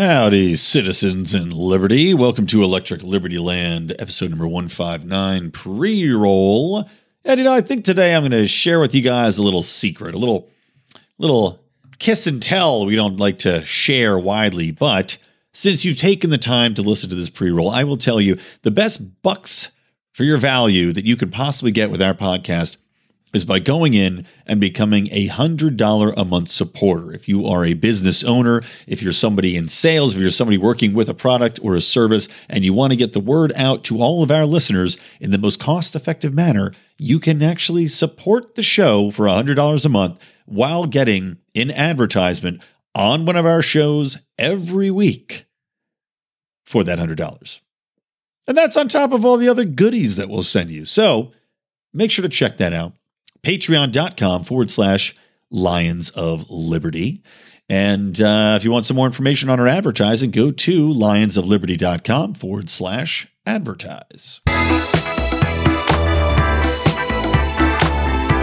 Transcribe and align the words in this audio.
Howdy, 0.00 0.56
citizens 0.56 1.34
in 1.34 1.50
liberty. 1.50 2.14
Welcome 2.14 2.46
to 2.46 2.64
Electric 2.64 3.02
Liberty 3.02 3.36
Land, 3.36 3.94
episode 3.98 4.30
number 4.30 4.48
159, 4.48 5.50
pre 5.50 6.10
roll. 6.10 6.88
And 7.22 7.36
you 7.36 7.44
know, 7.44 7.52
I 7.52 7.60
think 7.60 7.84
today 7.84 8.14
I'm 8.14 8.22
going 8.22 8.30
to 8.30 8.48
share 8.48 8.80
with 8.80 8.94
you 8.94 9.02
guys 9.02 9.36
a 9.36 9.42
little 9.42 9.62
secret, 9.62 10.14
a 10.14 10.18
little, 10.18 10.48
little 11.18 11.60
kiss 11.98 12.26
and 12.26 12.42
tell 12.42 12.86
we 12.86 12.96
don't 12.96 13.18
like 13.18 13.40
to 13.40 13.62
share 13.66 14.18
widely. 14.18 14.70
But 14.70 15.18
since 15.52 15.84
you've 15.84 15.98
taken 15.98 16.30
the 16.30 16.38
time 16.38 16.74
to 16.76 16.82
listen 16.82 17.10
to 17.10 17.14
this 17.14 17.28
pre 17.28 17.50
roll, 17.50 17.68
I 17.68 17.84
will 17.84 17.98
tell 17.98 18.22
you 18.22 18.38
the 18.62 18.70
best 18.70 19.20
bucks 19.20 19.70
for 20.12 20.24
your 20.24 20.38
value 20.38 20.94
that 20.94 21.04
you 21.04 21.14
could 21.14 21.30
possibly 21.30 21.72
get 21.72 21.90
with 21.90 22.00
our 22.00 22.14
podcast 22.14 22.78
is 23.32 23.44
by 23.44 23.58
going 23.58 23.94
in 23.94 24.26
and 24.46 24.60
becoming 24.60 25.08
a 25.12 25.28
$100 25.28 26.14
a 26.16 26.24
month 26.24 26.48
supporter. 26.50 27.12
If 27.12 27.28
you 27.28 27.46
are 27.46 27.64
a 27.64 27.74
business 27.74 28.24
owner, 28.24 28.62
if 28.86 29.02
you're 29.02 29.12
somebody 29.12 29.56
in 29.56 29.68
sales, 29.68 30.14
if 30.14 30.20
you're 30.20 30.30
somebody 30.30 30.58
working 30.58 30.94
with 30.94 31.08
a 31.08 31.14
product 31.14 31.60
or 31.62 31.74
a 31.74 31.80
service, 31.80 32.28
and 32.48 32.64
you 32.64 32.72
want 32.72 32.92
to 32.92 32.96
get 32.96 33.12
the 33.12 33.20
word 33.20 33.52
out 33.54 33.84
to 33.84 34.00
all 34.00 34.22
of 34.22 34.30
our 34.30 34.46
listeners 34.46 34.96
in 35.20 35.30
the 35.30 35.38
most 35.38 35.60
cost 35.60 35.94
effective 35.94 36.34
manner, 36.34 36.72
you 36.98 37.20
can 37.20 37.42
actually 37.42 37.86
support 37.86 38.56
the 38.56 38.62
show 38.62 39.10
for 39.10 39.26
$100 39.26 39.84
a 39.84 39.88
month 39.88 40.18
while 40.46 40.86
getting 40.86 41.38
an 41.54 41.70
advertisement 41.70 42.60
on 42.94 43.24
one 43.24 43.36
of 43.36 43.46
our 43.46 43.62
shows 43.62 44.18
every 44.38 44.90
week 44.90 45.46
for 46.64 46.82
that 46.82 46.98
$100. 46.98 47.60
And 48.46 48.56
that's 48.56 48.76
on 48.76 48.88
top 48.88 49.12
of 49.12 49.24
all 49.24 49.36
the 49.36 49.48
other 49.48 49.64
goodies 49.64 50.16
that 50.16 50.28
we'll 50.28 50.42
send 50.42 50.70
you. 50.70 50.84
So 50.84 51.30
make 51.92 52.10
sure 52.10 52.24
to 52.24 52.28
check 52.28 52.56
that 52.56 52.72
out 52.72 52.94
patreon.com 53.42 54.44
forward 54.44 54.70
slash 54.70 55.14
Lions 55.50 56.10
of 56.10 56.48
Liberty. 56.50 57.22
And 57.68 58.20
uh, 58.20 58.54
if 58.56 58.64
you 58.64 58.70
want 58.70 58.86
some 58.86 58.96
more 58.96 59.06
information 59.06 59.48
on 59.48 59.60
our 59.60 59.66
advertising, 59.68 60.30
go 60.30 60.50
to 60.50 60.88
lionsofliberty.com 60.88 62.34
forward 62.34 62.68
slash 62.68 63.28
advertise. 63.46 64.40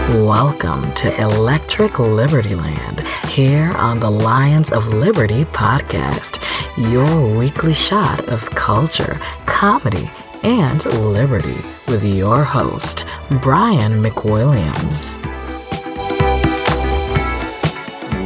Welcome 0.08 0.90
to 0.94 1.14
Electric 1.20 1.98
Liberty 1.98 2.54
Land 2.54 3.00
here 3.28 3.70
on 3.72 4.00
the 4.00 4.10
Lions 4.10 4.72
of 4.72 4.86
Liberty 4.94 5.44
podcast, 5.44 6.42
your 6.90 7.36
weekly 7.36 7.74
shot 7.74 8.26
of 8.30 8.48
culture, 8.52 9.20
comedy, 9.44 10.10
and 10.42 10.84
liberty 10.86 11.56
with 11.86 12.04
your 12.04 12.44
host, 12.44 13.04
Brian 13.42 14.02
McWilliams. 14.02 15.18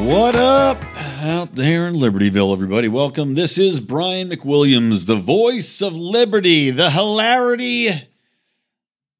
What 0.05 0.35
up 0.37 0.83
out 1.23 1.55
there 1.55 1.87
in 1.87 1.95
Libertyville, 1.95 2.53
everybody? 2.53 2.89
Welcome. 2.89 3.35
This 3.35 3.57
is 3.57 3.81
Brian 3.81 4.29
McWilliams, 4.29 5.07
the 5.07 5.17
voice 5.17 5.81
of 5.81 5.95
liberty, 5.95 6.71
the 6.71 6.91
hilarity, 6.91 7.91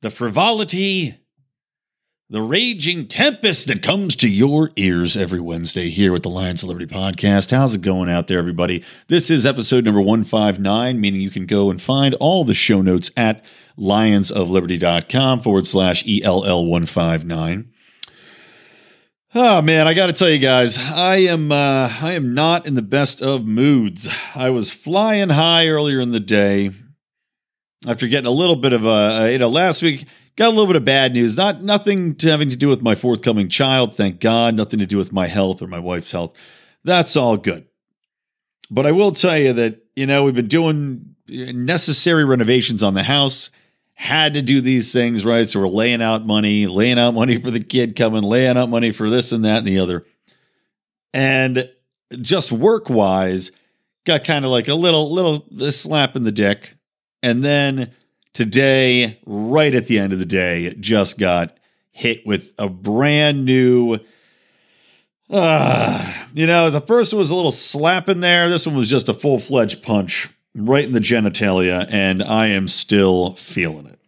the 0.01 0.11
frivolity, 0.11 1.22
the 2.33 2.41
raging 2.41 3.07
tempest 3.07 3.67
that 3.67 3.83
comes 3.83 4.17
to 4.17 4.27
your 4.27 4.71
ears 4.77 5.19
every 5.19 5.39
Wednesday 5.39 5.91
here 5.91 6.11
with 6.11 6.23
the 6.23 6.31
Lions 6.31 6.63
of 6.63 6.71
Liberty 6.71 6.87
podcast. 6.87 7.51
How's 7.51 7.75
it 7.75 7.83
going 7.83 8.09
out 8.09 8.27
there, 8.27 8.39
everybody? 8.39 8.83
This 9.09 9.29
is 9.29 9.45
episode 9.45 9.85
number 9.85 10.01
159, 10.01 10.99
meaning 10.99 11.21
you 11.21 11.29
can 11.29 11.45
go 11.45 11.69
and 11.69 11.81
find 11.81 12.15
all 12.15 12.45
the 12.45 12.55
show 12.55 12.81
notes 12.81 13.11
at 13.19 13.45
lionsofliberty.com 13.79 15.41
forward 15.43 15.67
slash 15.67 16.05
ELL159. 16.05 17.67
Oh 19.35 19.61
man, 19.61 19.87
I 19.87 19.93
got 19.93 20.07
to 20.07 20.15
tell 20.15 20.31
you 20.31 20.39
guys, 20.39 20.79
I 20.79 21.17
am 21.17 21.53
uh, 21.53 21.95
I 22.01 22.13
am 22.15 22.33
not 22.33 22.67
in 22.67 22.73
the 22.73 22.81
best 22.81 23.21
of 23.21 23.47
moods. 23.47 24.09
I 24.35 24.49
was 24.49 24.71
flying 24.71 25.29
high 25.29 25.69
earlier 25.69 26.01
in 26.01 26.13
the 26.13 26.21
day 26.21 26.71
after 27.87 28.09
getting 28.09 28.27
a 28.27 28.31
little 28.31 28.57
bit 28.57 28.73
of 28.73 28.87
a 28.87 29.31
you 29.31 29.39
know 29.39 29.51
last 29.51 29.83
week 29.83 30.07
got 30.37 30.49
a 30.49 30.51
little 30.51 30.67
bit 30.67 30.77
of 30.77 30.85
bad 30.85 31.13
news. 31.13 31.37
Not 31.37 31.63
nothing 31.63 32.15
to 32.17 32.31
having 32.31 32.51
to 32.51 32.57
do 32.57 32.69
with 32.69 32.83
my 32.83 32.95
forthcoming 32.95 33.49
child, 33.49 33.97
thank 33.97 34.21
God. 34.21 34.55
Nothing 34.55 34.79
to 34.81 34.87
do 34.87 34.99
with 34.99 35.13
my 35.13 35.27
health 35.27 35.63
or 35.63 35.67
my 35.67 35.79
wife's 35.79 36.13
health. 36.13 36.37
That's 36.85 37.17
all 37.17 37.37
good. 37.37 37.67
But 38.71 38.87
I 38.87 38.93
will 38.93 39.13
tell 39.13 39.39
you 39.39 39.53
that 39.55 39.83
you 39.97 40.07
know 40.07 40.25
we've 40.25 40.35
been 40.35 40.49
doing 40.49 41.15
eh, 41.31 41.53
necessary 41.53 42.25
renovations 42.25 42.83
on 42.83 42.95
the 42.95 43.03
house 43.03 43.51
had 44.03 44.35
to 44.35 44.43
do 44.43 44.61
these 44.61 44.93
things, 44.93 45.25
right? 45.25 45.49
So 45.49 45.61
we're 45.61 45.69
laying 45.69 46.03
out 46.03 46.27
money, 46.27 46.67
laying 46.67 46.99
out 46.99 47.15
money 47.15 47.37
for 47.39 47.53
the 47.53 47.63
kid 47.63 47.95
coming, 47.95 48.25
laying 48.25 48.57
out 48.57 48.69
money 48.69 48.91
for 48.91 49.09
this 49.09 49.31
and 49.31 49.45
that 49.45 49.59
and 49.59 49.67
the 49.67 49.79
other. 49.79 50.05
And 51.15 51.71
just 52.21 52.51
work 52.51 52.91
wise, 52.91 53.53
got 54.05 54.25
kind 54.25 54.45
of 54.45 54.51
like 54.51 54.67
a 54.67 54.75
little, 54.75 55.13
little 55.13 55.47
slap 55.71 56.17
in 56.17 56.25
the 56.25 56.33
dick. 56.33 56.77
And 57.23 57.45
then 57.45 57.93
today, 58.33 59.21
right 59.27 59.75
at 59.75 59.87
the 59.87 59.99
end 59.99 60.13
of 60.13 60.19
the 60.19 60.27
day, 60.27 60.75
just 60.79 61.19
got 61.19 61.57
hit 61.91 62.27
with 62.27 62.53
a 62.59 62.69
brand 62.69 63.45
new. 63.45 63.99
Uh, 65.31 66.13
you 66.35 66.47
know, 66.47 66.71
the 66.71 66.81
first 66.81 67.13
one 67.13 67.19
was 67.19 67.31
a 67.31 67.35
little 67.35 67.53
slap 67.53 68.09
in 68.09 68.21
there. 68.21 68.49
This 68.49 68.67
one 68.67 68.77
was 68.77 68.89
just 68.89 69.09
a 69.09 69.15
full 69.15 69.39
fledged 69.39 69.83
punch 69.83 70.29
right 70.55 70.85
in 70.85 70.93
the 70.93 71.01
genitalia, 71.01 71.87
and 71.91 72.23
I 72.23 72.49
am 72.49 72.69
still 72.69 73.35
feeling 73.35 73.87
it. 73.87 73.99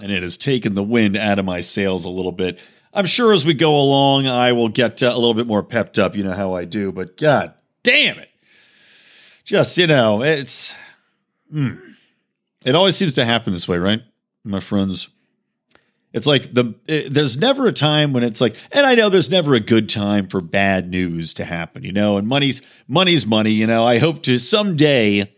And 0.00 0.10
it 0.10 0.22
has 0.22 0.36
taken 0.36 0.74
the 0.74 0.82
wind 0.82 1.16
out 1.16 1.38
of 1.38 1.44
my 1.44 1.60
sails 1.60 2.04
a 2.04 2.10
little 2.10 2.32
bit. 2.32 2.58
I'm 2.94 3.06
sure 3.06 3.32
as 3.32 3.44
we 3.44 3.54
go 3.54 3.74
along, 3.76 4.26
I 4.26 4.52
will 4.52 4.68
get 4.68 5.02
uh, 5.02 5.06
a 5.06 5.14
little 5.14 5.34
bit 5.34 5.46
more 5.46 5.62
pepped 5.62 5.98
up. 5.98 6.14
You 6.14 6.24
know 6.24 6.34
how 6.34 6.54
I 6.54 6.64
do, 6.64 6.92
but 6.92 7.16
God 7.16 7.54
damn 7.82 8.18
it. 8.18 8.28
Just, 9.44 9.76
you 9.78 9.86
know, 9.86 10.22
it's. 10.22 10.74
Mm, 11.52 11.91
it 12.64 12.74
always 12.74 12.96
seems 12.96 13.14
to 13.14 13.24
happen 13.24 13.52
this 13.52 13.68
way, 13.68 13.78
right? 13.78 14.02
My 14.44 14.60
friends. 14.60 15.08
It's 16.12 16.26
like 16.26 16.52
the 16.52 16.74
it, 16.86 17.12
there's 17.12 17.38
never 17.38 17.66
a 17.66 17.72
time 17.72 18.12
when 18.12 18.22
it's 18.22 18.40
like, 18.40 18.56
and 18.70 18.84
I 18.84 18.94
know 18.94 19.08
there's 19.08 19.30
never 19.30 19.54
a 19.54 19.60
good 19.60 19.88
time 19.88 20.26
for 20.26 20.40
bad 20.42 20.90
news 20.90 21.32
to 21.34 21.44
happen, 21.44 21.84
you 21.84 21.92
know. 21.92 22.18
And 22.18 22.28
money's 22.28 22.60
money's 22.86 23.24
money, 23.24 23.52
you 23.52 23.66
know. 23.66 23.86
I 23.86 23.98
hope 23.98 24.22
to 24.24 24.38
someday, 24.38 25.32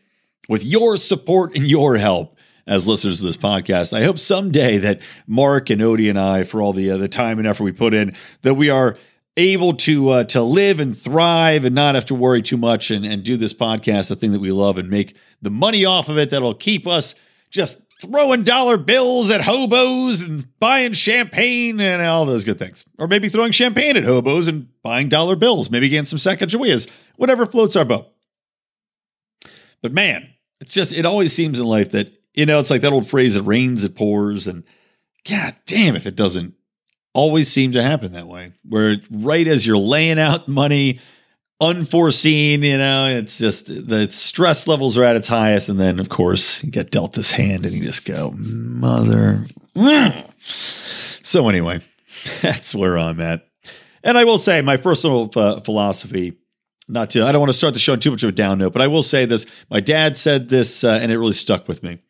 with 0.49 0.65
your 0.65 0.97
support 0.97 1.55
and 1.55 1.65
your 1.65 1.97
help 1.97 2.37
as 2.67 2.89
listeners 2.89 3.21
to 3.21 3.27
this 3.27 3.37
podcast, 3.37 3.93
I 3.93 4.03
hope 4.03 4.19
someday 4.19 4.79
that 4.79 5.01
Mark 5.29 5.71
and 5.71 5.81
Odie 5.81 6.11
and 6.11 6.19
I, 6.19 6.43
for 6.43 6.61
all 6.61 6.73
the 6.73 6.91
uh, 6.91 6.97
the 6.97 7.09
time 7.09 7.39
and 7.39 7.47
effort 7.47 7.65
we 7.65 7.73
put 7.73 7.95
in, 7.95 8.17
that 8.43 8.55
we 8.55 8.69
are 8.69 8.99
able 9.37 9.75
to 9.75 10.11
uh, 10.11 10.25
to 10.25 10.43
live 10.43 10.81
and 10.81 10.97
thrive 10.97 11.65
and 11.65 11.75
not 11.75 11.95
have 11.95 12.05
to 12.07 12.15
worry 12.15 12.43
too 12.43 12.57
much 12.57 12.91
and 12.91 13.05
and 13.05 13.25
do 13.25 13.37
this 13.37 13.53
podcast 13.53 14.09
the 14.09 14.17
thing 14.17 14.33
that 14.33 14.41
we 14.41 14.53
love 14.53 14.79
and 14.79 14.89
make 14.89 15.17
the 15.43 15.51
money 15.51 15.85
off 15.85 16.09
of 16.09 16.19
it 16.19 16.31
that'll 16.31 16.55
keep 16.55 16.87
us 16.87 17.15
just 17.51 17.85
throwing 18.01 18.43
dollar 18.43 18.77
bills 18.77 19.31
at 19.31 19.41
hobos 19.41 20.23
and 20.23 20.47
buying 20.59 20.93
champagne 20.93 21.81
and 21.81 22.03
all 22.03 22.27
those 22.27 22.45
good 22.45 22.59
things. 22.59 22.85
Or 22.99 23.07
maybe 23.07 23.29
throwing 23.29 23.53
champagne 23.53 23.97
at 23.97 24.05
hobos 24.05 24.47
and 24.47 24.69
buying 24.83 25.09
dollar 25.09 25.37
bills, 25.37 25.71
maybe 25.71 25.89
getting 25.89 26.05
some 26.05 26.19
Sacagaweas, 26.19 26.89
whatever 27.17 27.47
floats 27.47 27.77
our 27.77 27.85
boat. 27.85 28.11
But 29.83 29.93
man, 29.93 30.29
it's 30.61 30.73
just, 30.73 30.93
it 30.93 31.07
always 31.07 31.33
seems 31.33 31.59
in 31.59 31.67
life 31.67 31.93
that, 31.93 32.13
you 32.35 32.47
know, 32.47 32.59
it's 32.59 32.71
like 32.71 32.83
that 32.83 32.93
old 32.93 33.07
phrase, 33.07 33.37
it 33.37 33.43
rains, 33.43 33.85
it 33.85 33.95
pours. 33.95 34.47
And 34.47 34.65
God 35.29 35.55
damn 35.67 35.97
if 35.97 36.07
it 36.07 36.17
doesn't 36.17 36.55
always 37.15 37.51
seem 37.51 37.73
to 37.73 37.83
happen 37.83 38.13
that 38.13 38.27
way, 38.27 38.53
where 38.69 38.97
right 39.11 39.47
as 39.47 39.65
you're 39.65 39.79
laying 39.79 40.19
out 40.19 40.49
money, 40.49 41.01
unforeseen, 41.61 42.63
you 42.63 42.77
know, 42.77 43.09
it's 43.09 43.39
just 43.39 43.67
the 43.67 44.11
stress 44.11 44.67
levels 44.67 44.99
are 44.99 45.05
at 45.05 45.17
its 45.17 45.29
highest. 45.29 45.69
And 45.69 45.79
then, 45.81 46.01
of 46.01 46.09
course, 46.09 46.63
you 46.63 46.71
get 46.71 46.91
dealt 46.91 47.15
this 47.15 47.31
hand 47.31 47.65
and 47.65 47.75
you 47.75 47.85
just 47.85 48.05
go, 48.05 48.35
mother. 48.37 49.47
So, 51.23 51.49
anyway, 51.49 51.81
that's 52.43 52.75
where 52.75 52.99
I'm 52.99 53.21
at. 53.21 53.49
And 54.03 54.19
I 54.19 54.25
will 54.25 54.39
say, 54.39 54.61
my 54.61 54.77
personal 54.77 55.31
uh, 55.35 55.61
philosophy, 55.61 56.37
not 56.87 57.11
to, 57.11 57.25
I 57.25 57.33
don't 57.33 57.41
want 57.41 57.51
to 57.51 57.57
start 57.57 57.73
the 57.73 57.81
show 57.81 57.95
on 57.95 58.01
too 58.01 58.11
much 58.11 58.23
of 58.23 58.29
a 58.29 58.33
down 58.33 58.59
note, 58.59 58.75
but 58.75 58.83
I 58.83 58.89
will 58.89 59.03
say 59.03 59.25
this. 59.25 59.47
My 59.71 59.81
dad 59.81 60.17
said 60.17 60.51
this, 60.51 60.85
uh, 60.85 60.99
and 61.01 61.11
it 61.11 61.19
really 61.19 61.33
stuck 61.33 61.67
with 61.67 61.83
me. 61.83 62.01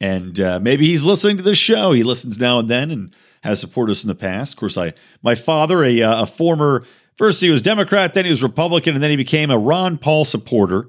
And 0.00 0.40
uh, 0.40 0.58
maybe 0.60 0.86
he's 0.86 1.04
listening 1.04 1.36
to 1.36 1.42
this 1.42 1.58
show. 1.58 1.92
He 1.92 2.02
listens 2.02 2.38
now 2.38 2.58
and 2.58 2.68
then 2.68 2.90
and 2.90 3.14
has 3.42 3.60
supported 3.60 3.92
us 3.92 4.04
in 4.04 4.08
the 4.08 4.14
past. 4.14 4.54
Of 4.54 4.60
course, 4.60 4.76
I, 4.76 4.94
my 5.22 5.34
father, 5.34 5.84
a, 5.84 6.02
uh, 6.02 6.22
a 6.22 6.26
former 6.26 6.84
First, 7.18 7.40
he 7.40 7.50
was 7.50 7.62
Democrat, 7.62 8.14
then 8.14 8.24
he 8.24 8.30
was 8.30 8.44
Republican, 8.44 8.94
and 8.94 9.02
then 9.02 9.10
he 9.10 9.16
became 9.16 9.50
a 9.50 9.58
Ron 9.58 9.98
Paul 9.98 10.24
supporter. 10.24 10.88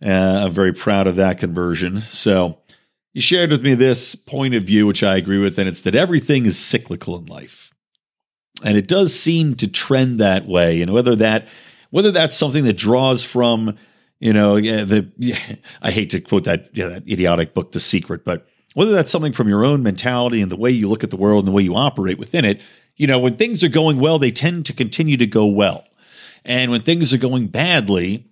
Uh, 0.00 0.44
I'm 0.44 0.52
very 0.52 0.72
proud 0.72 1.08
of 1.08 1.16
that 1.16 1.40
conversion. 1.40 2.02
So 2.02 2.60
he 3.12 3.20
shared 3.20 3.50
with 3.50 3.64
me 3.64 3.74
this 3.74 4.14
point 4.14 4.54
of 4.54 4.62
view, 4.62 4.86
which 4.86 5.02
I 5.02 5.16
agree 5.16 5.38
with, 5.38 5.58
and 5.58 5.68
it's 5.68 5.80
that 5.80 5.96
everything 5.96 6.46
is 6.46 6.56
cyclical 6.56 7.18
in 7.18 7.26
life. 7.26 7.72
And 8.64 8.78
it 8.78 8.86
does 8.86 9.18
seem 9.18 9.56
to 9.56 9.66
trend 9.66 10.20
that 10.20 10.46
way. 10.46 10.80
And 10.80 10.92
whether 10.92 11.16
that 11.16 11.48
whether 11.90 12.12
that's 12.12 12.36
something 12.36 12.64
that 12.64 12.76
draws 12.76 13.24
from, 13.24 13.76
you 14.20 14.32
know, 14.32 14.60
the 14.60 15.10
I 15.82 15.90
hate 15.90 16.10
to 16.10 16.20
quote 16.20 16.44
that, 16.44 16.72
that 16.74 17.02
idiotic 17.08 17.52
book, 17.52 17.72
The 17.72 17.80
Secret, 17.80 18.24
but 18.24 18.46
whether 18.74 18.92
that's 18.92 19.10
something 19.10 19.32
from 19.32 19.48
your 19.48 19.64
own 19.64 19.82
mentality 19.82 20.40
and 20.40 20.52
the 20.52 20.56
way 20.56 20.70
you 20.70 20.88
look 20.88 21.02
at 21.02 21.10
the 21.10 21.16
world 21.16 21.44
and 21.44 21.48
the 21.48 21.56
way 21.56 21.62
you 21.62 21.74
operate 21.74 22.18
within 22.18 22.44
it, 22.44 22.62
you 22.96 23.06
know, 23.06 23.18
when 23.18 23.36
things 23.36 23.64
are 23.64 23.68
going 23.68 23.98
well, 23.98 24.18
they 24.18 24.30
tend 24.30 24.66
to 24.66 24.72
continue 24.72 25.16
to 25.16 25.26
go 25.26 25.46
well. 25.46 25.84
And 26.44 26.70
when 26.70 26.82
things 26.82 27.14
are 27.14 27.18
going 27.18 27.48
badly, 27.48 28.30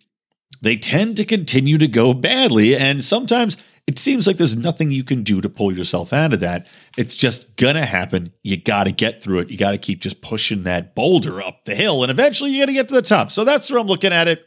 they 0.60 0.76
tend 0.76 1.16
to 1.16 1.24
continue 1.24 1.78
to 1.78 1.88
go 1.88 2.12
badly. 2.12 2.76
And 2.76 3.02
sometimes 3.02 3.56
it 3.86 3.98
seems 3.98 4.26
like 4.26 4.36
there's 4.36 4.56
nothing 4.56 4.90
you 4.90 5.02
can 5.02 5.22
do 5.22 5.40
to 5.40 5.48
pull 5.48 5.76
yourself 5.76 6.12
out 6.12 6.32
of 6.32 6.40
that. 6.40 6.66
It's 6.96 7.16
just 7.16 7.56
gonna 7.56 7.84
happen. 7.84 8.32
You 8.42 8.56
got 8.56 8.84
to 8.84 8.92
get 8.92 9.22
through 9.22 9.40
it. 9.40 9.50
You 9.50 9.56
got 9.56 9.72
to 9.72 9.78
keep 9.78 10.00
just 10.00 10.22
pushing 10.22 10.62
that 10.64 10.94
boulder 10.94 11.42
up 11.42 11.64
the 11.64 11.74
hill, 11.74 12.02
and 12.02 12.10
eventually 12.10 12.52
you 12.52 12.60
got 12.60 12.66
to 12.66 12.72
get 12.72 12.88
to 12.88 12.94
the 12.94 13.02
top. 13.02 13.30
So 13.32 13.44
that's 13.44 13.70
where 13.70 13.80
I'm 13.80 13.88
looking 13.88 14.12
at 14.12 14.28
it. 14.28 14.46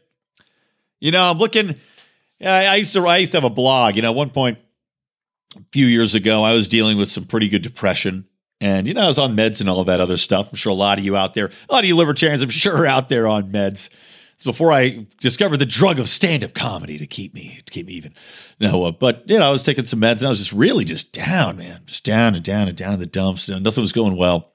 You 1.01 1.11
know, 1.11 1.23
I'm 1.23 1.37
looking. 1.37 1.75
I 2.41 2.75
used 2.77 2.93
to 2.93 3.05
I 3.05 3.17
used 3.17 3.33
to 3.33 3.37
have 3.37 3.43
a 3.43 3.49
blog. 3.49 3.97
You 3.97 4.03
know, 4.03 4.11
at 4.11 4.15
one 4.15 4.29
point 4.29 4.57
a 5.55 5.61
few 5.71 5.85
years 5.85 6.15
ago, 6.15 6.43
I 6.43 6.53
was 6.53 6.67
dealing 6.67 6.97
with 6.97 7.09
some 7.09 7.25
pretty 7.25 7.49
good 7.49 7.61
depression. 7.61 8.25
And, 8.61 8.87
you 8.87 8.93
know, 8.93 9.01
I 9.01 9.07
was 9.07 9.19
on 9.19 9.35
meds 9.35 9.59
and 9.59 9.69
all 9.69 9.83
that 9.83 9.99
other 9.99 10.17
stuff. 10.17 10.49
I'm 10.49 10.55
sure 10.55 10.71
a 10.71 10.75
lot 10.75 10.97
of 10.97 11.05
you 11.05 11.15
out 11.17 11.33
there, 11.33 11.51
a 11.69 11.73
lot 11.73 11.83
of 11.83 11.87
you 11.87 11.95
libertarians, 11.95 12.41
I'm 12.41 12.49
sure 12.49 12.77
are 12.77 12.85
out 12.85 13.09
there 13.09 13.27
on 13.27 13.51
meds. 13.51 13.89
It's 14.35 14.43
before 14.43 14.71
I 14.71 15.07
discovered 15.19 15.57
the 15.57 15.65
drug 15.65 15.97
of 15.97 16.09
stand-up 16.09 16.53
comedy 16.53 16.97
to 16.97 17.07
keep 17.07 17.33
me 17.33 17.61
to 17.65 17.71
keep 17.71 17.87
me 17.87 17.93
even. 17.93 18.13
No, 18.59 18.83
uh, 18.83 18.91
but 18.91 19.23
you 19.29 19.39
know, 19.39 19.47
I 19.47 19.49
was 19.49 19.63
taking 19.63 19.85
some 19.85 20.01
meds 20.01 20.17
and 20.17 20.27
I 20.27 20.29
was 20.29 20.39
just 20.39 20.51
really 20.51 20.83
just 20.83 21.13
down, 21.13 21.57
man, 21.57 21.81
just 21.85 22.03
down 22.03 22.35
and 22.35 22.43
down 22.43 22.67
and 22.67 22.75
down 22.75 22.93
in 22.95 22.99
the 22.99 23.05
dumps. 23.05 23.47
You 23.47 23.53
know, 23.53 23.61
nothing 23.61 23.81
was 23.81 23.93
going 23.93 24.17
well. 24.17 24.53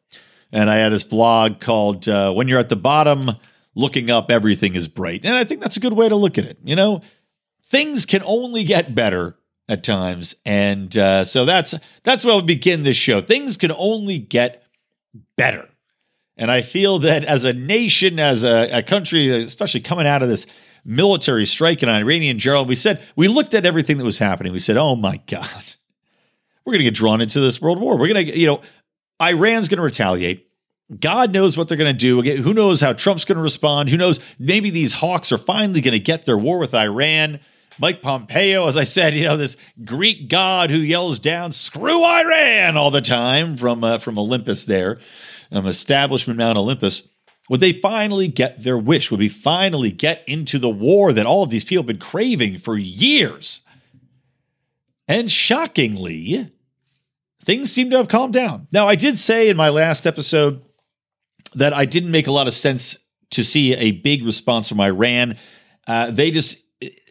And 0.53 0.69
I 0.69 0.77
had 0.77 0.93
this 0.93 1.05
blog 1.05 1.61
called 1.61 2.07
uh, 2.09 2.31
"When 2.33 2.47
You're 2.47 2.59
at 2.59 2.69
the 2.69 2.77
Bottom, 2.77 3.31
Looking 3.75 4.11
Up, 4.11 4.31
Everything 4.31 4.75
Is 4.75 4.87
Bright," 4.87 5.25
and 5.25 5.35
I 5.35 5.45
think 5.45 5.63
that's 5.63 5.79
a 5.79 5.81
good 5.81 5.95
way 5.95 6.11
to 6.11 6.17
look 6.17 6.37
at 6.37 6.45
it. 6.45 6.59
You 6.63 6.77
know, 6.77 7.01
things 7.71 8.05
can 8.05 8.23
only 8.27 8.65
get 8.65 8.95
better 8.95 9.39
at 9.71 9.85
times, 9.85 10.35
and 10.45 10.95
uh, 10.97 11.25
so 11.25 11.45
that's 11.45 11.75
that's 12.03 12.25
where 12.25 12.37
we 12.37 12.43
begin 12.43 12.83
this 12.83 12.97
show. 12.97 13.21
Things 13.21 13.57
can 13.57 13.73
only 13.73 14.19
get 14.19 14.65
better. 15.37 15.69
And 16.37 16.51
I 16.51 16.63
feel 16.63 16.99
that 17.01 17.25
as 17.25 17.45
a 17.45 17.53
nation, 17.53 18.19
as 18.19 18.45
a, 18.45 18.79
a 18.79 18.83
country, 18.83 19.31
especially 19.31 19.81
coming 19.81 20.07
out 20.07 20.23
of 20.23 20.29
this 20.29 20.47
military 20.85 21.45
strike 21.45 21.83
in 21.83 21.89
Iranian 21.89 22.39
general, 22.39 22.65
we 22.65 22.75
said, 22.75 23.03
we 23.15 23.29
looked 23.29 23.53
at 23.53 23.67
everything 23.67 23.99
that 23.99 24.05
was 24.05 24.19
happening. 24.19 24.53
We 24.53 24.59
said, 24.59 24.79
oh 24.79 24.97
my 24.97 25.21
God, 25.27 25.65
we're 26.65 26.73
going 26.73 26.81
to 26.81 26.85
get 26.85 26.95
drawn 26.95 27.21
into 27.21 27.41
this 27.41 27.61
world 27.61 27.79
war. 27.79 27.99
We're 27.99 28.09
going 28.09 28.27
to, 28.27 28.39
you 28.39 28.47
know, 28.47 28.63
Iran's 29.21 29.69
going 29.69 29.79
to 29.79 29.85
retaliate. 29.85 30.49
God 30.99 31.31
knows 31.31 31.57
what 31.57 31.69
they're 31.69 31.77
going 31.77 31.95
to 31.95 32.23
do. 32.23 32.43
Who 32.43 32.55
knows 32.55 32.81
how 32.81 32.95
Trump's 32.95 33.27
going 33.27 33.37
to 33.37 33.43
respond? 33.43 33.91
Who 33.91 33.99
knows? 33.99 34.19
Maybe 34.39 34.71
these 34.71 34.95
hawks 34.95 35.31
are 35.33 35.39
finally 35.39 35.83
going 35.83 35.93
to 35.93 36.01
get 36.01 36.25
their 36.25 36.39
war 36.39 36.59
with 36.59 36.75
Iran. 36.75 37.41
Mike 37.81 38.03
Pompeo, 38.03 38.69
as 38.69 38.77
I 38.77 38.85
said, 38.85 39.15
you 39.15 39.25
know, 39.25 39.37
this 39.37 39.57
Greek 39.85 40.29
god 40.29 40.71
who 40.71 40.79
yells 40.79 41.19
down 41.19 41.53
"Screw 41.53 42.05
Iran" 42.05 42.77
all 42.77 42.91
the 42.91 43.01
time 43.01 43.57
from 43.57 43.83
uh, 43.83 43.99
from 43.99 44.19
Olympus 44.19 44.67
there 44.67 45.01
um, 45.53 45.67
establishment 45.67 46.39
Mount 46.39 46.59
Olympus, 46.59 47.09
would 47.49 47.61
they 47.61 47.73
finally 47.73 48.29
get 48.29 48.63
their 48.63 48.79
wish? 48.79 49.11
Would 49.11 49.21
we 49.21 49.29
finally 49.29 49.91
get 49.91 50.23
into 50.27 50.59
the 50.59 50.71
war 50.71 51.13
that 51.13 51.27
all 51.27 51.43
of 51.43 51.51
these 51.51 51.65
people 51.65 51.83
have 51.83 51.89
been 51.89 51.99
craving 51.99 52.59
for 52.59 52.77
years? 52.77 53.61
And 55.09 55.31
shockingly, 55.31 56.53
things 57.45 57.73
seem 57.73 57.91
to 57.91 57.97
have 57.97 58.09
calmed 58.09 58.33
down. 58.33 58.69
Now, 58.71 58.87
I 58.87 58.95
did 58.95 59.19
say 59.19 59.49
in 59.49 59.57
my 59.57 59.69
last 59.69 60.07
episode 60.07 60.63
that 61.55 61.73
I 61.73 61.85
didn't 61.85 62.13
make 62.13 62.29
a 62.29 62.33
lot 62.33 62.47
of 62.47 62.55
sense 62.55 62.97
to 63.31 63.43
see 63.43 63.75
a 63.75 63.91
big 63.91 64.25
response 64.25 64.69
from 64.69 64.81
Iran. 64.81 65.37
Uh, 65.87 66.13
they 66.13 66.31
just 66.31 66.59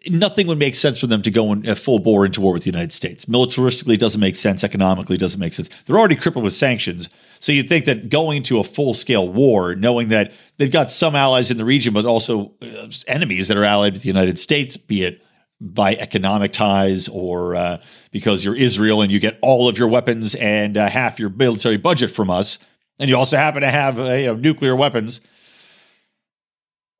nothing 0.07 0.47
would 0.47 0.59
make 0.59 0.75
sense 0.75 0.99
for 0.99 1.07
them 1.07 1.21
to 1.21 1.31
go 1.31 1.51
in 1.51 1.67
a 1.67 1.75
full 1.75 1.99
bore 1.99 2.25
into 2.25 2.41
war 2.41 2.53
with 2.53 2.63
the 2.63 2.69
United 2.69 2.93
States. 2.93 3.25
Militaristically, 3.25 3.97
doesn't 3.97 4.21
make 4.21 4.35
sense. 4.35 4.63
Economically, 4.63 5.17
doesn't 5.17 5.39
make 5.39 5.53
sense. 5.53 5.69
They're 5.85 5.97
already 5.97 6.15
crippled 6.15 6.43
with 6.43 6.53
sanctions. 6.53 7.09
So 7.39 7.51
you'd 7.51 7.69
think 7.69 7.85
that 7.85 8.09
going 8.09 8.43
to 8.43 8.59
a 8.59 8.63
full 8.63 8.93
scale 8.93 9.27
war, 9.27 9.75
knowing 9.75 10.09
that 10.09 10.33
they've 10.57 10.71
got 10.71 10.91
some 10.91 11.15
allies 11.15 11.49
in 11.49 11.57
the 11.57 11.65
region, 11.65 11.93
but 11.93 12.05
also 12.05 12.53
uh, 12.61 12.89
enemies 13.07 13.47
that 13.47 13.57
are 13.57 13.63
allied 13.63 13.93
with 13.93 14.01
the 14.01 14.09
United 14.09 14.37
States, 14.37 14.75
be 14.75 15.03
it 15.03 15.21
by 15.61 15.95
economic 15.95 16.53
ties 16.53 17.07
or 17.07 17.55
uh, 17.55 17.77
because 18.11 18.43
you're 18.43 18.55
Israel 18.55 19.01
and 19.01 19.11
you 19.11 19.19
get 19.19 19.37
all 19.41 19.67
of 19.67 19.77
your 19.77 19.87
weapons 19.87 20.35
and 20.35 20.77
uh, 20.77 20.89
half 20.89 21.19
your 21.19 21.29
military 21.29 21.77
budget 21.77 22.11
from 22.11 22.29
us, 22.29 22.59
and 22.97 23.09
you 23.09 23.15
also 23.15 23.37
happen 23.37 23.61
to 23.61 23.69
have 23.69 23.99
uh, 23.99 24.13
you 24.13 24.27
know, 24.27 24.35
nuclear 24.35 24.75
weapons. 24.75 25.21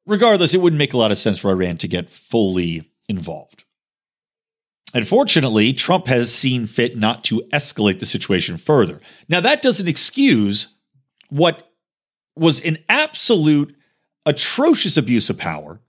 Regardless, 0.06 0.54
it 0.54 0.62
wouldn't 0.62 0.78
make 0.78 0.94
a 0.94 0.98
lot 0.98 1.12
of 1.12 1.18
sense 1.18 1.40
for 1.40 1.51
Iran 1.51 1.78
to 1.78 1.88
get 1.88 2.10
fully 2.10 2.90
involved. 3.07 3.63
Unfortunately, 4.94 5.72
Trump 5.74 6.07
has 6.07 6.34
seen 6.34 6.66
fit 6.66 6.98
not 6.98 7.24
to 7.25 7.44
escalate 7.54 8.00
the 8.00 8.06
situation 8.06 8.57
further. 8.57 9.00
Now, 9.28 9.40
that 9.42 9.62
doesn't 9.62 9.88
excuse 9.88 10.75
what 11.30 11.72
was 12.36 12.60
an 12.62 12.78
absolute 12.88 13.75
atrocious 14.25 14.98
abuse 14.98 15.30
of 15.30 15.38
power 15.38 15.80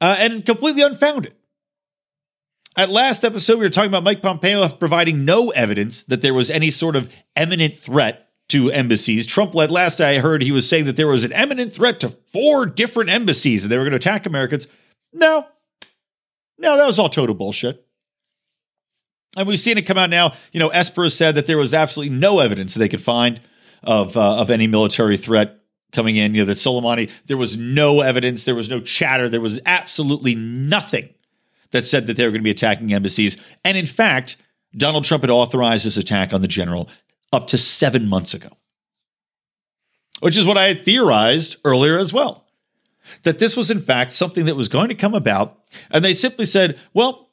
uh, 0.00 0.16
and 0.18 0.46
completely 0.46 0.82
unfounded. 0.82 1.34
At 2.76 2.90
last 2.90 3.24
episode, 3.24 3.58
we 3.58 3.64
were 3.64 3.70
talking 3.70 3.90
about 3.90 4.04
Mike 4.04 4.22
Pompeo 4.22 4.68
providing 4.68 5.24
no 5.24 5.50
evidence 5.50 6.02
that 6.04 6.22
there 6.22 6.34
was 6.34 6.48
any 6.48 6.70
sort 6.70 6.96
of 6.96 7.12
imminent 7.34 7.76
threat 7.76 8.27
to 8.48 8.70
embassies. 8.70 9.26
Trump 9.26 9.54
led 9.54 9.70
last 9.70 10.00
I 10.00 10.18
heard 10.18 10.42
he 10.42 10.52
was 10.52 10.68
saying 10.68 10.86
that 10.86 10.96
there 10.96 11.06
was 11.06 11.24
an 11.24 11.32
imminent 11.32 11.72
threat 11.72 12.00
to 12.00 12.10
four 12.32 12.66
different 12.66 13.10
embassies 13.10 13.62
and 13.62 13.70
they 13.70 13.76
were 13.76 13.84
going 13.84 13.92
to 13.92 13.96
attack 13.96 14.26
Americans. 14.26 14.66
No, 15.12 15.46
no, 16.58 16.76
that 16.76 16.86
was 16.86 16.98
all 16.98 17.08
total 17.08 17.34
bullshit. 17.34 17.84
And 19.36 19.46
we've 19.46 19.60
seen 19.60 19.78
it 19.78 19.86
come 19.86 19.98
out 19.98 20.10
now. 20.10 20.32
You 20.52 20.60
know, 20.60 20.68
Esper 20.68 21.10
said 21.10 21.34
that 21.34 21.46
there 21.46 21.58
was 21.58 21.74
absolutely 21.74 22.16
no 22.16 22.40
evidence 22.40 22.74
they 22.74 22.88
could 22.88 23.02
find 23.02 23.40
of 23.82 24.16
uh, 24.16 24.38
of 24.38 24.50
any 24.50 24.66
military 24.66 25.16
threat 25.16 25.60
coming 25.92 26.16
in. 26.16 26.34
You 26.34 26.42
know, 26.42 26.46
that 26.46 26.56
Soleimani, 26.56 27.10
there 27.26 27.36
was 27.36 27.56
no 27.56 28.00
evidence, 28.00 28.44
there 28.44 28.54
was 28.54 28.68
no 28.68 28.80
chatter, 28.80 29.28
there 29.28 29.40
was 29.40 29.60
absolutely 29.66 30.34
nothing 30.34 31.10
that 31.70 31.84
said 31.84 32.06
that 32.06 32.16
they 32.16 32.24
were 32.24 32.30
going 32.30 32.40
to 32.40 32.44
be 32.44 32.50
attacking 32.50 32.92
embassies. 32.92 33.36
And 33.64 33.76
in 33.76 33.86
fact, 33.86 34.36
Donald 34.76 35.04
Trump 35.04 35.22
had 35.22 35.30
authorized 35.30 35.84
this 35.84 35.96
attack 35.96 36.32
on 36.32 36.40
the 36.40 36.48
general 36.48 36.88
up 37.32 37.46
to 37.48 37.58
seven 37.58 38.08
months 38.08 38.34
ago, 38.34 38.50
which 40.20 40.36
is 40.36 40.46
what 40.46 40.58
I 40.58 40.68
had 40.68 40.84
theorized 40.84 41.56
earlier 41.64 41.98
as 41.98 42.12
well. 42.12 42.46
That 43.22 43.38
this 43.38 43.56
was, 43.56 43.70
in 43.70 43.80
fact, 43.80 44.12
something 44.12 44.44
that 44.44 44.56
was 44.56 44.68
going 44.68 44.88
to 44.88 44.94
come 44.94 45.14
about. 45.14 45.58
And 45.90 46.04
they 46.04 46.12
simply 46.12 46.44
said, 46.44 46.78
well, 46.92 47.30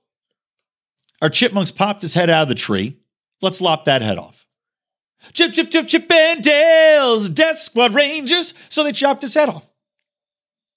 our 1.21 1.29
chipmunks 1.29 1.71
popped 1.71 2.01
his 2.01 2.13
head 2.13 2.29
out 2.29 2.43
of 2.43 2.47
the 2.47 2.55
tree. 2.55 2.97
Let's 3.41 3.59
lop 3.59 3.85
that 3.85 4.01
head 4.01 4.17
off. 4.17 4.45
Chip, 5.33 5.53
chip, 5.53 5.71
chip, 5.71 5.87
chip, 5.87 6.09
and 6.11 6.41
Dale's 6.41 7.29
Death 7.29 7.59
Squad 7.59 7.93
Rangers. 7.93 8.53
So 8.69 8.83
they 8.83 8.91
chopped 8.91 9.21
his 9.21 9.33
head 9.33 9.49
off. 9.49 9.67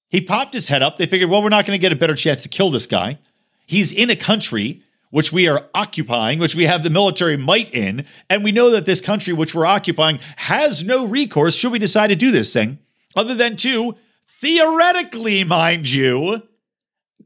He 0.09 0.21
popped 0.21 0.55
his 0.55 0.69
head 0.69 0.83
up. 0.83 0.97
They 0.97 1.07
figured, 1.07 1.31
well, 1.31 1.43
we're 1.43 1.49
not 1.51 1.67
going 1.67 1.79
to 1.79 1.81
get 1.81 1.93
a 1.93 1.97
better 1.97 2.15
chance 2.15 2.43
to 2.43 2.49
kill 2.49 2.71
this 2.71 2.87
guy. 2.87 3.19
He's 3.67 3.93
in 3.93 4.11
a 4.11 4.17
country 4.17 4.83
which 5.11 5.33
we 5.33 5.49
are 5.49 5.69
occupying, 5.75 6.39
which 6.39 6.55
we 6.55 6.67
have 6.67 6.83
the 6.83 6.91
military 6.91 7.37
might 7.37 7.73
in. 7.75 8.07
And 8.29 8.45
we 8.45 8.53
know 8.53 8.71
that 8.71 8.87
this 8.87 9.01
country, 9.01 9.33
which 9.33 9.55
we're 9.55 9.67
occupying, 9.67 10.21
has 10.37 10.85
no 10.85 11.07
recourse 11.07 11.57
should 11.57 11.73
we 11.73 11.79
decide 11.79 12.09
to 12.09 12.17
do 12.17 12.31
this 12.31 12.53
thing, 12.53 12.79
other 13.17 13.35
than 13.35 13.57
to, 13.57 13.97
theoretically, 14.41 15.45
mind 15.45 15.91
you, 15.91 16.43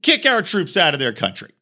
kick 0.02 0.26
our 0.26 0.42
troops 0.42 0.76
out 0.76 0.94
of 0.94 1.00
their 1.00 1.12
country. 1.12 1.52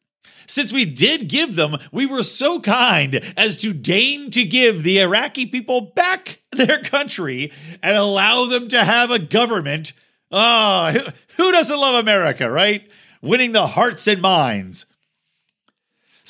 Since 0.47 0.73
we 0.73 0.83
did 0.83 1.29
give 1.29 1.55
them, 1.55 1.77
we 1.93 2.05
were 2.05 2.23
so 2.23 2.59
kind 2.59 3.15
as 3.37 3.55
to 3.57 3.71
deign 3.71 4.31
to 4.31 4.43
give 4.43 4.83
the 4.83 4.99
Iraqi 4.99 5.45
people 5.45 5.79
back 5.95 6.41
their 6.51 6.81
country 6.83 7.53
and 7.81 7.95
allow 7.95 8.45
them 8.47 8.67
to 8.69 8.83
have 8.83 9.11
a 9.11 9.19
government. 9.19 9.93
Oh, 10.29 10.93
who 11.37 11.51
doesn't 11.51 11.79
love 11.79 12.01
America, 12.01 12.49
right? 12.49 12.89
Winning 13.21 13.53
the 13.53 13.67
hearts 13.67 14.07
and 14.07 14.21
minds. 14.21 14.85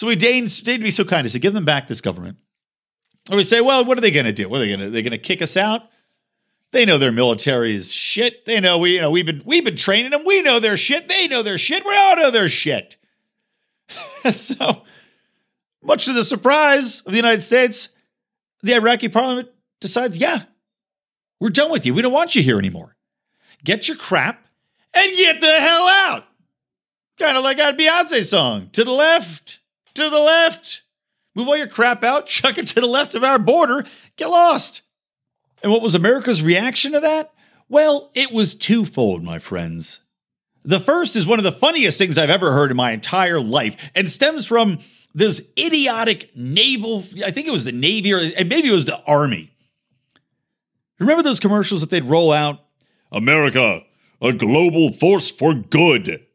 So 0.01 0.07
we 0.07 0.15
deigned, 0.15 0.47
deigned 0.63 0.81
to 0.81 0.83
be 0.83 0.89
so 0.89 1.05
kind 1.05 1.27
as 1.27 1.33
to 1.33 1.39
give 1.39 1.53
them 1.53 1.63
back 1.63 1.87
this 1.87 2.01
government. 2.01 2.39
And 3.29 3.37
we 3.37 3.43
say, 3.43 3.61
well, 3.61 3.85
what 3.85 3.99
are 3.99 4.01
they 4.01 4.09
going 4.09 4.25
to 4.25 4.31
do? 4.31 4.49
What 4.49 4.57
are 4.57 4.61
they 4.61 4.69
going 4.69 4.79
to? 4.79 4.89
They're 4.89 5.03
going 5.03 5.11
to 5.11 5.19
kick 5.19 5.43
us 5.43 5.55
out. 5.55 5.83
They 6.71 6.85
know 6.85 6.97
their 6.97 7.11
military 7.11 7.75
is 7.75 7.91
shit. 7.91 8.43
They 8.45 8.59
know 8.59 8.79
we, 8.79 8.95
you 8.95 9.01
know, 9.01 9.11
we've 9.11 9.27
been 9.27 9.43
we've 9.45 9.63
been 9.63 9.75
training 9.75 10.09
them. 10.09 10.23
We 10.25 10.41
know 10.41 10.59
their 10.59 10.75
shit. 10.75 11.07
They 11.07 11.27
know 11.27 11.43
their 11.43 11.59
shit. 11.59 11.85
We 11.85 11.95
all 11.95 12.15
know 12.15 12.31
their 12.31 12.49
shit. 12.49 12.95
so, 14.33 14.81
much 15.83 16.05
to 16.05 16.13
the 16.13 16.25
surprise 16.25 17.01
of 17.01 17.11
the 17.11 17.19
United 17.19 17.43
States, 17.43 17.89
the 18.63 18.73
Iraqi 18.73 19.07
parliament 19.07 19.49
decides, 19.81 20.17
yeah, 20.17 20.45
we're 21.39 21.49
done 21.49 21.71
with 21.71 21.85
you. 21.85 21.93
We 21.93 22.01
don't 22.01 22.11
want 22.11 22.33
you 22.33 22.41
here 22.41 22.57
anymore. 22.57 22.95
Get 23.63 23.87
your 23.87 23.97
crap 23.97 24.47
and 24.95 25.15
get 25.15 25.41
the 25.41 25.59
hell 25.59 25.87
out. 25.87 26.23
Kind 27.19 27.37
of 27.37 27.43
like 27.43 27.57
that 27.57 27.77
Beyonce 27.77 28.25
song. 28.25 28.71
To 28.71 28.83
the 28.83 28.91
left, 28.91 29.60
to 29.95 30.09
the 30.09 30.19
left. 30.19 30.81
Move 31.35 31.47
all 31.47 31.57
your 31.57 31.67
crap 31.67 32.03
out, 32.03 32.25
chuck 32.27 32.57
it 32.57 32.67
to 32.67 32.81
the 32.81 32.87
left 32.87 33.15
of 33.15 33.23
our 33.23 33.39
border, 33.39 33.85
get 34.15 34.29
lost. 34.29 34.81
And 35.63 35.71
what 35.71 35.81
was 35.81 35.95
America's 35.95 36.41
reaction 36.41 36.93
to 36.93 36.99
that? 36.99 37.33
Well, 37.69 38.11
it 38.13 38.31
was 38.31 38.55
twofold, 38.55 39.23
my 39.23 39.39
friends. 39.39 39.99
The 40.63 40.79
first 40.79 41.15
is 41.15 41.25
one 41.25 41.39
of 41.39 41.43
the 41.43 41.51
funniest 41.51 41.97
things 41.97 42.17
I've 42.17 42.29
ever 42.29 42.51
heard 42.51 42.71
in 42.71 42.77
my 42.77 42.91
entire 42.91 43.39
life 43.39 43.91
and 43.95 44.09
stems 44.09 44.45
from 44.45 44.79
this 45.13 45.47
idiotic 45.57 46.35
naval, 46.35 47.03
I 47.25 47.31
think 47.31 47.47
it 47.47 47.51
was 47.51 47.63
the 47.63 47.71
Navy 47.71 48.13
or 48.13 48.19
maybe 48.19 48.67
it 48.67 48.73
was 48.73 48.85
the 48.85 49.01
Army. 49.05 49.51
Remember 50.99 51.23
those 51.23 51.39
commercials 51.39 51.81
that 51.81 51.89
they'd 51.89 52.03
roll 52.03 52.31
out? 52.31 52.59
America, 53.11 53.81
a 54.21 54.31
global 54.31 54.91
force 54.91 55.31
for 55.31 55.53
good. 55.53 56.25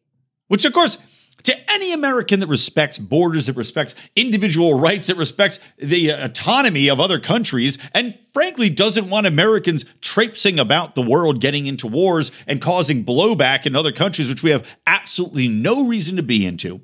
Which, 0.48 0.64
of 0.64 0.72
course, 0.72 0.98
to 1.46 1.70
any 1.70 1.92
American 1.92 2.40
that 2.40 2.48
respects 2.48 2.98
borders, 2.98 3.46
that 3.46 3.56
respects 3.56 3.94
individual 4.16 4.78
rights, 4.78 5.06
that 5.06 5.16
respects 5.16 5.60
the 5.78 6.10
uh, 6.10 6.24
autonomy 6.24 6.88
of 6.88 7.00
other 7.00 7.20
countries, 7.20 7.78
and 7.94 8.18
frankly 8.34 8.68
doesn't 8.68 9.08
want 9.08 9.28
Americans 9.28 9.84
traipsing 10.00 10.58
about 10.58 10.96
the 10.96 11.02
world, 11.02 11.40
getting 11.40 11.66
into 11.66 11.86
wars 11.86 12.32
and 12.48 12.60
causing 12.60 13.04
blowback 13.04 13.64
in 13.64 13.76
other 13.76 13.92
countries, 13.92 14.28
which 14.28 14.42
we 14.42 14.50
have 14.50 14.76
absolutely 14.88 15.46
no 15.46 15.86
reason 15.86 16.16
to 16.16 16.22
be 16.22 16.44
into, 16.44 16.80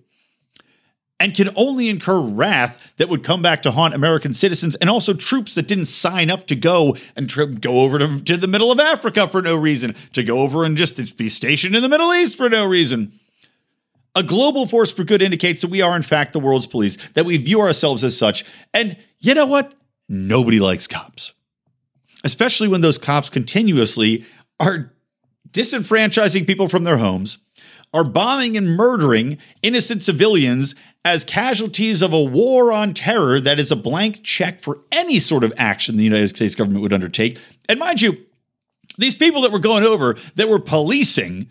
and 1.19 1.35
can 1.35 1.51
only 1.57 1.89
incur 1.89 2.21
wrath 2.21 2.93
that 2.99 3.09
would 3.09 3.25
come 3.25 3.43
back 3.43 3.63
to 3.63 3.73
haunt 3.73 3.95
American 3.95 4.33
citizens 4.33 4.77
and 4.77 4.89
also 4.89 5.13
troops 5.13 5.57
that 5.57 5.67
didn't 5.67 5.87
sign 5.87 6.31
up 6.31 6.47
to 6.47 6.55
go 6.55 6.97
and 7.17 7.29
tri- 7.29 7.47
go 7.47 7.81
over 7.81 7.99
to, 7.99 8.21
to 8.21 8.37
the 8.37 8.47
middle 8.47 8.71
of 8.71 8.79
Africa 8.79 9.27
for 9.27 9.43
no 9.43 9.57
reason, 9.57 9.97
to 10.13 10.23
go 10.23 10.39
over 10.39 10.63
and 10.63 10.77
just 10.77 11.17
be 11.17 11.29
stationed 11.29 11.75
in 11.75 11.83
the 11.83 11.89
Middle 11.89 12.15
East 12.15 12.37
for 12.37 12.49
no 12.49 12.65
reason. 12.65 13.19
A 14.15 14.23
global 14.23 14.67
force 14.67 14.93
for 14.93 15.05
good 15.05 15.23
indicates 15.23 15.63
that 15.63 15.71
we 15.71 15.81
are, 15.81 15.97
in 15.97 16.03
fact, 16.03 16.33
the 16.33 16.41
world's 16.41 16.67
police, 16.67 16.99
that 17.15 17.25
we 17.25 17.37
view 17.39 17.61
ourselves 17.61 18.05
as 18.05 18.17
such. 18.17 18.45
And 18.75 18.97
you 19.21 19.35
know 19.35 19.47
what? 19.47 19.75
Nobody 20.09 20.61
likes 20.61 20.87
cops, 20.87 21.33
especially 22.25 22.69
when 22.69 22.83
those 22.83 22.99
cops 22.99 23.31
continuously 23.31 24.27
are 24.61 24.93
disenfranchising 25.51 26.47
people 26.47 26.69
from 26.69 26.85
their 26.85 26.99
homes, 26.99 27.39
are 27.95 28.05
bombing 28.05 28.57
and 28.57 28.77
murdering 28.77 29.39
innocent 29.63 30.03
civilians 30.03 30.75
as 31.05 31.25
casualties 31.25 32.03
of 32.03 32.13
a 32.13 32.23
war 32.23 32.73
on 32.73 32.95
terror 32.95 33.41
that 33.41 33.59
is 33.59 33.71
a 33.73 33.77
blank 33.77 34.23
check 34.23 34.61
for 34.61 34.81
any 34.93 35.19
sort 35.19 35.45
of 35.45 35.53
action 35.57 35.97
the 35.97 36.05
United 36.05 36.29
States 36.29 36.55
government 36.55 36.83
would 36.83 36.93
undertake. 36.93 37.39
And 37.69 37.79
mind 37.79 38.01
you, 38.01 38.19
these 38.99 39.15
people 39.15 39.43
that 39.43 39.53
were 39.53 39.59
going 39.59 39.85
over 39.85 40.17
that 40.37 40.49
were 40.49 40.59
policing 40.59 41.51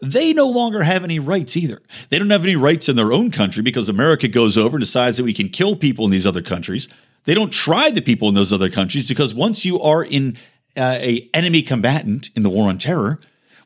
they 0.00 0.32
no 0.32 0.46
longer 0.46 0.82
have 0.82 1.04
any 1.04 1.18
rights 1.18 1.56
either. 1.56 1.80
They 2.10 2.18
don't 2.18 2.30
have 2.30 2.44
any 2.44 2.56
rights 2.56 2.88
in 2.88 2.96
their 2.96 3.12
own 3.12 3.30
country 3.30 3.62
because 3.62 3.88
America 3.88 4.28
goes 4.28 4.56
over 4.56 4.76
and 4.76 4.82
decides 4.82 5.16
that 5.16 5.24
we 5.24 5.34
can 5.34 5.48
kill 5.48 5.76
people 5.76 6.04
in 6.04 6.10
these 6.10 6.26
other 6.26 6.42
countries. 6.42 6.88
They 7.24 7.34
don't 7.34 7.52
try 7.52 7.90
the 7.90 8.02
people 8.02 8.28
in 8.28 8.34
those 8.34 8.52
other 8.52 8.68
countries 8.68 9.08
because 9.08 9.34
once 9.34 9.64
you 9.64 9.80
are 9.80 10.04
in 10.04 10.36
uh, 10.76 10.98
a 11.00 11.28
enemy 11.32 11.62
combatant 11.62 12.30
in 12.36 12.42
the 12.42 12.50
war 12.50 12.68
on 12.68 12.78
terror, 12.78 13.20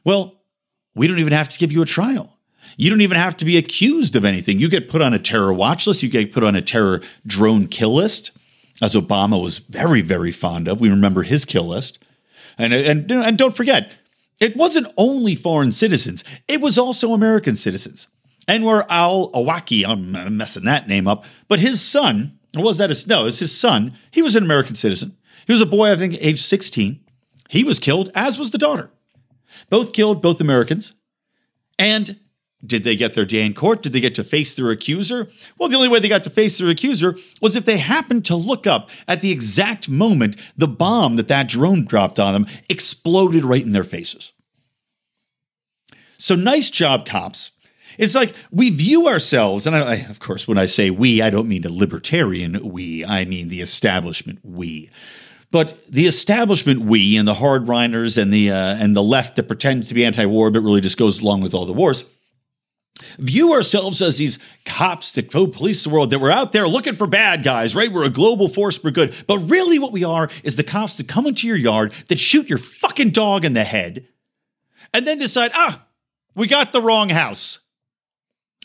well, 0.04 0.40
we 0.94 1.06
don't 1.06 1.18
even 1.18 1.32
have 1.32 1.48
to 1.48 1.58
give 1.58 1.72
you 1.72 1.82
a 1.82 1.86
trial. 1.86 2.38
You 2.76 2.90
don't 2.90 3.00
even 3.00 3.16
have 3.16 3.36
to 3.38 3.44
be 3.44 3.56
accused 3.56 4.14
of 4.14 4.24
anything. 4.24 4.60
You 4.60 4.68
get 4.68 4.88
put 4.88 5.02
on 5.02 5.12
a 5.12 5.18
terror 5.18 5.52
watch 5.52 5.86
list. 5.86 6.02
You 6.02 6.08
get 6.08 6.32
put 6.32 6.44
on 6.44 6.54
a 6.54 6.62
terror 6.62 7.00
drone 7.26 7.66
kill 7.66 7.94
list, 7.94 8.30
as 8.80 8.94
Obama 8.94 9.42
was 9.42 9.58
very, 9.58 10.00
very 10.00 10.30
fond 10.30 10.68
of. 10.68 10.80
We 10.80 10.88
remember 10.88 11.22
his 11.22 11.44
kill 11.44 11.66
list. 11.66 11.98
And, 12.56 12.72
and, 12.72 13.10
and 13.10 13.38
don't 13.38 13.56
forget, 13.56 13.96
it 14.40 14.56
wasn't 14.56 14.92
only 14.96 15.34
foreign 15.34 15.72
citizens, 15.72 16.24
it 16.46 16.60
was 16.60 16.78
also 16.78 17.12
American 17.12 17.56
citizens. 17.56 18.08
Anwar 18.46 18.86
al 18.88 19.30
Awaki, 19.32 19.86
I'm 19.86 20.36
messing 20.36 20.64
that 20.64 20.88
name 20.88 21.06
up, 21.06 21.24
but 21.48 21.58
his 21.58 21.80
son, 21.80 22.38
was 22.54 22.78
that 22.78 22.90
his, 22.90 23.06
no, 23.06 23.26
it's 23.26 23.40
his 23.40 23.56
son, 23.56 23.94
he 24.10 24.22
was 24.22 24.34
an 24.36 24.44
American 24.44 24.74
citizen. 24.74 25.16
He 25.46 25.52
was 25.52 25.60
a 25.60 25.66
boy, 25.66 25.92
I 25.92 25.96
think, 25.96 26.16
age 26.20 26.40
16. 26.40 27.00
He 27.48 27.64
was 27.64 27.80
killed, 27.80 28.10
as 28.14 28.38
was 28.38 28.50
the 28.50 28.58
daughter. 28.58 28.90
Both 29.70 29.92
killed, 29.92 30.22
both 30.22 30.40
Americans. 30.40 30.92
And 31.78 32.18
did 32.64 32.82
they 32.82 32.96
get 32.96 33.14
their 33.14 33.24
day 33.24 33.46
in 33.46 33.54
court? 33.54 33.82
Did 33.82 33.92
they 33.92 34.00
get 34.00 34.16
to 34.16 34.24
face 34.24 34.56
their 34.56 34.70
accuser? 34.70 35.28
Well, 35.56 35.68
the 35.68 35.76
only 35.76 35.88
way 35.88 36.00
they 36.00 36.08
got 36.08 36.24
to 36.24 36.30
face 36.30 36.58
their 36.58 36.68
accuser 36.68 37.16
was 37.40 37.54
if 37.54 37.64
they 37.64 37.78
happened 37.78 38.24
to 38.26 38.36
look 38.36 38.66
up 38.66 38.90
at 39.06 39.20
the 39.20 39.30
exact 39.30 39.88
moment 39.88 40.36
the 40.56 40.66
bomb 40.66 41.16
that 41.16 41.28
that 41.28 41.48
drone 41.48 41.84
dropped 41.84 42.18
on 42.18 42.32
them 42.32 42.46
exploded 42.68 43.44
right 43.44 43.62
in 43.62 43.72
their 43.72 43.84
faces. 43.84 44.32
So 46.18 46.34
nice 46.34 46.68
job, 46.68 47.06
cops. 47.06 47.52
It's 47.96 48.14
like 48.14 48.34
we 48.50 48.70
view 48.70 49.06
ourselves, 49.06 49.66
and 49.66 49.74
I, 49.76 49.96
of 49.96 50.18
course, 50.18 50.46
when 50.46 50.58
I 50.58 50.66
say 50.66 50.90
we, 50.90 51.22
I 51.22 51.30
don't 51.30 51.48
mean 51.48 51.64
a 51.64 51.70
libertarian 51.70 52.68
we, 52.68 53.04
I 53.04 53.24
mean 53.24 53.48
the 53.48 53.60
establishment 53.60 54.40
we. 54.42 54.90
But 55.50 55.84
the 55.88 56.06
establishment 56.06 56.80
we 56.80 57.16
and 57.16 57.26
the 57.26 57.34
hardliners 57.34 58.20
and 58.20 58.32
the 58.32 58.50
uh, 58.50 58.76
and 58.76 58.96
the 58.96 59.02
left 59.02 59.36
that 59.36 59.44
pretends 59.44 59.88
to 59.88 59.94
be 59.94 60.04
anti-war 60.04 60.50
but 60.50 60.60
really 60.60 60.80
just 60.80 60.98
goes 60.98 61.20
along 61.20 61.40
with 61.40 61.54
all 61.54 61.64
the 61.64 61.72
wars 61.72 62.04
view 63.18 63.52
ourselves 63.52 64.02
as 64.02 64.18
these 64.18 64.38
cops 64.64 65.12
that 65.12 65.30
go 65.30 65.46
police 65.46 65.84
the 65.84 65.90
world, 65.90 66.10
that 66.10 66.20
we're 66.20 66.30
out 66.30 66.52
there 66.52 66.66
looking 66.66 66.96
for 66.96 67.06
bad 67.06 67.42
guys, 67.42 67.74
right? 67.74 67.92
We're 67.92 68.04
a 68.04 68.10
global 68.10 68.48
force 68.48 68.76
for 68.76 68.90
good. 68.90 69.14
But 69.26 69.38
really, 69.38 69.78
what 69.78 69.92
we 69.92 70.04
are 70.04 70.30
is 70.44 70.56
the 70.56 70.64
cops 70.64 70.96
that 70.96 71.08
come 71.08 71.26
into 71.26 71.46
your 71.46 71.56
yard, 71.56 71.92
that 72.08 72.18
shoot 72.18 72.48
your 72.48 72.58
fucking 72.58 73.10
dog 73.10 73.44
in 73.44 73.54
the 73.54 73.64
head, 73.64 74.06
and 74.92 75.06
then 75.06 75.18
decide, 75.18 75.50
ah, 75.54 75.84
we 76.34 76.46
got 76.46 76.72
the 76.72 76.82
wrong 76.82 77.08
house. 77.08 77.60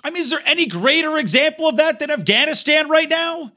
I 0.04 0.10
mean, 0.10 0.22
is 0.22 0.30
there 0.30 0.42
any 0.46 0.66
greater 0.66 1.18
example 1.18 1.68
of 1.68 1.78
that 1.78 2.00
than 2.00 2.12
Afghanistan 2.12 2.90
right 2.90 3.10
now? 3.10 3.54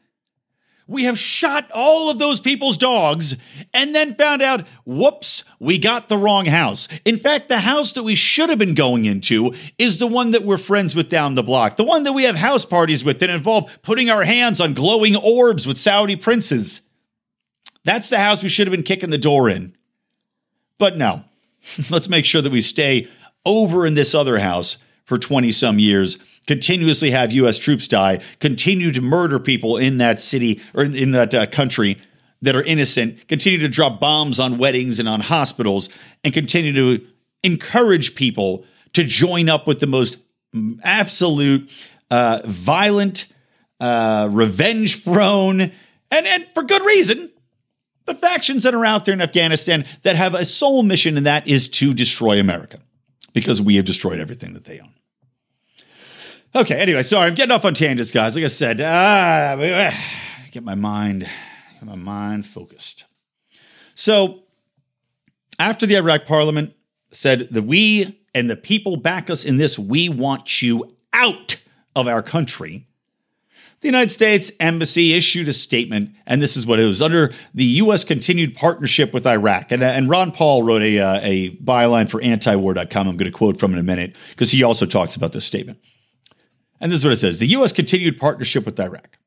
We 0.89 1.05
have 1.05 1.19
shot 1.19 1.69
all 1.75 2.11
of 2.11 2.21
those 2.21 2.39
people's 2.39 2.77
dogs 2.77 3.35
and 3.75 3.93
then 3.93 4.15
found 4.15 4.41
out, 4.41 4.67
whoops, 4.85 5.43
we 5.59 5.79
got 5.79 6.09
the 6.09 6.17
wrong 6.17 6.47
house. 6.47 6.87
In 7.05 7.19
fact, 7.19 7.49
the 7.49 7.59
house 7.59 7.93
that 7.95 8.05
we 8.05 8.15
should 8.15 8.51
have 8.51 8.59
been 8.59 8.75
going 8.75 9.05
into 9.05 9.53
is 9.79 9.99
the 9.99 10.07
one 10.07 10.31
that 10.31 10.45
we're 10.45 10.59
friends 10.59 10.95
with 10.95 11.09
down 11.09 11.35
the 11.35 11.43
block, 11.43 11.77
the 11.77 11.83
one 11.83 12.05
that 12.05 12.13
we 12.13 12.23
have 12.25 12.37
house 12.37 12.65
parties 12.65 13.03
with 13.03 13.19
that 13.19 13.31
involve 13.31 13.77
putting 13.83 14.11
our 14.11 14.23
hands 14.23 14.61
on 14.61 14.75
glowing 14.75 15.17
orbs 15.17 15.67
with 15.67 15.77
Saudi 15.77 16.15
princes. 16.15 16.83
That's 17.83 18.09
the 18.09 18.19
house 18.19 18.45
we 18.45 18.49
should 18.49 18.69
have 18.69 18.75
been 18.75 18.85
kicking 18.85 19.11
the 19.11 19.19
door 19.19 19.51
in. 19.51 19.77
But 20.79 20.97
no, 20.97 21.25
let's 21.91 22.09
make 22.09 22.25
sure 22.25 22.43
that 22.43 22.53
we 22.53 22.63
stay 22.63 23.09
over 23.45 23.87
in 23.87 23.95
this 23.95 24.15
other 24.15 24.39
house 24.39 24.77
for 25.05 25.19
20 25.19 25.51
some 25.51 25.81
years 25.81 26.19
continuously 26.47 27.11
have 27.11 27.33
U.S. 27.33 27.59
troops 27.59 27.89
die, 27.89 28.21
continue 28.41 28.93
to 28.93 29.01
murder 29.01 29.39
people 29.39 29.77
in 29.77 29.99
that 29.99 30.21
city 30.21 30.61
or 30.75 30.85
in, 30.85 30.95
in 30.95 31.11
that 31.13 31.35
uh, 31.35 31.47
country 31.47 31.99
that 32.43 32.55
are 32.55 32.63
innocent, 32.63 33.27
continue 33.29 33.59
to 33.59 33.69
drop 33.69 33.99
bombs 33.99 34.39
on 34.39 34.59
weddings 34.59 34.99
and 34.99 35.09
on 35.09 35.21
hospitals, 35.21 35.89
and 36.23 36.35
continue 36.35 36.73
to 36.73 37.07
encourage 37.43 38.15
people 38.15 38.65
to 38.93 39.05
join 39.05 39.49
up 39.49 39.67
with 39.67 39.81
the 39.81 39.87
most 39.87 40.19
absolute 40.83 41.71
uh, 42.11 42.41
violent, 42.45 43.27
uh, 43.81 44.29
revenge 44.31 45.05
prone, 45.05 45.61
and, 45.61 45.73
and 46.27 46.47
for 46.55 46.63
good 46.63 46.83
reason. 46.83 47.31
But 48.05 48.21
factions 48.21 48.63
that 48.63 48.75
are 48.75 48.85
out 48.85 49.05
there 49.05 49.15
in 49.15 49.21
Afghanistan 49.21 49.85
that 50.03 50.15
have 50.15 50.35
a 50.35 50.45
sole 50.45 50.83
mission, 50.83 51.17
and 51.17 51.27
that 51.27 51.49
is 51.49 51.69
to 51.71 51.93
destroy 51.93 52.39
America 52.39 52.79
because 53.33 53.61
we 53.61 53.77
have 53.77 53.85
destroyed 53.85 54.21
everything 54.21 54.55
that 54.55 54.65
they 54.65 54.79
own. 54.79 54.95
Okay, 56.57 56.77
anyway, 56.77 57.03
sorry, 57.03 57.27
I'm 57.27 57.35
getting 57.35 57.55
off 57.55 57.67
on 57.67 57.75
tangents, 57.75 58.11
guys. 58.11 58.35
Like 58.35 58.45
I 58.45 58.49
said, 58.49 58.81
ah, 58.81 59.93
get 60.51 60.65
my 60.65 60.75
mind, 60.75 61.29
get 61.75 61.83
my 61.83 61.97
mind 61.97 62.47
focused. 62.47 63.05
So, 63.95 64.45
after 65.59 65.85
the 65.85 65.97
Iraq 65.97 66.25
Parliament 66.25 66.73
said 67.13 67.49
that 67.51 67.65
we 67.65 68.19
and 68.35 68.49
the 68.49 68.57
people 68.57 68.97
back 68.97 69.29
us 69.29 69.45
in 69.45 69.59
this, 69.59 69.79
we 69.79 70.09
want 70.09 70.63
you 70.63 70.97
out 71.13 71.59
of 71.95 72.09
our 72.09 72.23
country. 72.23 72.87
The 73.83 73.89
United 73.89 74.11
States 74.11 74.51
Embassy 74.59 75.13
issued 75.13 75.49
a 75.49 75.53
statement, 75.53 76.13
and 76.27 76.41
this 76.41 76.57
is 76.57 76.65
what 76.65 76.81
it 76.81 76.87
was 76.87 77.03
under 77.03 77.35
the 77.53 77.65
U.S. 77.65 78.03
continued 78.03 78.57
partnership 78.57 79.13
with 79.13 79.27
Iraq. 79.27 79.73
And, 79.73 79.83
and 79.83 80.09
Ron 80.09 80.33
Paul 80.33 80.63
wrote 80.63 80.81
a, 80.81 81.01
uh, 81.01 81.21
a 81.23 81.51
byline 81.57 82.09
for 82.09 82.19
antiwar.com. 82.23 83.09
I'm 83.09 83.19
going 83.19 83.31
to 83.31 83.37
quote 83.37 83.61
from 83.61 83.75
in 83.75 83.79
a 83.79 83.83
minute 83.83 84.17
because 84.31 84.51
he 84.51 84.63
also 84.63 84.87
talks 84.87 85.17
about 85.17 85.33
this 85.33 85.45
statement. 85.45 85.81
And 86.81 86.93
this 86.93 86.99
is 86.99 87.05
what 87.05 87.13
it 87.13 87.21
says 87.21 87.39
The 87.39 87.47
U.S. 87.49 87.73
continued 87.73 88.19
partnership 88.19 88.65
with 88.65 88.79
Iraq. 88.79 89.19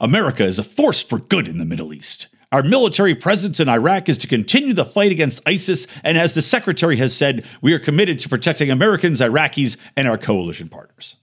America 0.00 0.44
is 0.44 0.58
a 0.58 0.64
force 0.64 1.02
for 1.02 1.18
good 1.18 1.46
in 1.46 1.58
the 1.58 1.64
Middle 1.64 1.94
East. 1.94 2.28
Our 2.50 2.62
military 2.62 3.14
presence 3.14 3.60
in 3.60 3.68
Iraq 3.68 4.10
is 4.10 4.18
to 4.18 4.26
continue 4.26 4.74
the 4.74 4.84
fight 4.84 5.10
against 5.10 5.46
ISIS, 5.48 5.86
and 6.04 6.18
as 6.18 6.34
the 6.34 6.42
Secretary 6.42 6.98
has 6.98 7.16
said, 7.16 7.46
we 7.62 7.72
are 7.72 7.78
committed 7.78 8.18
to 8.18 8.28
protecting 8.28 8.70
Americans, 8.70 9.20
Iraqis, 9.20 9.78
and 9.96 10.06
our 10.06 10.18
coalition 10.18 10.68
partners. 10.68 11.16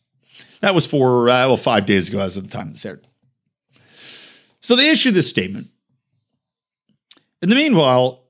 That 0.62 0.74
was 0.74 0.88
for, 0.88 1.30
uh, 1.30 1.48
well, 1.48 1.58
five 1.58 1.86
days 1.86 2.10
ago 2.10 2.20
as 2.20 2.36
of 2.36 2.46
the 2.46 2.50
time 2.50 2.72
this 2.72 2.86
aired. 2.86 3.06
So 4.60 4.76
they 4.76 4.90
issued 4.90 5.14
this 5.14 5.30
statement. 5.30 5.68
In 7.42 7.50
the 7.50 7.56
meanwhile, 7.56 8.26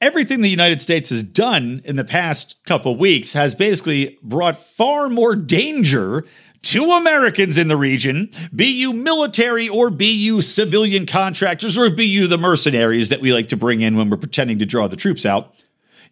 everything 0.00 0.40
the 0.40 0.48
United 0.48 0.80
States 0.80 1.10
has 1.10 1.22
done 1.22 1.82
in 1.84 1.96
the 1.96 2.04
past 2.04 2.56
couple 2.64 2.96
weeks 2.96 3.32
has 3.32 3.54
basically 3.54 4.18
brought 4.22 4.56
far 4.56 5.08
more 5.08 5.34
danger 5.34 6.24
to 6.66 6.90
Americans 6.92 7.58
in 7.58 7.68
the 7.68 7.76
region, 7.76 8.28
be 8.54 8.66
you 8.66 8.92
military 8.92 9.68
or 9.68 9.88
be 9.88 10.06
you 10.06 10.42
civilian 10.42 11.06
contractors 11.06 11.78
or 11.78 11.90
be 11.90 12.04
you 12.04 12.26
the 12.26 12.36
mercenaries 12.36 13.08
that 13.10 13.20
we 13.20 13.32
like 13.32 13.46
to 13.48 13.56
bring 13.56 13.82
in 13.82 13.96
when 13.96 14.10
we're 14.10 14.16
pretending 14.16 14.58
to 14.58 14.66
draw 14.66 14.88
the 14.88 14.96
troops 14.96 15.24
out. 15.24 15.54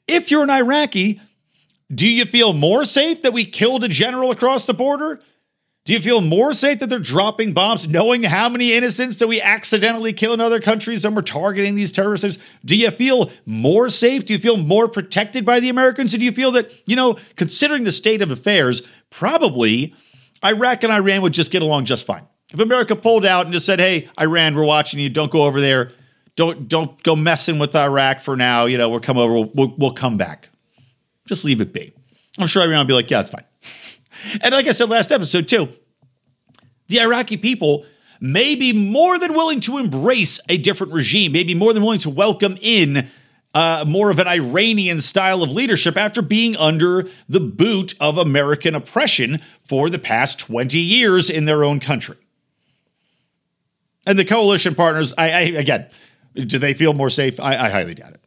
If 0.07 0.31
you're 0.31 0.45
an 0.45 0.51
Iraqi, 0.51 1.21
do 1.93 2.07
you 2.07 2.25
feel 2.25 2.53
more 2.53 2.85
safe 2.85 3.23
that 3.23 3.33
we 3.33 3.45
killed 3.45 3.83
a 3.83 3.89
general 3.89 4.31
across 4.31 4.65
the 4.65 4.75
border? 4.75 5.21
Do 5.85 5.93
you 5.93 6.01
feel 6.01 6.21
more 6.21 6.55
safe 6.55 6.79
that 6.79 6.89
they're 6.89 7.01
dropping 7.01 7.53
bombs, 7.53 7.89
knowing 7.89 8.23
how 8.23 8.49
many 8.49 8.73
innocents 8.73 9.17
that 9.17 9.27
we 9.27 9.43
accidentally 9.43 10.13
kill 10.13 10.33
in 10.33 10.41
other 10.41 10.61
countries 10.61 11.05
when 11.05 11.17
we're 11.17 11.23
targeting 11.23 11.75
these 11.75 11.91
terrorists? 11.91 12.39
Do 12.65 12.77
you 12.77 12.93
feel 12.93 13.33
more 13.45 13.91
safe? 13.91 14.25
Do 14.25 14.33
you 14.33 14.39
feel 14.39 14.57
more 14.57 14.89
protected 14.89 15.45
by 15.45 15.59
the 15.59 15.69
Americans? 15.69 16.15
Or 16.15 16.19
do 16.19 16.25
you 16.25 16.33
feel 16.33 16.53
that, 16.53 16.71
you 16.87 16.95
know, 16.95 17.19
considering 17.37 17.83
the 17.85 17.93
state 17.93 18.23
of 18.23 18.31
affairs, 18.31 18.83
probably 19.11 19.95
Iraq 20.45 20.83
and 20.85 20.93
Iran 20.93 21.23
would 21.23 21.33
just 21.33 21.51
get 21.51 21.63
along 21.63 21.87
just 21.87 22.07
fine. 22.07 22.27
If 22.53 22.61
America 22.61 22.95
pulled 22.95 23.25
out 23.25 23.47
and 23.47 23.55
just 23.55 23.67
said, 23.67 23.81
"Hey, 23.81 24.09
Iran, 24.21 24.55
we're 24.55 24.65
watching 24.65 25.01
you. 25.01 25.09
Don't 25.09 25.31
go 25.31 25.45
over 25.45 25.61
there. 25.61 25.93
Don't 26.37 26.69
don't 26.69 27.03
go 27.03 27.17
messing 27.17 27.59
with 27.59 27.75
Iraq 27.75 28.21
for 28.21 28.37
now. 28.37 28.67
You 28.67 28.79
know, 28.79 28.89
we'll 28.89 29.01
come 29.01 29.19
over. 29.19 29.49
We'll, 29.55 29.75
we'll 29.77 29.93
come 29.93 30.17
back. 30.17 30.51
Just 31.27 31.45
leave 31.45 31.61
it 31.61 31.73
be." 31.73 31.93
I'm 32.39 32.47
sure 32.47 32.63
Iran 32.63 32.79
would 32.79 32.89
be 32.89 32.95
like, 32.95 33.11
"Yeah, 33.11 33.21
it's 33.21 33.31
fine." 33.31 33.45
and 34.43 34.53
like 34.53 34.67
I 34.67 34.73
said 34.73 34.89
last 34.89 35.11
episode 35.11 35.49
too, 35.49 35.69
the 36.89 37.01
Iraqi 37.01 37.37
people 37.37 37.87
may 38.21 38.55
be 38.55 38.73
more 38.73 39.19
than 39.19 39.33
willing 39.33 39.61
to 39.61 39.79
embrace 39.79 40.41
a 40.49 40.57
different 40.57 40.93
regime, 40.93 41.33
maybe 41.33 41.55
more 41.55 41.73
than 41.73 41.83
willing 41.83 41.99
to 42.01 42.11
welcome 42.11 42.57
in 42.61 43.11
uh, 43.55 43.85
more 43.87 44.11
of 44.11 44.19
an 44.19 44.27
Iranian 44.27 45.01
style 45.01 45.43
of 45.43 45.51
leadership 45.51 45.97
after 45.97 46.21
being 46.21 46.57
under 46.57 47.09
the 47.29 47.41
boot 47.41 47.95
of 48.01 48.19
American 48.19 48.75
oppression 48.75 49.41
for 49.65 49.89
the 49.89 49.99
past 49.99 50.39
20 50.41 50.79
years 50.79 51.31
in 51.31 51.45
their 51.45 51.63
own 51.63 51.79
country. 51.81 52.17
And 54.07 54.19
the 54.19 54.25
coalition 54.25 54.75
partners, 54.75 55.15
I, 55.17 55.31
I 55.31 55.41
again, 55.41 55.89
do 56.35 56.59
they 56.59 56.75
feel 56.75 56.93
more 56.93 57.11
safe? 57.11 57.39
I, 57.39 57.57
I 57.57 57.71
highly 57.71 57.95
doubt 57.95 58.15
it. 58.15 58.21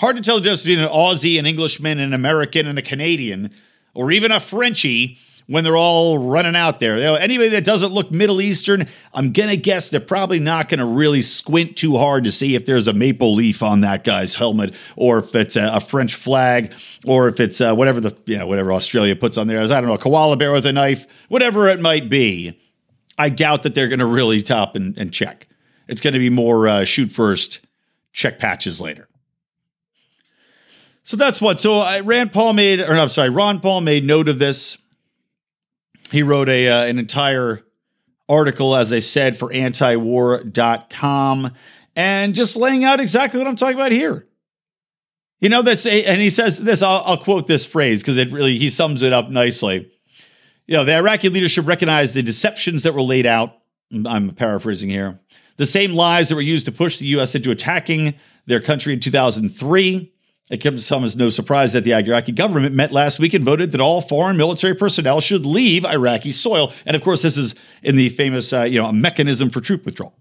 Hard 0.00 0.16
to 0.16 0.22
tell 0.22 0.36
the 0.36 0.42
difference 0.42 0.62
between 0.62 0.80
an 0.80 0.88
Aussie, 0.88 1.38
an 1.38 1.46
Englishman, 1.46 1.98
an 1.98 2.12
American, 2.12 2.66
and 2.66 2.78
a 2.78 2.82
Canadian, 2.82 3.52
or 3.94 4.12
even 4.12 4.30
a 4.30 4.40
Frenchie 4.40 5.18
when 5.48 5.64
they're 5.64 5.76
all 5.76 6.18
running 6.18 6.54
out 6.54 6.78
there. 6.78 6.96
You 6.96 7.04
know, 7.04 7.14
anybody 7.14 7.48
that 7.50 7.64
doesn't 7.64 7.90
look 7.90 8.10
Middle 8.10 8.42
Eastern, 8.42 8.84
I'm 9.14 9.32
going 9.32 9.48
to 9.48 9.56
guess 9.56 9.88
they're 9.88 9.98
probably 9.98 10.38
not 10.38 10.68
going 10.68 10.78
to 10.78 10.86
really 10.86 11.22
squint 11.22 11.74
too 11.76 11.96
hard 11.96 12.24
to 12.24 12.32
see 12.32 12.54
if 12.54 12.66
there's 12.66 12.86
a 12.86 12.92
maple 12.92 13.34
leaf 13.34 13.62
on 13.62 13.80
that 13.80 14.04
guy's 14.04 14.34
helmet 14.34 14.74
or 14.94 15.20
if 15.20 15.34
it's 15.34 15.56
a, 15.56 15.70
a 15.76 15.80
French 15.80 16.14
flag 16.14 16.74
or 17.06 17.28
if 17.28 17.40
it's 17.40 17.62
uh, 17.62 17.74
whatever 17.74 17.98
the, 17.98 18.14
you 18.26 18.36
know, 18.36 18.46
whatever 18.46 18.72
Australia 18.72 19.16
puts 19.16 19.38
on 19.38 19.46
there. 19.46 19.62
I 19.62 19.66
don't 19.66 19.86
know, 19.86 19.94
a 19.94 19.98
koala 19.98 20.36
bear 20.36 20.52
with 20.52 20.66
a 20.66 20.72
knife, 20.72 21.06
whatever 21.28 21.68
it 21.68 21.80
might 21.80 22.10
be. 22.10 22.60
I 23.16 23.30
doubt 23.30 23.62
that 23.62 23.74
they're 23.74 23.88
going 23.88 23.98
to 24.00 24.06
really 24.06 24.42
top 24.42 24.76
and, 24.76 24.96
and 24.98 25.12
check. 25.12 25.48
It's 25.88 26.02
going 26.02 26.12
to 26.12 26.20
be 26.20 26.30
more 26.30 26.68
uh, 26.68 26.84
shoot 26.84 27.10
first, 27.10 27.60
check 28.12 28.38
patches 28.38 28.82
later. 28.82 29.08
So 31.04 31.16
that's 31.16 31.40
what. 31.40 31.58
So 31.58 31.80
uh, 31.80 32.02
Rand 32.04 32.34
Paul 32.34 32.52
made, 32.52 32.80
or 32.80 32.92
I'm 32.92 33.08
sorry, 33.08 33.30
Ron 33.30 33.60
Paul 33.60 33.80
made 33.80 34.04
note 34.04 34.28
of 34.28 34.38
this 34.38 34.76
he 36.10 36.22
wrote 36.22 36.48
a 36.48 36.68
uh, 36.68 36.84
an 36.84 36.98
entire 36.98 37.62
article, 38.28 38.76
as 38.76 38.92
I 38.92 39.00
said, 39.00 39.36
for 39.36 39.50
antiwar.com 39.50 41.52
and 41.96 42.34
just 42.34 42.56
laying 42.56 42.84
out 42.84 43.00
exactly 43.00 43.38
what 43.38 43.48
I'm 43.48 43.56
talking 43.56 43.76
about 43.76 43.92
here. 43.92 44.26
You 45.40 45.48
know, 45.48 45.62
that's 45.62 45.86
a, 45.86 46.04
and 46.04 46.20
he 46.20 46.30
says 46.30 46.58
this, 46.58 46.82
I'll, 46.82 47.02
I'll 47.04 47.16
quote 47.16 47.46
this 47.46 47.64
phrase 47.64 48.02
because 48.02 48.16
it 48.16 48.32
really, 48.32 48.58
he 48.58 48.70
sums 48.70 49.02
it 49.02 49.12
up 49.12 49.30
nicely. 49.30 49.90
You 50.66 50.76
know, 50.76 50.84
the 50.84 50.96
Iraqi 50.96 51.28
leadership 51.28 51.66
recognized 51.66 52.14
the 52.14 52.22
deceptions 52.22 52.82
that 52.82 52.92
were 52.92 53.02
laid 53.02 53.24
out. 53.24 53.56
I'm 54.06 54.32
paraphrasing 54.32 54.90
here. 54.90 55.20
The 55.56 55.66
same 55.66 55.92
lies 55.92 56.28
that 56.28 56.34
were 56.34 56.40
used 56.40 56.66
to 56.66 56.72
push 56.72 56.98
the 56.98 57.06
U.S. 57.06 57.34
into 57.34 57.50
attacking 57.50 58.14
their 58.46 58.60
country 58.60 58.92
in 58.92 59.00
2003 59.00 60.12
it 60.50 60.58
comes 60.58 60.86
some 60.86 61.04
as 61.04 61.16
no 61.16 61.30
surprise 61.30 61.72
that 61.72 61.84
the 61.84 61.94
Iraqi 61.94 62.32
government 62.32 62.74
met 62.74 62.92
last 62.92 63.18
week 63.18 63.34
and 63.34 63.44
voted 63.44 63.72
that 63.72 63.80
all 63.80 64.00
foreign 64.00 64.36
military 64.36 64.74
personnel 64.74 65.20
should 65.20 65.44
leave 65.44 65.84
Iraqi 65.84 66.32
soil. 66.32 66.72
And 66.86 66.96
of 66.96 67.02
course, 67.02 67.22
this 67.22 67.36
is 67.36 67.54
in 67.82 67.96
the 67.96 68.08
famous, 68.10 68.52
uh, 68.52 68.62
you 68.62 68.80
know, 68.80 68.88
a 68.88 68.92
mechanism 68.92 69.50
for 69.50 69.60
troop 69.60 69.84
withdrawal. 69.84 70.14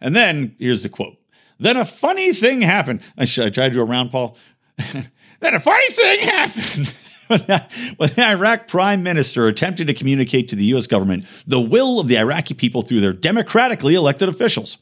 And 0.00 0.14
then 0.14 0.56
here's 0.58 0.82
the 0.82 0.88
quote. 0.88 1.16
Then 1.58 1.76
a 1.76 1.84
funny 1.84 2.32
thing 2.32 2.60
happened. 2.60 3.00
Should 3.24 3.46
I 3.46 3.50
try 3.50 3.68
to 3.68 3.74
do 3.74 3.80
a 3.80 3.84
Ron 3.84 4.08
Paul. 4.08 4.36
then 4.76 5.54
a 5.54 5.60
funny 5.60 5.90
thing 5.90 6.20
happened. 6.20 6.94
when 7.96 8.10
the 8.10 8.24
Iraq 8.24 8.68
prime 8.68 9.02
minister 9.02 9.46
attempted 9.46 9.86
to 9.86 9.94
communicate 9.94 10.48
to 10.48 10.56
the 10.56 10.64
U.S. 10.66 10.86
government 10.86 11.24
the 11.46 11.60
will 11.60 11.98
of 11.98 12.08
the 12.08 12.18
Iraqi 12.18 12.54
people 12.54 12.82
through 12.82 13.00
their 13.00 13.12
democratically 13.12 13.94
elected 13.94 14.28
officials. 14.28 14.78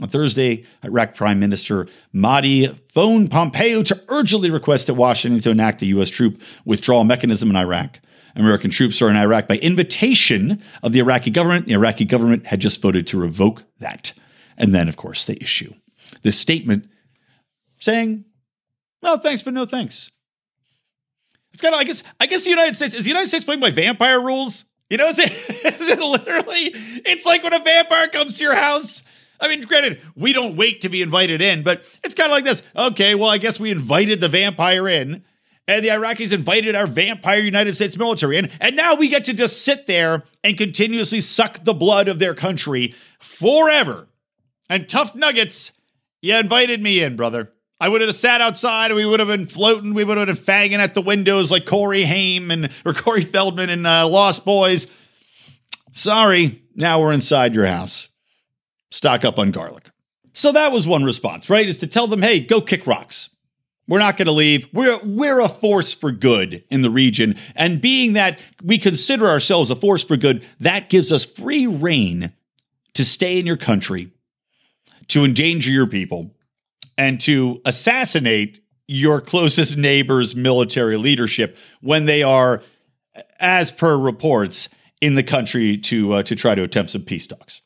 On 0.00 0.08
Thursday, 0.08 0.64
Iraq 0.84 1.14
Prime 1.14 1.38
Minister 1.38 1.86
Mahdi 2.12 2.66
phoned 2.88 3.30
Pompeo 3.30 3.82
to 3.84 4.02
urgently 4.08 4.50
request 4.50 4.88
that 4.88 4.94
Washington 4.94 5.40
to 5.42 5.50
enact 5.50 5.82
a 5.82 5.86
U.S. 5.86 6.08
troop 6.08 6.42
withdrawal 6.64 7.04
mechanism 7.04 7.48
in 7.50 7.56
Iraq. 7.56 8.00
American 8.36 8.72
troops 8.72 9.00
are 9.00 9.08
in 9.08 9.16
Iraq 9.16 9.46
by 9.46 9.56
invitation 9.58 10.60
of 10.82 10.92
the 10.92 10.98
Iraqi 10.98 11.30
government. 11.30 11.66
The 11.66 11.74
Iraqi 11.74 12.04
government 12.04 12.46
had 12.46 12.58
just 12.58 12.82
voted 12.82 13.06
to 13.08 13.20
revoke 13.20 13.62
that. 13.78 14.12
And 14.56 14.74
then, 14.74 14.88
of 14.88 14.96
course, 14.96 15.26
they 15.26 15.36
issue 15.40 15.72
this 16.22 16.38
statement 16.38 16.88
saying, 17.78 18.24
well, 19.02 19.18
thanks, 19.18 19.42
but 19.42 19.54
no 19.54 19.66
thanks. 19.66 20.10
It's 21.52 21.62
kind 21.62 21.74
of, 21.74 21.80
I 21.80 21.84
guess, 21.84 22.02
I 22.18 22.26
guess 22.26 22.42
the 22.42 22.50
United 22.50 22.74
States, 22.74 22.94
is 22.94 23.04
the 23.04 23.10
United 23.10 23.28
States 23.28 23.44
playing 23.44 23.60
by 23.60 23.70
vampire 23.70 24.20
rules? 24.20 24.64
You 24.90 24.96
know, 24.96 25.06
is 25.06 25.18
it, 25.20 25.30
is 25.80 25.88
it 25.88 26.00
literally, 26.00 26.72
it's 27.06 27.24
like 27.24 27.44
when 27.44 27.54
a 27.54 27.60
vampire 27.60 28.08
comes 28.08 28.38
to 28.38 28.42
your 28.42 28.56
house 28.56 29.02
I 29.40 29.48
mean, 29.48 29.62
granted, 29.62 30.00
we 30.14 30.32
don't 30.32 30.56
wait 30.56 30.82
to 30.82 30.88
be 30.88 31.02
invited 31.02 31.42
in, 31.42 31.62
but 31.62 31.84
it's 32.02 32.14
kind 32.14 32.30
of 32.30 32.32
like 32.32 32.44
this. 32.44 32.62
Okay, 32.76 33.14
well, 33.14 33.28
I 33.28 33.38
guess 33.38 33.58
we 33.58 33.70
invited 33.70 34.20
the 34.20 34.28
vampire 34.28 34.88
in, 34.88 35.24
and 35.66 35.84
the 35.84 35.88
Iraqis 35.88 36.32
invited 36.32 36.74
our 36.74 36.86
vampire 36.86 37.40
United 37.40 37.74
States 37.74 37.96
military 37.96 38.38
in, 38.38 38.50
and 38.60 38.76
now 38.76 38.94
we 38.94 39.08
get 39.08 39.24
to 39.26 39.34
just 39.34 39.62
sit 39.62 39.86
there 39.86 40.24
and 40.42 40.56
continuously 40.56 41.20
suck 41.20 41.64
the 41.64 41.74
blood 41.74 42.08
of 42.08 42.18
their 42.18 42.34
country 42.34 42.94
forever. 43.18 44.08
And 44.70 44.88
tough 44.88 45.14
nuggets, 45.14 45.72
you 46.22 46.34
invited 46.36 46.80
me 46.80 47.02
in, 47.02 47.16
brother. 47.16 47.52
I 47.80 47.88
would 47.88 48.00
have 48.00 48.14
sat 48.14 48.40
outside 48.40 48.92
we 48.92 49.04
would 49.04 49.20
have 49.20 49.28
been 49.28 49.46
floating. 49.46 49.94
We 49.94 50.04
would 50.04 50.16
have 50.16 50.26
been 50.26 50.36
fanging 50.36 50.78
at 50.78 50.94
the 50.94 51.02
windows 51.02 51.50
like 51.50 51.66
Corey 51.66 52.04
Haim 52.04 52.50
and 52.50 52.70
or 52.86 52.94
Corey 52.94 53.22
Feldman 53.22 53.68
and 53.68 53.86
uh, 53.86 54.08
Lost 54.08 54.44
Boys. 54.44 54.86
Sorry, 55.92 56.62
now 56.74 57.00
we're 57.00 57.12
inside 57.12 57.54
your 57.54 57.66
house 57.66 58.08
stock 58.94 59.24
up 59.24 59.38
on 59.38 59.50
garlic. 59.50 59.90
So 60.32 60.52
that 60.52 60.72
was 60.72 60.86
one 60.86 61.04
response, 61.04 61.50
right? 61.50 61.68
Is 61.68 61.78
to 61.78 61.86
tell 61.86 62.06
them, 62.06 62.22
hey, 62.22 62.40
go 62.40 62.60
kick 62.60 62.86
rocks. 62.86 63.30
We're 63.86 63.98
not 63.98 64.16
going 64.16 64.26
to 64.26 64.32
leave. 64.32 64.66
We're 64.72 64.98
we're 65.04 65.40
a 65.40 65.48
force 65.48 65.92
for 65.92 66.10
good 66.10 66.64
in 66.70 66.80
the 66.80 66.90
region, 66.90 67.36
and 67.54 67.82
being 67.82 68.14
that 68.14 68.38
we 68.62 68.78
consider 68.78 69.28
ourselves 69.28 69.70
a 69.70 69.76
force 69.76 70.02
for 70.02 70.16
good, 70.16 70.44
that 70.60 70.88
gives 70.88 71.12
us 71.12 71.24
free 71.24 71.66
reign 71.66 72.32
to 72.94 73.04
stay 73.04 73.38
in 73.38 73.46
your 73.46 73.58
country, 73.58 74.10
to 75.08 75.24
endanger 75.24 75.70
your 75.70 75.86
people, 75.86 76.34
and 76.96 77.20
to 77.22 77.60
assassinate 77.66 78.60
your 78.86 79.20
closest 79.20 79.76
neighbor's 79.76 80.34
military 80.34 80.96
leadership 80.96 81.56
when 81.82 82.06
they 82.06 82.22
are, 82.22 82.62
as 83.38 83.70
per 83.70 83.98
reports, 83.98 84.70
in 85.02 85.14
the 85.14 85.22
country 85.22 85.76
to 85.76 86.14
uh, 86.14 86.22
to 86.22 86.34
try 86.34 86.54
to 86.54 86.62
attempt 86.62 86.90
some 86.90 87.02
peace 87.02 87.26
talks. 87.26 87.60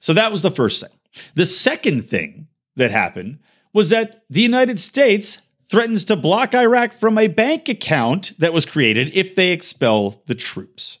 So 0.00 0.12
that 0.12 0.32
was 0.32 0.42
the 0.42 0.50
first 0.50 0.80
thing. 0.80 0.90
The 1.34 1.46
second 1.46 2.08
thing 2.08 2.48
that 2.76 2.90
happened 2.90 3.38
was 3.72 3.88
that 3.90 4.24
the 4.30 4.40
United 4.40 4.80
States 4.80 5.38
threatens 5.68 6.04
to 6.04 6.16
block 6.16 6.54
Iraq 6.54 6.92
from 6.92 7.18
a 7.18 7.28
bank 7.28 7.68
account 7.68 8.32
that 8.38 8.52
was 8.52 8.64
created 8.64 9.14
if 9.14 9.34
they 9.34 9.52
expel 9.52 10.22
the 10.26 10.34
troops. 10.34 10.98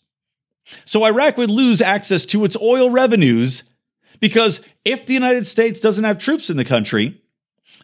So 0.84 1.04
Iraq 1.04 1.36
would 1.36 1.50
lose 1.50 1.80
access 1.80 2.24
to 2.26 2.44
its 2.44 2.56
oil 2.60 2.90
revenues 2.90 3.62
because 4.18 4.60
if 4.84 5.06
the 5.06 5.14
United 5.14 5.46
States 5.46 5.78
doesn't 5.78 6.04
have 6.04 6.18
troops 6.18 6.50
in 6.50 6.56
the 6.56 6.64
country, 6.64 7.20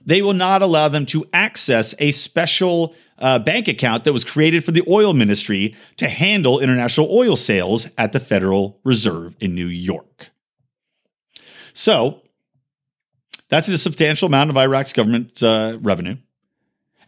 they 0.05 0.23
will 0.23 0.35
not 0.35 0.63
allow 0.63 0.89
them 0.89 1.07
to 1.07 1.25
access 1.33 1.95
a 1.99 2.13
special 2.13 2.95
uh, 3.19 3.39
bank 3.39 3.69
account 3.69 4.05
that 4.05 4.13
was 4.13 4.25
created 4.25 4.65
for 4.65 4.73
the 4.73 4.83
oil 4.89 5.13
ministry 5.13 5.77
to 5.97 6.09
handle 6.09 6.59
international 6.59 7.09
oil 7.13 7.37
sales 7.37 7.87
at 7.97 8.13
the 8.13 8.19
Federal 8.19 8.81
Reserve 8.83 9.37
in 9.39 9.55
New 9.55 9.67
York. 9.67 10.32
So 11.73 12.23
that's 13.49 13.69
a 13.69 13.79
substantial 13.79 14.27
amount 14.27 14.51
of 14.51 14.57
Iraq's 14.57 14.93
government 14.93 15.43
uh, 15.43 15.79
revenue. 15.81 16.17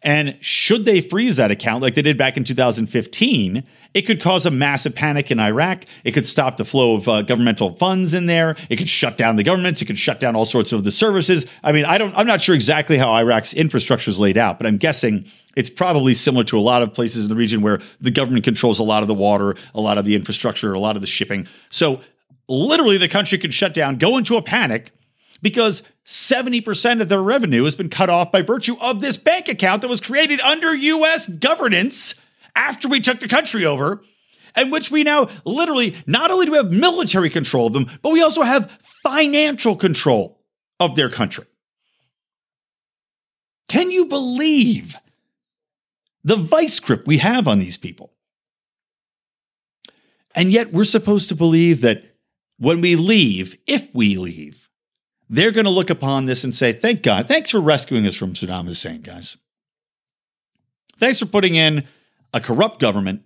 And 0.04 0.36
should 0.42 0.84
they 0.84 1.00
freeze 1.00 1.36
that 1.36 1.50
account 1.50 1.82
like 1.82 1.94
they 1.94 2.02
did 2.02 2.18
back 2.18 2.36
in 2.36 2.44
2015, 2.44 3.64
it 3.94 4.02
could 4.02 4.20
cause 4.20 4.44
a 4.44 4.50
massive 4.50 4.94
panic 4.94 5.30
in 5.30 5.40
Iraq. 5.40 5.86
It 6.04 6.12
could 6.12 6.26
stop 6.26 6.58
the 6.58 6.64
flow 6.66 6.96
of 6.96 7.08
uh, 7.08 7.22
governmental 7.22 7.74
funds 7.76 8.12
in 8.12 8.26
there. 8.26 8.54
It 8.68 8.76
could 8.76 8.90
shut 8.90 9.16
down 9.16 9.36
the 9.36 9.42
governments. 9.42 9.80
It 9.80 9.86
could 9.86 9.98
shut 9.98 10.20
down 10.20 10.36
all 10.36 10.44
sorts 10.44 10.72
of 10.72 10.84
the 10.84 10.90
services. 10.90 11.46
I 11.62 11.72
mean, 11.72 11.86
I 11.86 11.96
don't, 11.96 12.12
I'm 12.18 12.26
not 12.26 12.42
sure 12.42 12.54
exactly 12.54 12.98
how 12.98 13.14
Iraq's 13.14 13.54
infrastructure 13.54 14.10
is 14.10 14.18
laid 14.18 14.36
out, 14.36 14.58
but 14.58 14.66
I'm 14.66 14.76
guessing 14.76 15.24
it's 15.56 15.70
probably 15.70 16.12
similar 16.12 16.44
to 16.44 16.58
a 16.58 16.60
lot 16.60 16.82
of 16.82 16.92
places 16.92 17.22
in 17.22 17.30
the 17.30 17.36
region 17.36 17.62
where 17.62 17.80
the 18.02 18.10
government 18.10 18.44
controls 18.44 18.78
a 18.78 18.82
lot 18.82 19.00
of 19.02 19.08
the 19.08 19.14
water, 19.14 19.56
a 19.74 19.80
lot 19.80 19.96
of 19.96 20.04
the 20.04 20.14
infrastructure, 20.14 20.74
a 20.74 20.80
lot 20.80 20.96
of 20.96 21.00
the 21.00 21.08
shipping. 21.08 21.48
So 21.70 22.00
literally 22.48 22.98
the 22.98 23.08
country 23.08 23.38
could 23.38 23.54
shut 23.54 23.74
down, 23.74 23.96
go 23.96 24.16
into 24.16 24.36
a 24.36 24.42
panic 24.42 24.92
because 25.42 25.82
70% 26.06 27.00
of 27.00 27.08
their 27.08 27.22
revenue 27.22 27.64
has 27.64 27.74
been 27.74 27.90
cut 27.90 28.10
off 28.10 28.32
by 28.32 28.42
virtue 28.42 28.76
of 28.80 29.00
this 29.00 29.16
bank 29.16 29.48
account 29.48 29.82
that 29.82 29.88
was 29.88 30.00
created 30.00 30.40
under 30.40 30.74
US 30.74 31.26
governance 31.26 32.14
after 32.56 32.88
we 32.88 33.00
took 33.00 33.20
the 33.20 33.28
country 33.28 33.64
over, 33.64 34.02
and 34.54 34.70
which 34.70 34.90
we 34.90 35.02
now 35.02 35.28
literally 35.44 35.96
not 36.06 36.30
only 36.30 36.46
do 36.46 36.52
we 36.52 36.58
have 36.58 36.72
military 36.72 37.30
control 37.30 37.66
of 37.66 37.72
them, 37.72 37.86
but 38.02 38.12
we 38.12 38.22
also 38.22 38.42
have 38.42 38.70
financial 38.80 39.76
control 39.76 40.40
of 40.78 40.96
their 40.96 41.10
country. 41.10 41.44
Can 43.68 43.90
you 43.90 44.06
believe 44.06 44.96
the 46.22 46.36
vice 46.36 46.78
grip 46.80 47.06
we 47.06 47.18
have 47.18 47.48
on 47.48 47.58
these 47.58 47.76
people? 47.76 48.12
And 50.34 50.52
yet 50.52 50.72
we're 50.72 50.84
supposed 50.84 51.28
to 51.28 51.34
believe 51.34 51.80
that 51.82 52.13
when 52.58 52.80
we 52.80 52.96
leave, 52.96 53.58
if 53.66 53.88
we 53.94 54.16
leave, 54.16 54.68
they're 55.28 55.52
going 55.52 55.64
to 55.64 55.70
look 55.70 55.90
upon 55.90 56.26
this 56.26 56.44
and 56.44 56.54
say, 56.54 56.72
Thank 56.72 57.02
God. 57.02 57.28
Thanks 57.28 57.50
for 57.50 57.60
rescuing 57.60 58.06
us 58.06 58.14
from 58.14 58.34
Saddam 58.34 58.66
Hussein, 58.66 59.02
guys. 59.02 59.36
Thanks 60.98 61.18
for 61.18 61.26
putting 61.26 61.54
in 61.54 61.84
a 62.32 62.40
corrupt 62.40 62.80
government 62.80 63.22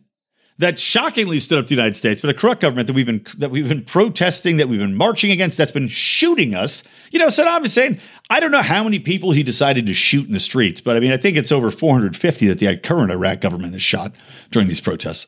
that 0.59 0.79
shockingly 0.79 1.39
stood 1.39 1.59
up 1.59 1.67
to 1.67 1.69
the 1.69 1.75
United 1.75 1.95
States, 1.95 2.21
but 2.21 2.31
a 2.31 2.35
corrupt 2.35 2.61
government 2.61 2.89
that 2.89 2.93
we've 2.93 3.07
been 3.07 3.25
that 3.37 3.51
we've 3.51 3.69
been 3.69 3.85
protesting, 3.85 4.57
that 4.57 4.69
we've 4.69 4.81
been 4.81 4.97
marching 4.97 5.31
against, 5.31 5.57
that's 5.57 5.73
been 5.73 5.89
shooting 5.89 6.55
us. 6.55 6.83
You 7.11 7.19
know, 7.19 7.29
Saddam 7.29 7.63
Hussein, 7.63 8.01
I 8.29 8.41
don't 8.41 8.51
know 8.51 8.63
how 8.63 8.85
many 8.85 8.99
people 8.99 9.33
he 9.33 9.43
decided 9.43 9.87
to 9.87 9.95
shoot 9.95 10.27
in 10.27 10.33
the 10.33 10.41
streets, 10.41 10.81
but 10.81 10.97
I 10.97 11.01
mean, 11.01 11.13
I 11.13 11.17
think 11.17 11.37
it's 11.37 11.53
over 11.53 11.71
450 11.71 12.49
that 12.49 12.59
the 12.59 12.77
current 12.77 13.13
Iraq 13.13 13.41
government 13.41 13.73
has 13.75 13.83
shot 13.83 14.13
during 14.51 14.69
these 14.69 14.81
protests. 14.81 15.27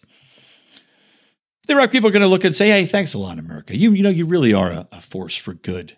Iraq 1.71 1.93
people 1.93 2.09
are 2.09 2.13
going 2.13 2.23
to 2.23 2.29
look 2.29 2.45
and 2.45 2.55
say, 2.55 2.69
"Hey, 2.69 2.87
thanks 2.87 3.15
a 3.15 3.19
lot, 3.19 3.39
America. 3.39 3.77
You, 3.77 3.93
you 3.93 4.03
know, 4.03 4.11
you 4.11 4.27
really 4.27 4.55
are 4.55 4.71
a, 4.71 4.89
a 4.93 5.01
force 5.01 5.37
for 5.37 5.55
good. 5.55 5.97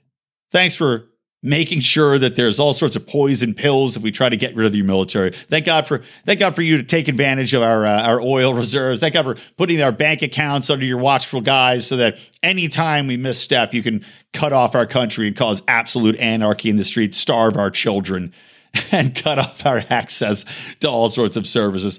Thanks 0.50 0.76
for 0.76 1.08
making 1.42 1.80
sure 1.80 2.18
that 2.18 2.37
there's 2.37 2.61
all 2.61 2.72
sorts 2.72 2.94
of 2.94 3.06
poison 3.06 3.52
pills 3.52 3.96
if 3.96 4.02
we 4.02 4.12
try 4.12 4.28
to 4.28 4.37
get 4.37 4.54
rid 4.54 4.66
of 4.66 4.76
your 4.76 4.85
military. 4.85 5.32
Thank 5.32 5.66
God 5.66 5.87
for 5.87 6.02
thank 6.24 6.38
God 6.38 6.54
for 6.54 6.62
you 6.62 6.76
to 6.76 6.85
take 6.85 7.08
advantage 7.08 7.52
of 7.52 7.62
our 7.62 7.85
uh, 7.85 8.02
our 8.02 8.20
oil 8.20 8.54
reserves. 8.54 9.00
Thank 9.00 9.14
God 9.14 9.24
for 9.24 9.37
putting 9.56 9.82
our 9.82 9.92
bank 9.92 10.22
accounts 10.22 10.70
under 10.70 10.85
your 10.85 10.98
watchful 10.98 11.40
guys 11.40 11.87
so 11.87 11.96
that 11.96 12.18
anytime 12.42 13.08
we 13.08 13.16
misstep, 13.16 13.74
you 13.74 13.82
can 13.82 14.04
cut 14.32 14.52
off 14.52 14.74
our 14.74 14.87
country 14.87 15.26
and 15.26 15.37
cause 15.37 15.62
absolute 15.66 16.16
anarchy 16.16 16.70
in 16.70 16.76
the 16.76 16.85
streets, 16.85 17.18
starve 17.18 17.56
our 17.56 17.70
children, 17.70 18.32
and 18.92 19.14
cut 19.14 19.38
off 19.38 19.66
our 19.66 19.82
access 19.90 20.44
to 20.80 20.88
all 20.88 21.11
sorts 21.11 21.37
of 21.37 21.46
services. 21.46 21.98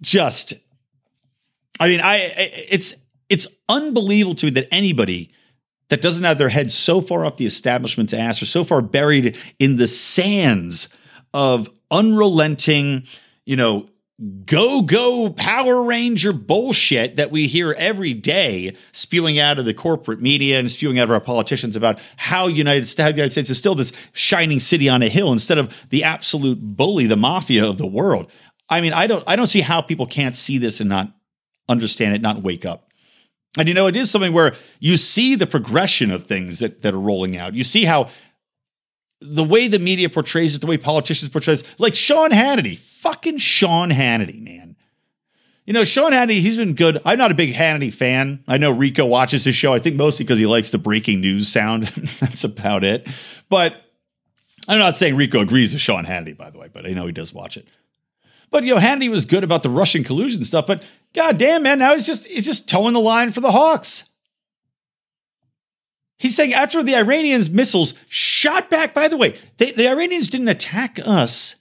Just, 0.00 0.54
I 1.80 1.88
mean, 1.88 2.00
I 2.00 2.16
it's 2.70 2.94
it's 3.28 3.46
unbelievable 3.68 4.34
to 4.36 4.46
me 4.46 4.52
that 4.52 4.68
anybody 4.70 5.32
that 5.88 6.02
doesn't 6.02 6.24
have 6.24 6.38
their 6.38 6.48
head 6.48 6.70
so 6.70 7.00
far 7.00 7.24
up 7.24 7.36
the 7.36 7.46
establishment's 7.46 8.12
ass 8.12 8.40
or 8.42 8.46
so 8.46 8.64
far 8.64 8.82
buried 8.82 9.36
in 9.58 9.76
the 9.76 9.86
sands 9.86 10.88
of 11.32 11.68
unrelenting, 11.90 13.04
you 13.44 13.56
know, 13.56 13.88
go 14.46 14.82
go 14.82 15.30
Power 15.30 15.82
Ranger 15.82 16.32
bullshit 16.32 17.16
that 17.16 17.30
we 17.30 17.46
hear 17.46 17.74
every 17.76 18.14
day 18.14 18.76
spewing 18.92 19.38
out 19.38 19.58
of 19.58 19.64
the 19.64 19.74
corporate 19.74 20.20
media 20.20 20.58
and 20.58 20.70
spewing 20.70 20.98
out 20.98 21.04
of 21.04 21.10
our 21.10 21.20
politicians 21.20 21.74
about 21.76 21.98
how 22.16 22.46
United, 22.46 22.86
how 22.96 23.10
the 23.10 23.16
United 23.16 23.32
States 23.32 23.50
is 23.50 23.58
still 23.58 23.74
this 23.74 23.92
shining 24.12 24.60
city 24.60 24.88
on 24.88 25.02
a 25.02 25.08
hill 25.08 25.32
instead 25.32 25.58
of 25.58 25.74
the 25.90 26.04
absolute 26.04 26.58
bully, 26.60 27.06
the 27.06 27.16
mafia 27.16 27.66
of 27.68 27.78
the 27.78 27.86
world. 27.86 28.30
I 28.68 28.80
mean, 28.80 28.92
I 28.92 29.06
don't 29.06 29.24
I 29.26 29.36
don't 29.36 29.48
see 29.48 29.60
how 29.60 29.82
people 29.82 30.06
can't 30.06 30.34
see 30.34 30.58
this 30.58 30.80
and 30.80 30.88
not 30.88 31.12
understand 31.68 32.14
it, 32.14 32.22
not 32.22 32.42
wake 32.42 32.64
up. 32.64 32.83
And 33.56 33.68
you 33.68 33.74
know, 33.74 33.86
it 33.86 33.96
is 33.96 34.10
something 34.10 34.32
where 34.32 34.54
you 34.80 34.96
see 34.96 35.34
the 35.34 35.46
progression 35.46 36.10
of 36.10 36.24
things 36.24 36.58
that, 36.58 36.82
that 36.82 36.94
are 36.94 37.00
rolling 37.00 37.36
out. 37.36 37.54
You 37.54 37.64
see 37.64 37.84
how 37.84 38.10
the 39.20 39.44
way 39.44 39.68
the 39.68 39.78
media 39.78 40.08
portrays 40.08 40.54
it, 40.54 40.60
the 40.60 40.66
way 40.66 40.76
politicians 40.76 41.30
portray 41.30 41.54
it, 41.54 41.62
like 41.78 41.94
Sean 41.94 42.30
Hannity, 42.30 42.78
fucking 42.78 43.38
Sean 43.38 43.90
Hannity, 43.90 44.42
man. 44.42 44.76
You 45.66 45.72
know, 45.72 45.84
Sean 45.84 46.12
Hannity, 46.12 46.40
he's 46.40 46.58
been 46.58 46.74
good. 46.74 47.00
I'm 47.06 47.16
not 47.16 47.30
a 47.30 47.34
big 47.34 47.54
Hannity 47.54 47.92
fan. 47.92 48.44
I 48.46 48.58
know 48.58 48.70
Rico 48.70 49.06
watches 49.06 49.44
his 49.44 49.56
show, 49.56 49.72
I 49.72 49.78
think 49.78 49.96
mostly 49.96 50.24
because 50.24 50.38
he 50.38 50.46
likes 50.46 50.70
the 50.70 50.78
breaking 50.78 51.20
news 51.20 51.48
sound. 51.48 51.84
That's 52.20 52.44
about 52.44 52.84
it. 52.84 53.06
But 53.48 53.76
I'm 54.68 54.78
not 54.78 54.96
saying 54.96 55.16
Rico 55.16 55.40
agrees 55.40 55.72
with 55.72 55.80
Sean 55.80 56.04
Hannity, 56.04 56.36
by 56.36 56.50
the 56.50 56.58
way, 56.58 56.68
but 56.70 56.86
I 56.86 56.90
know 56.90 57.06
he 57.06 57.12
does 57.12 57.32
watch 57.32 57.56
it. 57.56 57.66
But 58.50 58.64
you 58.64 58.74
know, 58.74 58.80
Hannity 58.80 59.10
was 59.10 59.24
good 59.24 59.44
about 59.44 59.62
the 59.62 59.70
Russian 59.70 60.04
collusion 60.04 60.44
stuff, 60.44 60.66
but 60.66 60.82
god 61.14 61.38
damn, 61.38 61.62
man, 61.62 61.78
now 61.78 61.94
he's 61.94 62.06
just 62.06 62.26
he's 62.26 62.44
just 62.44 62.68
towing 62.68 62.94
the 62.94 63.00
line 63.00 63.32
for 63.32 63.40
the 63.40 63.52
Hawks. 63.52 64.04
He's 66.16 66.36
saying 66.36 66.54
after 66.54 66.82
the 66.82 66.94
Iranians' 66.94 67.50
missiles 67.50 67.94
shot 68.08 68.70
back, 68.70 68.94
by 68.94 69.08
the 69.08 69.16
way, 69.16 69.38
they, 69.58 69.72
the 69.72 69.88
Iranians 69.88 70.28
didn't 70.28 70.48
attack 70.48 70.98
us 71.04 71.56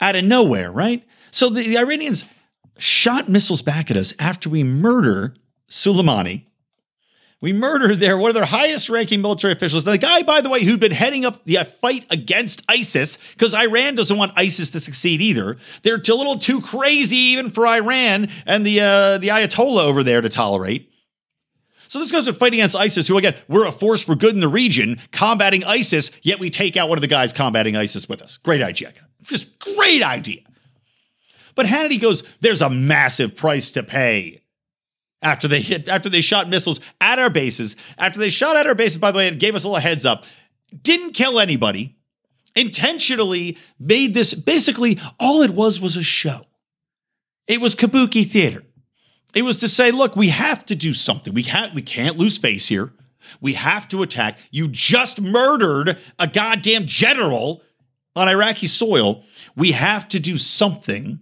out 0.00 0.16
of 0.16 0.24
nowhere, 0.24 0.72
right? 0.72 1.04
So 1.30 1.50
the, 1.50 1.62
the 1.62 1.78
Iranians 1.78 2.24
shot 2.78 3.28
missiles 3.28 3.62
back 3.62 3.90
at 3.90 3.96
us 3.96 4.14
after 4.18 4.48
we 4.48 4.62
murder 4.62 5.34
Soleimani 5.70 6.46
we 7.40 7.52
murdered 7.52 7.98
their 8.00 8.16
one 8.16 8.30
of 8.30 8.34
their 8.34 8.46
highest 8.46 8.88
ranking 8.88 9.20
military 9.20 9.52
officials. 9.52 9.84
The 9.84 9.98
guy, 9.98 10.22
by 10.22 10.40
the 10.40 10.48
way, 10.48 10.64
who'd 10.64 10.80
been 10.80 10.92
heading 10.92 11.24
up 11.24 11.44
the 11.44 11.56
fight 11.64 12.06
against 12.10 12.62
ISIS, 12.68 13.18
because 13.32 13.54
Iran 13.54 13.94
doesn't 13.94 14.16
want 14.16 14.32
ISIS 14.36 14.70
to 14.70 14.80
succeed 14.80 15.20
either. 15.20 15.58
They're 15.82 15.96
a 15.96 16.14
little 16.14 16.38
too 16.38 16.60
crazy 16.60 17.16
even 17.16 17.50
for 17.50 17.66
Iran 17.66 18.30
and 18.46 18.64
the 18.64 18.80
uh, 18.80 19.18
the 19.18 19.28
Ayatollah 19.28 19.84
over 19.84 20.02
there 20.02 20.20
to 20.20 20.28
tolerate. 20.28 20.90
So 21.88 21.98
this 22.00 22.10
goes 22.10 22.24
to 22.24 22.32
fight 22.32 22.52
against 22.52 22.74
ISIS, 22.74 23.06
who 23.06 23.16
again, 23.16 23.34
we're 23.48 23.66
a 23.66 23.72
force 23.72 24.02
for 24.02 24.16
good 24.16 24.34
in 24.34 24.40
the 24.40 24.48
region, 24.48 25.00
combating 25.12 25.62
ISIS, 25.64 26.10
yet 26.22 26.40
we 26.40 26.50
take 26.50 26.76
out 26.76 26.88
one 26.88 26.98
of 26.98 27.02
the 27.02 27.08
guys 27.08 27.32
combating 27.32 27.76
ISIS 27.76 28.08
with 28.08 28.22
us. 28.22 28.38
Great 28.38 28.62
idea. 28.62 28.92
Just 29.22 29.58
great 29.58 30.02
idea. 30.02 30.40
But 31.54 31.66
Hannity 31.66 32.00
goes, 32.00 32.22
there's 32.40 32.60
a 32.60 32.68
massive 32.68 33.36
price 33.36 33.70
to 33.72 33.82
pay 33.82 34.42
after 35.22 35.48
they 35.48 35.60
hit 35.60 35.88
after 35.88 36.08
they 36.08 36.20
shot 36.20 36.48
missiles 36.48 36.80
at 37.00 37.18
our 37.18 37.30
bases. 37.30 37.76
After 37.98 38.18
they 38.18 38.30
shot 38.30 38.56
at 38.56 38.66
our 38.66 38.74
bases, 38.74 38.98
by 38.98 39.10
the 39.10 39.18
way, 39.18 39.28
and 39.28 39.38
gave 39.38 39.54
us 39.54 39.64
a 39.64 39.68
little 39.68 39.80
heads 39.80 40.04
up. 40.04 40.24
Didn't 40.82 41.12
kill 41.12 41.40
anybody. 41.40 41.96
Intentionally 42.54 43.58
made 43.78 44.14
this 44.14 44.34
basically 44.34 44.98
all 45.20 45.42
it 45.42 45.50
was 45.50 45.80
was 45.80 45.96
a 45.96 46.02
show. 46.02 46.42
It 47.46 47.60
was 47.60 47.74
kabuki 47.74 48.26
theater. 48.26 48.62
It 49.34 49.42
was 49.42 49.58
to 49.58 49.68
say, 49.68 49.90
look, 49.90 50.16
we 50.16 50.30
have 50.30 50.64
to 50.66 50.74
do 50.74 50.94
something. 50.94 51.34
We 51.34 51.42
can't 51.42 51.74
we 51.74 51.82
can't 51.82 52.16
lose 52.16 52.38
face 52.38 52.66
here. 52.66 52.92
We 53.40 53.54
have 53.54 53.88
to 53.88 54.02
attack. 54.02 54.38
You 54.50 54.68
just 54.68 55.20
murdered 55.20 55.98
a 56.18 56.26
goddamn 56.26 56.86
general 56.86 57.62
on 58.14 58.28
Iraqi 58.28 58.66
soil. 58.66 59.24
We 59.54 59.72
have 59.72 60.08
to 60.08 60.20
do 60.20 60.38
something. 60.38 61.20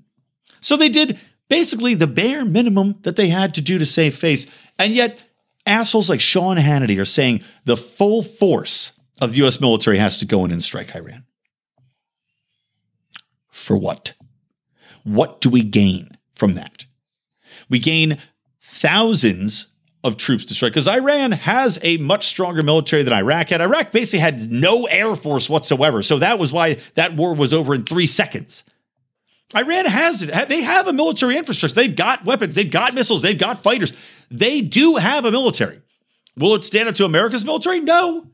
So 0.61 0.77
they 0.77 0.89
did 0.89 1.19
basically 1.55 1.95
the 1.95 2.09
bare 2.09 2.45
minimum 2.45 2.97
that 3.03 3.15
they 3.15 3.29
had 3.29 3.55
to 3.55 3.61
do 3.61 3.79
to 3.79 3.87
save 3.87 4.17
face. 4.17 4.45
And 4.77 4.93
yet, 4.93 5.21
assholes 5.65 6.11
like 6.11 6.21
Sean 6.21 6.57
Hannity 6.57 7.01
are 7.01 7.05
saying 7.05 7.45
the 7.65 7.77
full 7.77 8.25
force 8.25 8.91
of 9.21 9.31
the 9.31 9.47
US 9.47 9.61
military 9.61 9.99
has 9.99 10.19
to 10.19 10.25
go 10.25 10.45
in 10.45 10.51
and 10.51 10.61
strike 10.61 10.97
Iran. 10.97 11.25
For 13.53 13.77
what? 13.77 14.15
What 15.05 15.41
do 15.41 15.49
we 15.49 15.63
gain 15.63 16.19
from 16.35 16.55
that? 16.55 16.87
We 17.71 17.79
gain 17.79 18.19
thousands 18.61 19.69
of 20.03 20.17
troops 20.17 20.45
to 20.47 20.55
strike 20.55 20.73
because 20.73 20.89
Iran 20.89 21.31
has 21.31 21.79
a 21.83 21.99
much 21.99 22.27
stronger 22.27 22.65
military 22.65 23.05
than 23.05 23.13
Iraq 23.13 23.51
had. 23.51 23.61
Iraq 23.61 23.93
basically 23.93 24.19
had 24.19 24.51
no 24.51 24.87
air 24.87 25.15
force 25.15 25.49
whatsoever. 25.49 26.03
So 26.03 26.19
that 26.19 26.41
was 26.41 26.53
why 26.53 26.79
that 26.95 27.15
war 27.15 27.33
was 27.33 27.53
over 27.53 27.77
in 27.77 27.85
three 27.85 28.09
seconds. 28.09 28.65
Iran 29.57 29.87
has 29.87 30.23
it. 30.23 30.49
They 30.49 30.63
have 30.63 30.89
a 30.89 30.93
military 30.93 31.37
infrastructure. 31.37 31.75
They've 31.75 31.95
got 31.95 32.25
weapons. 32.25 32.55
They've 32.55 32.71
got 32.71 32.95
missiles. 32.95 33.23
They've 33.23 33.39
got 33.39 33.63
fighters. 33.63 33.93
They 34.31 34.61
do 34.61 34.97
have 34.97 35.25
a 35.25 35.31
military. 35.31 35.81
Will 36.37 36.55
it 36.55 36.65
stand 36.65 36.89
up 36.89 36.97
to 36.97 37.05
America's 37.05 37.45
military? 37.45 37.81
No. 37.81 38.27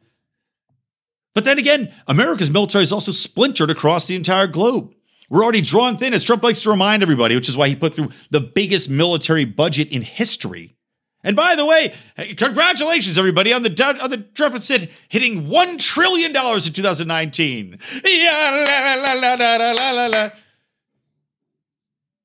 But 1.34 1.44
then 1.44 1.58
again, 1.58 1.92
America's 2.06 2.50
military 2.50 2.84
is 2.84 2.92
also 2.92 3.12
splintered 3.12 3.70
across 3.70 4.06
the 4.06 4.16
entire 4.16 4.46
globe. 4.46 4.94
We're 5.28 5.44
already 5.44 5.60
drawn 5.60 5.96
thin, 5.96 6.12
as 6.12 6.24
Trump 6.24 6.42
likes 6.42 6.62
to 6.62 6.70
remind 6.70 7.02
everybody, 7.02 7.36
which 7.36 7.48
is 7.48 7.56
why 7.56 7.68
he 7.68 7.76
put 7.76 7.94
through 7.94 8.10
the 8.30 8.40
biggest 8.40 8.90
military 8.90 9.44
budget 9.44 9.88
in 9.88 10.02
history. 10.02 10.76
And 11.22 11.36
by 11.36 11.54
the 11.54 11.66
way, 11.66 11.94
congratulations, 12.36 13.18
everybody, 13.18 13.52
on 13.52 13.62
the 13.62 13.98
on 14.02 14.10
the 14.10 14.16
deficit 14.16 14.90
hitting 15.08 15.48
$1 15.48 15.78
trillion 15.78 16.30
in 16.34 16.72
2019. 16.72 17.78
Yeah, 18.04 18.96
la, 18.96 19.34
la, 19.34 20.06
la, 20.06 20.30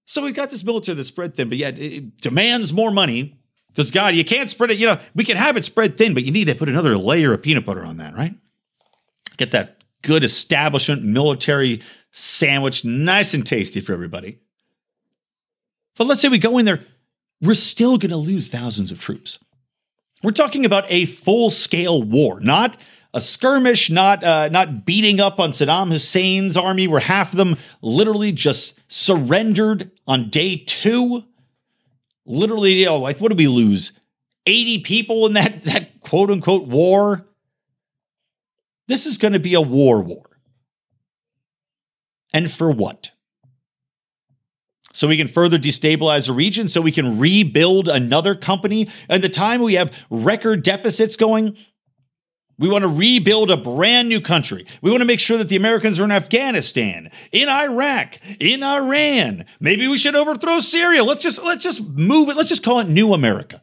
so 0.05 0.21
we've 0.21 0.35
got 0.35 0.49
this 0.49 0.63
military 0.63 0.95
that's 0.95 1.09
spread 1.09 1.35
thin, 1.35 1.49
but 1.49 1.57
yet 1.57 1.79
it 1.79 2.21
demands 2.21 2.71
more 2.71 2.91
money. 2.91 3.39
Because 3.69 3.91
God, 3.91 4.15
you 4.15 4.23
can't 4.23 4.49
spread 4.49 4.71
it. 4.71 4.77
You 4.77 4.87
know, 4.87 4.99
we 5.15 5.25
can 5.25 5.35
have 5.35 5.57
it 5.57 5.65
spread 5.65 5.97
thin, 5.97 6.13
but 6.13 6.23
you 6.23 6.31
need 6.31 6.45
to 6.45 6.55
put 6.55 6.69
another 6.69 6.95
layer 6.97 7.33
of 7.33 7.41
peanut 7.41 7.65
butter 7.65 7.83
on 7.83 7.97
that, 7.97 8.13
right? 8.13 8.33
Get 9.35 9.51
that 9.51 9.83
good 10.01 10.23
establishment 10.23 11.03
military 11.03 11.81
sandwich, 12.11 12.85
nice 12.85 13.33
and 13.33 13.45
tasty 13.45 13.81
for 13.81 13.91
everybody. 13.91 14.39
But 15.97 16.07
let's 16.07 16.21
say 16.21 16.29
we 16.29 16.37
go 16.37 16.57
in 16.57 16.65
there, 16.65 16.85
we're 17.41 17.53
still 17.53 17.97
going 17.97 18.11
to 18.11 18.17
lose 18.17 18.47
thousands 18.47 18.91
of 18.91 18.99
troops. 18.99 19.39
We're 20.23 20.31
talking 20.31 20.63
about 20.65 20.85
a 20.87 21.05
full 21.05 21.49
scale 21.49 22.01
war, 22.01 22.39
not 22.39 22.77
a 23.15 23.21
skirmish, 23.21 23.89
not 23.89 24.23
uh, 24.23 24.49
not 24.49 24.85
beating 24.85 25.21
up 25.21 25.39
on 25.39 25.51
Saddam 25.51 25.89
Hussein's 25.89 26.57
army, 26.57 26.85
where 26.85 26.99
half 26.99 27.31
of 27.31 27.37
them 27.37 27.55
literally 27.81 28.33
just 28.33 28.77
surrendered 28.87 29.89
on 30.05 30.29
day 30.29 30.57
two. 30.57 31.23
Literally, 32.25 32.73
you 32.73 32.85
know, 32.85 32.99
what 32.99 33.17
did 33.17 33.37
we 33.37 33.47
lose? 33.47 33.93
80 34.45 34.81
people 34.81 35.25
in 35.25 35.33
that, 35.33 35.63
that 35.63 36.01
quote 36.01 36.29
unquote 36.29 36.67
war. 36.67 37.25
This 38.87 39.05
is 39.05 39.17
going 39.17 39.33
to 39.33 39.39
be 39.39 39.53
a 39.53 39.61
war 39.61 40.01
war. 40.01 40.37
And 42.33 42.51
for 42.51 42.69
what? 42.69 43.11
so 44.95 45.09
we 45.09 45.17
can 45.17 45.27
further 45.27 45.57
destabilize 45.57 46.27
the 46.27 46.33
region, 46.33 46.69
so 46.69 46.79
we 46.79 46.91
can 46.91 47.19
rebuild 47.19 47.89
another 47.89 48.33
company. 48.33 48.87
At 49.09 49.21
the 49.21 49.27
time 49.27 49.61
we 49.61 49.75
have 49.75 49.93
record 50.09 50.63
deficits 50.63 51.17
going, 51.17 51.57
we 52.57 52.69
want 52.69 52.83
to 52.83 52.87
rebuild 52.87 53.51
a 53.51 53.57
brand 53.57 54.07
new 54.07 54.21
country. 54.21 54.65
We 54.81 54.89
want 54.89 55.01
to 55.01 55.07
make 55.07 55.19
sure 55.19 55.37
that 55.37 55.49
the 55.49 55.57
Americans 55.57 55.99
are 55.99 56.05
in 56.05 56.11
Afghanistan, 56.11 57.11
in 57.31 57.49
Iraq, 57.49 58.17
in 58.39 58.63
Iran. 58.63 59.45
Maybe 59.59 59.87
we 59.87 59.97
should 59.97 60.15
overthrow 60.15 60.59
Syria. 60.61 61.03
Let's 61.03 61.21
just 61.21 61.43
let's 61.43 61.63
just 61.63 61.83
move 61.83 62.29
it. 62.29 62.37
Let's 62.37 62.49
just 62.49 62.63
call 62.63 62.79
it 62.79 62.87
New 62.87 63.13
America. 63.13 63.61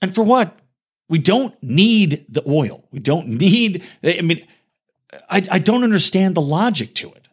And 0.00 0.14
for 0.14 0.22
what? 0.22 0.58
We 1.08 1.18
don't 1.18 1.60
need 1.62 2.26
the 2.28 2.42
oil. 2.48 2.86
We 2.90 3.00
don't 3.00 3.28
need 3.28 3.82
I 4.04 4.20
mean 4.20 4.46
I, 5.28 5.46
I 5.50 5.58
don't 5.58 5.84
understand 5.84 6.34
the 6.34 6.42
logic 6.42 6.94
to 6.96 7.12
it. 7.12 7.23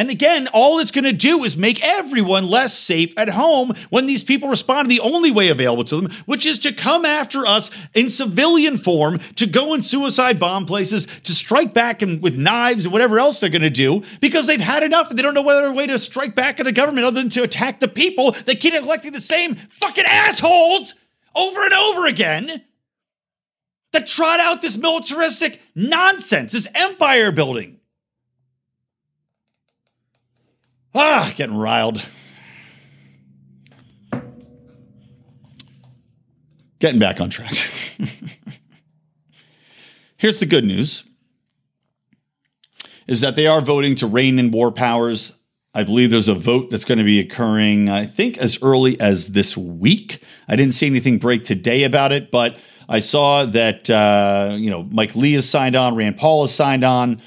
And 0.00 0.08
again, 0.08 0.48
all 0.54 0.78
it's 0.78 0.90
going 0.90 1.04
to 1.04 1.12
do 1.12 1.44
is 1.44 1.58
make 1.58 1.84
everyone 1.84 2.48
less 2.48 2.72
safe 2.72 3.12
at 3.18 3.28
home 3.28 3.74
when 3.90 4.06
these 4.06 4.24
people 4.24 4.48
respond 4.48 4.88
to 4.88 4.96
the 4.96 5.02
only 5.02 5.30
way 5.30 5.50
available 5.50 5.84
to 5.84 6.00
them, 6.00 6.10
which 6.24 6.46
is 6.46 6.58
to 6.60 6.72
come 6.72 7.04
after 7.04 7.44
us 7.44 7.68
in 7.92 8.08
civilian 8.08 8.78
form, 8.78 9.18
to 9.36 9.44
go 9.44 9.74
and 9.74 9.84
suicide 9.84 10.40
bomb 10.40 10.64
places, 10.64 11.06
to 11.24 11.34
strike 11.34 11.74
back 11.74 12.00
and 12.00 12.22
with 12.22 12.34
knives 12.34 12.86
and 12.86 12.92
whatever 12.92 13.18
else 13.18 13.40
they're 13.40 13.50
going 13.50 13.60
to 13.60 13.68
do 13.68 14.02
because 14.22 14.46
they've 14.46 14.58
had 14.58 14.82
enough 14.82 15.10
and 15.10 15.18
they 15.18 15.22
don't 15.22 15.34
know 15.34 15.42
whether 15.42 15.66
a 15.66 15.72
way 15.72 15.86
to 15.86 15.98
strike 15.98 16.34
back 16.34 16.58
at 16.58 16.66
a 16.66 16.72
government 16.72 17.06
other 17.06 17.20
than 17.20 17.28
to 17.28 17.42
attack 17.42 17.78
the 17.80 17.86
people 17.86 18.32
that 18.46 18.58
keep 18.58 18.72
electing 18.72 19.12
the 19.12 19.20
same 19.20 19.54
fucking 19.54 20.06
assholes 20.06 20.94
over 21.36 21.62
and 21.62 21.74
over 21.74 22.06
again 22.06 22.62
that 23.92 24.06
trot 24.06 24.40
out 24.40 24.62
this 24.62 24.78
militaristic 24.78 25.60
nonsense, 25.74 26.52
this 26.52 26.68
empire 26.74 27.32
building. 27.32 27.79
Ah, 30.94 31.32
getting 31.36 31.56
riled. 31.56 32.02
Getting 36.78 36.98
back 36.98 37.20
on 37.20 37.30
track. 37.30 37.52
Here's 40.16 40.40
the 40.40 40.46
good 40.46 40.64
news 40.64 41.04
is 43.06 43.20
that 43.22 43.34
they 43.34 43.46
are 43.48 43.60
voting 43.60 43.96
to 43.96 44.06
rein 44.06 44.38
in 44.38 44.52
war 44.52 44.70
powers. 44.70 45.32
I 45.74 45.82
believe 45.82 46.10
there's 46.10 46.28
a 46.28 46.34
vote 46.34 46.70
that's 46.70 46.84
going 46.84 46.98
to 46.98 47.04
be 47.04 47.18
occurring, 47.18 47.88
I 47.88 48.06
think, 48.06 48.38
as 48.38 48.58
early 48.62 49.00
as 49.00 49.28
this 49.28 49.56
week. 49.56 50.22
I 50.46 50.54
didn't 50.54 50.74
see 50.74 50.86
anything 50.86 51.18
break 51.18 51.44
today 51.44 51.82
about 51.82 52.12
it, 52.12 52.30
but 52.30 52.56
I 52.88 53.00
saw 53.00 53.46
that, 53.46 53.90
uh, 53.90 54.54
you 54.56 54.70
know, 54.70 54.84
Mike 54.92 55.16
Lee 55.16 55.32
has 55.34 55.48
signed 55.48 55.74
on, 55.74 55.96
Rand 55.96 56.18
Paul 56.18 56.42
has 56.42 56.54
signed 56.54 56.84
on 56.84 57.20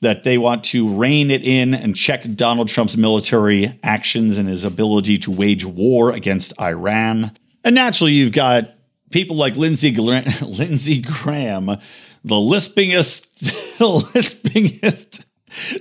that 0.00 0.24
they 0.24 0.38
want 0.38 0.64
to 0.64 0.88
rein 0.94 1.30
it 1.30 1.44
in 1.44 1.74
and 1.74 1.96
check 1.96 2.24
Donald 2.34 2.68
Trump's 2.68 2.96
military 2.96 3.78
actions 3.82 4.38
and 4.38 4.48
his 4.48 4.64
ability 4.64 5.18
to 5.18 5.30
wage 5.30 5.64
war 5.64 6.12
against 6.12 6.52
Iran. 6.60 7.36
And 7.64 7.74
naturally, 7.74 8.12
you've 8.12 8.32
got 8.32 8.74
people 9.10 9.36
like 9.36 9.56
Lindsey, 9.56 9.94
Lindsey 10.42 11.00
Graham, 11.00 11.66
the 11.66 12.34
lispingest, 12.34 13.38
the 13.78 13.84
lispingest 13.84 15.24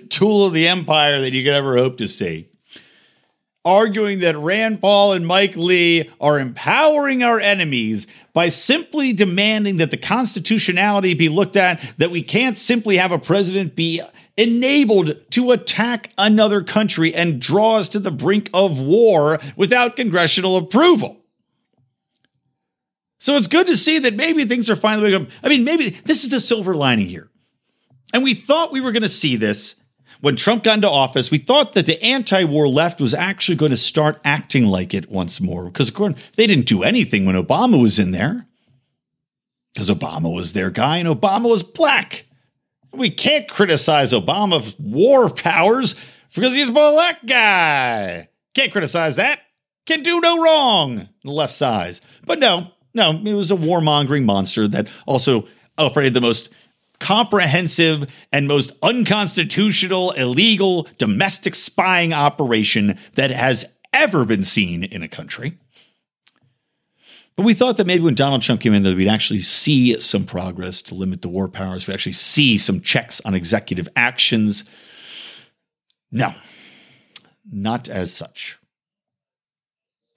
tool 0.09 0.45
of 0.47 0.53
the 0.53 0.67
empire 0.67 1.21
that 1.21 1.33
you 1.33 1.43
could 1.43 1.53
ever 1.53 1.77
hope 1.77 1.97
to 1.97 2.07
see 2.07 2.49
arguing 3.67 4.19
that 4.19 4.37
Rand 4.37 4.79
Paul 4.79 5.11
and 5.11 5.27
Mike 5.27 5.57
Lee 5.57 6.09
are 6.21 6.39
empowering 6.39 7.21
our 7.21 7.37
enemies 7.37 8.07
by 8.31 8.47
simply 8.47 9.11
demanding 9.11 9.77
that 9.77 9.91
the 9.91 9.97
constitutionality 9.97 11.13
be 11.13 11.27
looked 11.27 11.57
at, 11.57 11.81
that 11.97 12.09
we 12.09 12.23
can't 12.23 12.57
simply 12.57 12.95
have 12.95 13.11
a 13.11 13.19
president 13.19 13.75
be 13.75 14.01
enabled 14.37 15.15
to 15.31 15.51
attack 15.51 16.13
another 16.17 16.63
country 16.63 17.13
and 17.13 17.41
draw 17.41 17.75
us 17.75 17.89
to 17.89 17.99
the 17.99 18.11
brink 18.11 18.49
of 18.53 18.79
war 18.79 19.39
without 19.57 19.97
congressional 19.97 20.55
approval. 20.55 21.17
So 23.19 23.35
it's 23.35 23.47
good 23.47 23.67
to 23.67 23.75
see 23.75 23.99
that 23.99 24.15
maybe 24.15 24.45
things 24.45 24.69
are 24.69 24.75
finally. 24.77 25.13
I 25.43 25.49
mean, 25.49 25.65
maybe 25.65 25.89
this 25.89 26.23
is 26.23 26.29
the 26.29 26.39
silver 26.39 26.73
lining 26.73 27.07
here. 27.07 27.29
And 28.13 28.23
we 28.23 28.33
thought 28.33 28.71
we 28.71 28.79
were 28.79 28.93
going 28.93 29.01
to 29.03 29.09
see 29.09 29.35
this 29.35 29.75
when 30.21 30.35
Trump 30.35 30.63
got 30.63 30.75
into 30.75 30.89
office, 30.89 31.31
we 31.31 31.37
thought 31.37 31.73
that 31.73 31.85
the 31.85 32.01
anti 32.03 32.43
war 32.43 32.67
left 32.67 32.99
was 32.99 33.13
actually 33.13 33.55
going 33.55 33.71
to 33.71 33.77
start 33.77 34.19
acting 34.23 34.65
like 34.65 34.93
it 34.93 35.09
once 35.09 35.39
more 35.39 35.65
because, 35.65 35.89
of 35.89 35.95
course, 35.95 36.13
they 36.35 36.47
didn't 36.47 36.65
do 36.65 36.83
anything 36.83 37.25
when 37.25 37.35
Obama 37.35 37.81
was 37.81 37.99
in 37.99 38.11
there 38.11 38.47
because 39.73 39.89
Obama 39.89 40.33
was 40.33 40.53
their 40.53 40.71
guy 40.71 40.97
and 40.97 41.07
Obama 41.07 41.49
was 41.49 41.63
black. 41.63 42.25
We 42.91 43.09
can't 43.09 43.47
criticize 43.47 44.11
Obama's 44.11 44.75
war 44.79 45.29
powers 45.29 45.95
because 46.33 46.53
he's 46.53 46.69
a 46.69 46.71
black 46.71 47.25
guy. 47.25 48.29
Can't 48.55 48.71
criticize 48.71 49.17
that. 49.17 49.39
Can 49.85 50.03
do 50.03 50.19
no 50.19 50.41
wrong. 50.41 51.07
The 51.23 51.31
left 51.31 51.53
side. 51.53 51.99
But 52.25 52.39
no, 52.39 52.71
no, 52.93 53.11
it 53.23 53.33
was 53.33 53.51
a 53.51 53.55
warmongering 53.55 54.25
monster 54.25 54.67
that 54.67 54.87
also 55.05 55.47
operated 55.77 56.15
the 56.15 56.21
most 56.21 56.49
comprehensive 56.99 58.11
and 58.31 58.47
most 58.47 58.71
unconstitutional, 58.81 60.11
illegal 60.11 60.87
domestic 60.97 61.55
spying 61.55 62.13
operation 62.13 62.97
that 63.13 63.31
has 63.31 63.65
ever 63.93 64.25
been 64.25 64.43
seen 64.43 64.83
in 64.83 65.03
a 65.03 65.07
country. 65.07 65.57
But 67.35 67.43
we 67.45 67.53
thought 67.53 67.77
that 67.77 67.85
maybe 67.85 68.03
when 68.03 68.15
Donald 68.15 68.41
Trump 68.41 68.61
came 68.61 68.73
in, 68.73 68.81
that 68.81 68.95
we'd 68.95 69.07
actually 69.07 69.43
see 69.43 69.99
some 70.01 70.25
progress 70.25 70.81
to 70.83 70.95
limit 70.95 71.21
the 71.21 71.29
war 71.29 71.47
powers. 71.47 71.85
We'd 71.85 71.93
actually 71.93 72.13
see 72.13 72.57
some 72.57 72.81
checks 72.81 73.21
on 73.25 73.35
executive 73.35 73.87
actions. 73.95 74.63
No, 76.11 76.33
not 77.49 77.87
as 77.87 78.11
such. 78.11 78.57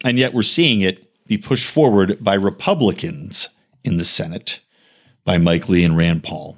And 0.02 0.18
yet 0.18 0.32
we're 0.32 0.42
seeing 0.42 0.80
it 0.80 1.26
be 1.26 1.36
pushed 1.36 1.68
forward 1.68 2.24
by 2.24 2.34
Republicans 2.34 3.50
in 3.84 3.98
the 3.98 4.04
Senate, 4.04 4.60
by 5.24 5.36
Mike 5.36 5.68
Lee 5.68 5.84
and 5.84 5.96
Rand 5.96 6.24
Paul. 6.24 6.56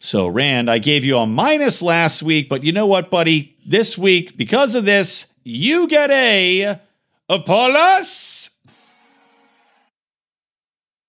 So, 0.00 0.28
Rand, 0.28 0.70
I 0.70 0.78
gave 0.78 1.04
you 1.04 1.18
a 1.18 1.26
minus 1.26 1.82
last 1.82 2.22
week, 2.22 2.48
but 2.48 2.62
you 2.62 2.72
know 2.72 2.86
what, 2.86 3.10
buddy? 3.10 3.56
This 3.66 3.98
week, 3.98 4.36
because 4.36 4.74
of 4.74 4.84
this, 4.84 5.26
you 5.42 5.88
get 5.88 6.10
a, 6.10 6.80
a 7.28 7.38
plus. 7.40 8.50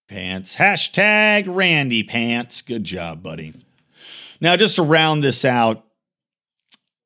Pants. 0.08 0.56
Hashtag 0.56 1.46
Randy 1.48 2.02
Pants. 2.02 2.64
Good 2.64 2.84
job, 2.84 3.22
buddy. 3.22 3.54
Now, 4.42 4.56
just 4.56 4.78
to 4.78 4.82
round 4.82 5.24
this 5.24 5.46
out, 5.46 5.86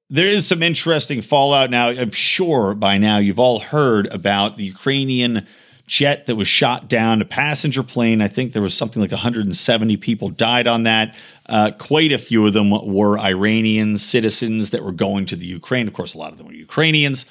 there 0.09 0.27
is 0.27 0.47
some 0.47 0.63
interesting 0.63 1.21
fallout 1.21 1.69
now. 1.69 1.89
I'm 1.89 2.11
sure 2.11 2.75
by 2.75 2.97
now 2.97 3.17
you've 3.17 3.39
all 3.39 3.59
heard 3.59 4.11
about 4.13 4.55
the 4.55 4.63
Ukrainian 4.63 5.47
jet 5.85 6.27
that 6.27 6.35
was 6.35 6.47
shot 6.47 6.87
down, 6.87 7.21
a 7.21 7.25
passenger 7.25 7.83
plane. 7.83 8.21
I 8.21 8.27
think 8.27 8.53
there 8.53 8.61
was 8.61 8.73
something 8.73 9.01
like 9.01 9.11
170 9.11 9.97
people 9.97 10.29
died 10.29 10.67
on 10.67 10.83
that. 10.83 11.15
Uh, 11.47 11.71
quite 11.77 12.11
a 12.11 12.17
few 12.17 12.47
of 12.47 12.53
them 12.53 12.69
were 12.69 13.19
Iranian 13.19 13.97
citizens 13.97 14.69
that 14.69 14.83
were 14.83 14.93
going 14.93 15.25
to 15.27 15.35
the 15.35 15.45
Ukraine. 15.45 15.87
Of 15.87 15.93
course, 15.93 16.13
a 16.13 16.17
lot 16.17 16.31
of 16.31 16.37
them 16.37 16.47
were 16.47 16.53
Ukrainians. 16.53 17.25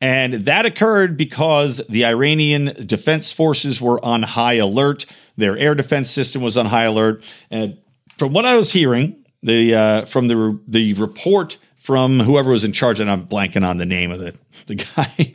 And 0.00 0.34
that 0.34 0.64
occurred 0.64 1.16
because 1.16 1.80
the 1.88 2.04
Iranian 2.04 2.86
defense 2.86 3.32
forces 3.32 3.80
were 3.80 4.04
on 4.04 4.22
high 4.22 4.54
alert. 4.54 5.06
Their 5.36 5.56
air 5.56 5.74
defense 5.74 6.10
system 6.10 6.40
was 6.40 6.56
on 6.56 6.66
high 6.66 6.84
alert. 6.84 7.24
And 7.50 7.78
from 8.16 8.32
what 8.32 8.44
I 8.44 8.56
was 8.56 8.72
hearing, 8.72 9.24
the 9.42 9.74
uh, 9.74 10.04
from 10.04 10.28
the 10.28 10.58
the 10.66 10.94
report 10.94 11.56
from 11.76 12.20
whoever 12.20 12.50
was 12.50 12.64
in 12.64 12.72
charge, 12.72 13.00
and 13.00 13.10
I'm 13.10 13.26
blanking 13.26 13.66
on 13.66 13.78
the 13.78 13.86
name 13.86 14.10
of 14.10 14.20
the 14.20 14.34
the 14.66 14.74
guy. 14.96 15.34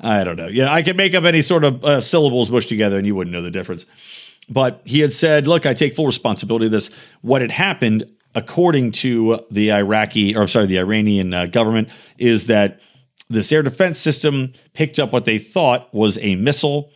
I 0.00 0.22
don't 0.22 0.36
know. 0.36 0.48
Yeah, 0.48 0.72
I 0.72 0.82
can 0.82 0.96
make 0.96 1.14
up 1.14 1.24
any 1.24 1.40
sort 1.40 1.64
of 1.64 1.84
uh, 1.84 2.00
syllables 2.00 2.50
mushed 2.50 2.68
together, 2.68 2.98
and 2.98 3.06
you 3.06 3.14
wouldn't 3.14 3.32
know 3.32 3.42
the 3.42 3.50
difference. 3.50 3.84
But 4.48 4.82
he 4.84 5.00
had 5.00 5.12
said, 5.12 5.46
"Look, 5.46 5.66
I 5.66 5.74
take 5.74 5.94
full 5.94 6.06
responsibility 6.06 6.66
of 6.66 6.72
this. 6.72 6.90
What 7.22 7.42
had 7.42 7.50
happened, 7.50 8.04
according 8.34 8.92
to 8.92 9.40
the 9.50 9.72
Iraqi, 9.72 10.36
or 10.36 10.42
I'm 10.42 10.48
sorry, 10.48 10.66
the 10.66 10.78
Iranian 10.78 11.32
uh, 11.32 11.46
government, 11.46 11.88
is 12.18 12.46
that 12.48 12.80
this 13.30 13.50
air 13.50 13.62
defense 13.62 13.98
system 13.98 14.52
picked 14.74 14.98
up 14.98 15.12
what 15.12 15.24
they 15.24 15.38
thought 15.38 15.92
was 15.94 16.18
a 16.18 16.36
missile." 16.36 16.90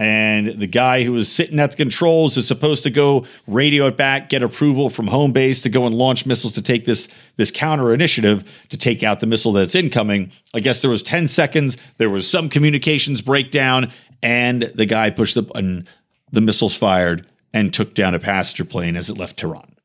And 0.00 0.50
the 0.50 0.68
guy 0.68 1.02
who 1.02 1.10
was 1.10 1.30
sitting 1.30 1.58
at 1.58 1.72
the 1.72 1.76
controls 1.76 2.36
is 2.36 2.46
supposed 2.46 2.84
to 2.84 2.90
go 2.90 3.26
radio 3.48 3.88
it 3.88 3.96
back, 3.96 4.28
get 4.28 4.44
approval 4.44 4.90
from 4.90 5.08
home 5.08 5.32
base 5.32 5.62
to 5.62 5.68
go 5.68 5.86
and 5.86 5.94
launch 5.94 6.24
missiles 6.24 6.52
to 6.52 6.62
take 6.62 6.84
this 6.84 7.08
this 7.36 7.50
counter 7.50 7.92
initiative 7.92 8.48
to 8.68 8.76
take 8.76 9.02
out 9.02 9.18
the 9.18 9.26
missile 9.26 9.52
that's 9.52 9.74
incoming. 9.74 10.30
I 10.54 10.60
guess 10.60 10.82
there 10.82 10.90
was 10.90 11.02
10 11.02 11.26
seconds, 11.26 11.76
there 11.96 12.10
was 12.10 12.30
some 12.30 12.48
communications 12.48 13.20
breakdown, 13.20 13.90
and 14.22 14.62
the 14.62 14.86
guy 14.86 15.10
pushed 15.10 15.34
the 15.34 15.42
button 15.42 15.88
the 16.32 16.40
missiles 16.40 16.76
fired 16.76 17.26
and 17.52 17.72
took 17.72 17.94
down 17.94 18.14
a 18.14 18.18
passenger 18.18 18.64
plane 18.64 18.96
as 18.96 19.08
it 19.08 19.16
left 19.16 19.38
Tehran. 19.38 19.76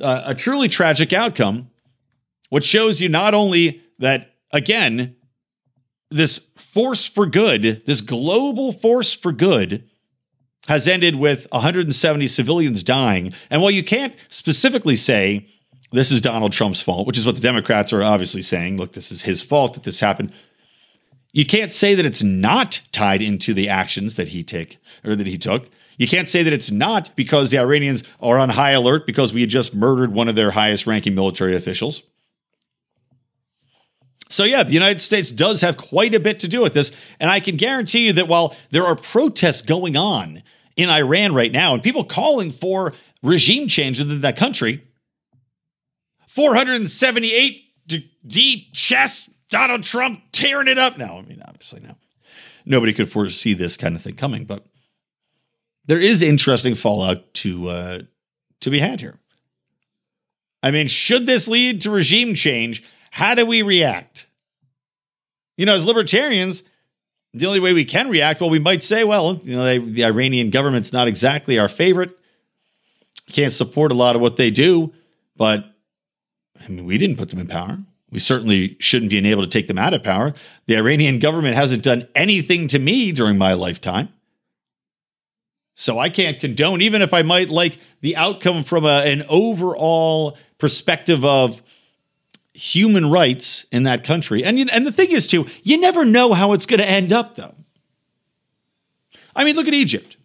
Uh, 0.00 0.22
a 0.26 0.34
truly 0.34 0.68
tragic 0.68 1.12
outcome, 1.12 1.70
which 2.50 2.64
shows 2.64 3.00
you 3.00 3.08
not 3.08 3.34
only 3.34 3.82
that, 3.98 4.34
again, 4.52 5.16
this 6.10 6.46
force 6.56 7.06
for 7.06 7.26
good, 7.26 7.82
this 7.86 8.00
global 8.00 8.72
force 8.72 9.12
for 9.12 9.32
good, 9.32 9.88
has 10.68 10.86
ended 10.86 11.16
with 11.16 11.46
170 11.50 12.28
civilians 12.28 12.82
dying. 12.82 13.32
And 13.50 13.62
while 13.62 13.70
you 13.70 13.82
can't 13.82 14.14
specifically 14.28 14.96
say 14.96 15.48
this 15.92 16.10
is 16.10 16.22
Donald 16.22 16.52
Trump's 16.52 16.80
fault, 16.80 17.06
which 17.06 17.18
is 17.18 17.26
what 17.26 17.34
the 17.34 17.40
Democrats 17.40 17.92
are 17.92 18.02
obviously 18.02 18.42
saying. 18.42 18.78
Look, 18.78 18.94
this 18.94 19.12
is 19.12 19.22
his 19.22 19.42
fault 19.42 19.74
that 19.74 19.82
this 19.82 20.00
happened. 20.00 20.32
You 21.32 21.46
can't 21.46 21.72
say 21.72 21.94
that 21.94 22.04
it's 22.04 22.22
not 22.22 22.82
tied 22.92 23.22
into 23.22 23.54
the 23.54 23.68
actions 23.68 24.16
that 24.16 24.28
he 24.28 24.44
take 24.44 24.78
or 25.04 25.16
that 25.16 25.26
he 25.26 25.38
took. 25.38 25.68
You 25.96 26.06
can't 26.06 26.28
say 26.28 26.42
that 26.42 26.52
it's 26.52 26.70
not 26.70 27.14
because 27.16 27.50
the 27.50 27.58
Iranians 27.58 28.02
are 28.20 28.38
on 28.38 28.50
high 28.50 28.72
alert 28.72 29.06
because 29.06 29.32
we 29.32 29.40
had 29.40 29.50
just 29.50 29.74
murdered 29.74 30.12
one 30.12 30.28
of 30.28 30.34
their 30.34 30.50
highest 30.50 30.86
ranking 30.86 31.14
military 31.14 31.54
officials. 31.56 32.02
So, 34.28 34.44
yeah, 34.44 34.62
the 34.62 34.72
United 34.72 35.00
States 35.00 35.30
does 35.30 35.60
have 35.60 35.76
quite 35.76 36.14
a 36.14 36.20
bit 36.20 36.40
to 36.40 36.48
do 36.48 36.62
with 36.62 36.72
this. 36.72 36.90
And 37.20 37.30
I 37.30 37.38
can 37.38 37.56
guarantee 37.56 38.06
you 38.06 38.14
that 38.14 38.28
while 38.28 38.56
there 38.70 38.86
are 38.86 38.96
protests 38.96 39.60
going 39.60 39.96
on 39.96 40.42
in 40.74 40.88
Iran 40.88 41.34
right 41.34 41.52
now 41.52 41.74
and 41.74 41.82
people 41.82 42.04
calling 42.04 42.50
for 42.50 42.94
regime 43.22 43.68
change 43.68 43.98
within 43.98 44.22
that 44.22 44.36
country, 44.36 44.82
478 46.28 47.62
D 48.26 48.70
chess, 48.72 49.28
Donald 49.52 49.82
Trump 49.82 50.22
tearing 50.32 50.66
it 50.66 50.78
up. 50.78 50.96
No, 50.96 51.18
I 51.18 51.22
mean, 51.22 51.42
obviously, 51.46 51.80
no. 51.80 51.94
Nobody 52.64 52.94
could 52.94 53.12
foresee 53.12 53.52
this 53.52 53.76
kind 53.76 53.94
of 53.94 54.00
thing 54.00 54.16
coming, 54.16 54.44
but 54.44 54.64
there 55.84 56.00
is 56.00 56.22
interesting 56.22 56.74
fallout 56.74 57.34
to 57.34 57.68
uh, 57.68 57.98
to 58.60 58.70
be 58.70 58.78
had 58.78 59.00
here. 59.00 59.18
I 60.62 60.70
mean, 60.70 60.88
should 60.88 61.26
this 61.26 61.48
lead 61.48 61.82
to 61.82 61.90
regime 61.90 62.34
change? 62.34 62.82
How 63.10 63.34
do 63.34 63.44
we 63.44 63.60
react? 63.60 64.26
You 65.58 65.66
know, 65.66 65.74
as 65.74 65.84
libertarians, 65.84 66.62
the 67.34 67.46
only 67.46 67.60
way 67.60 67.74
we 67.74 67.84
can 67.84 68.08
react, 68.08 68.40
well, 68.40 68.48
we 68.48 68.58
might 68.58 68.82
say, 68.82 69.04
well, 69.04 69.38
you 69.44 69.54
know, 69.54 69.64
they, 69.64 69.78
the 69.78 70.04
Iranian 70.04 70.48
government's 70.48 70.92
not 70.94 71.08
exactly 71.08 71.58
our 71.58 71.68
favorite. 71.68 72.16
Can't 73.30 73.52
support 73.52 73.92
a 73.92 73.96
lot 73.96 74.16
of 74.16 74.22
what 74.22 74.36
they 74.36 74.50
do, 74.50 74.94
but 75.36 75.64
I 76.64 76.68
mean, 76.68 76.86
we 76.86 76.96
didn't 76.96 77.18
put 77.18 77.28
them 77.28 77.40
in 77.40 77.48
power. 77.48 77.78
We 78.12 78.18
certainly 78.18 78.76
shouldn't 78.78 79.10
be 79.10 79.18
able 79.30 79.42
to 79.42 79.48
take 79.48 79.66
them 79.66 79.78
out 79.78 79.94
of 79.94 80.02
power. 80.02 80.34
The 80.66 80.76
Iranian 80.76 81.18
government 81.18 81.56
hasn't 81.56 81.82
done 81.82 82.06
anything 82.14 82.68
to 82.68 82.78
me 82.78 83.10
during 83.10 83.38
my 83.38 83.54
lifetime. 83.54 84.10
So 85.74 85.98
I 85.98 86.10
can't 86.10 86.38
condone, 86.38 86.82
even 86.82 87.00
if 87.00 87.14
I 87.14 87.22
might 87.22 87.48
like 87.48 87.78
the 88.02 88.16
outcome 88.16 88.64
from 88.64 88.84
a, 88.84 89.02
an 89.06 89.24
overall 89.30 90.36
perspective 90.58 91.24
of 91.24 91.62
human 92.52 93.10
rights 93.10 93.64
in 93.72 93.84
that 93.84 94.04
country. 94.04 94.44
And, 94.44 94.58
and 94.70 94.86
the 94.86 94.92
thing 94.92 95.10
is, 95.10 95.26
too, 95.26 95.46
you 95.62 95.80
never 95.80 96.04
know 96.04 96.34
how 96.34 96.52
it's 96.52 96.66
going 96.66 96.80
to 96.80 96.88
end 96.88 97.14
up, 97.14 97.36
though. 97.36 97.54
I 99.34 99.44
mean, 99.44 99.56
look 99.56 99.66
at 99.66 99.74
Egypt. 99.74 100.18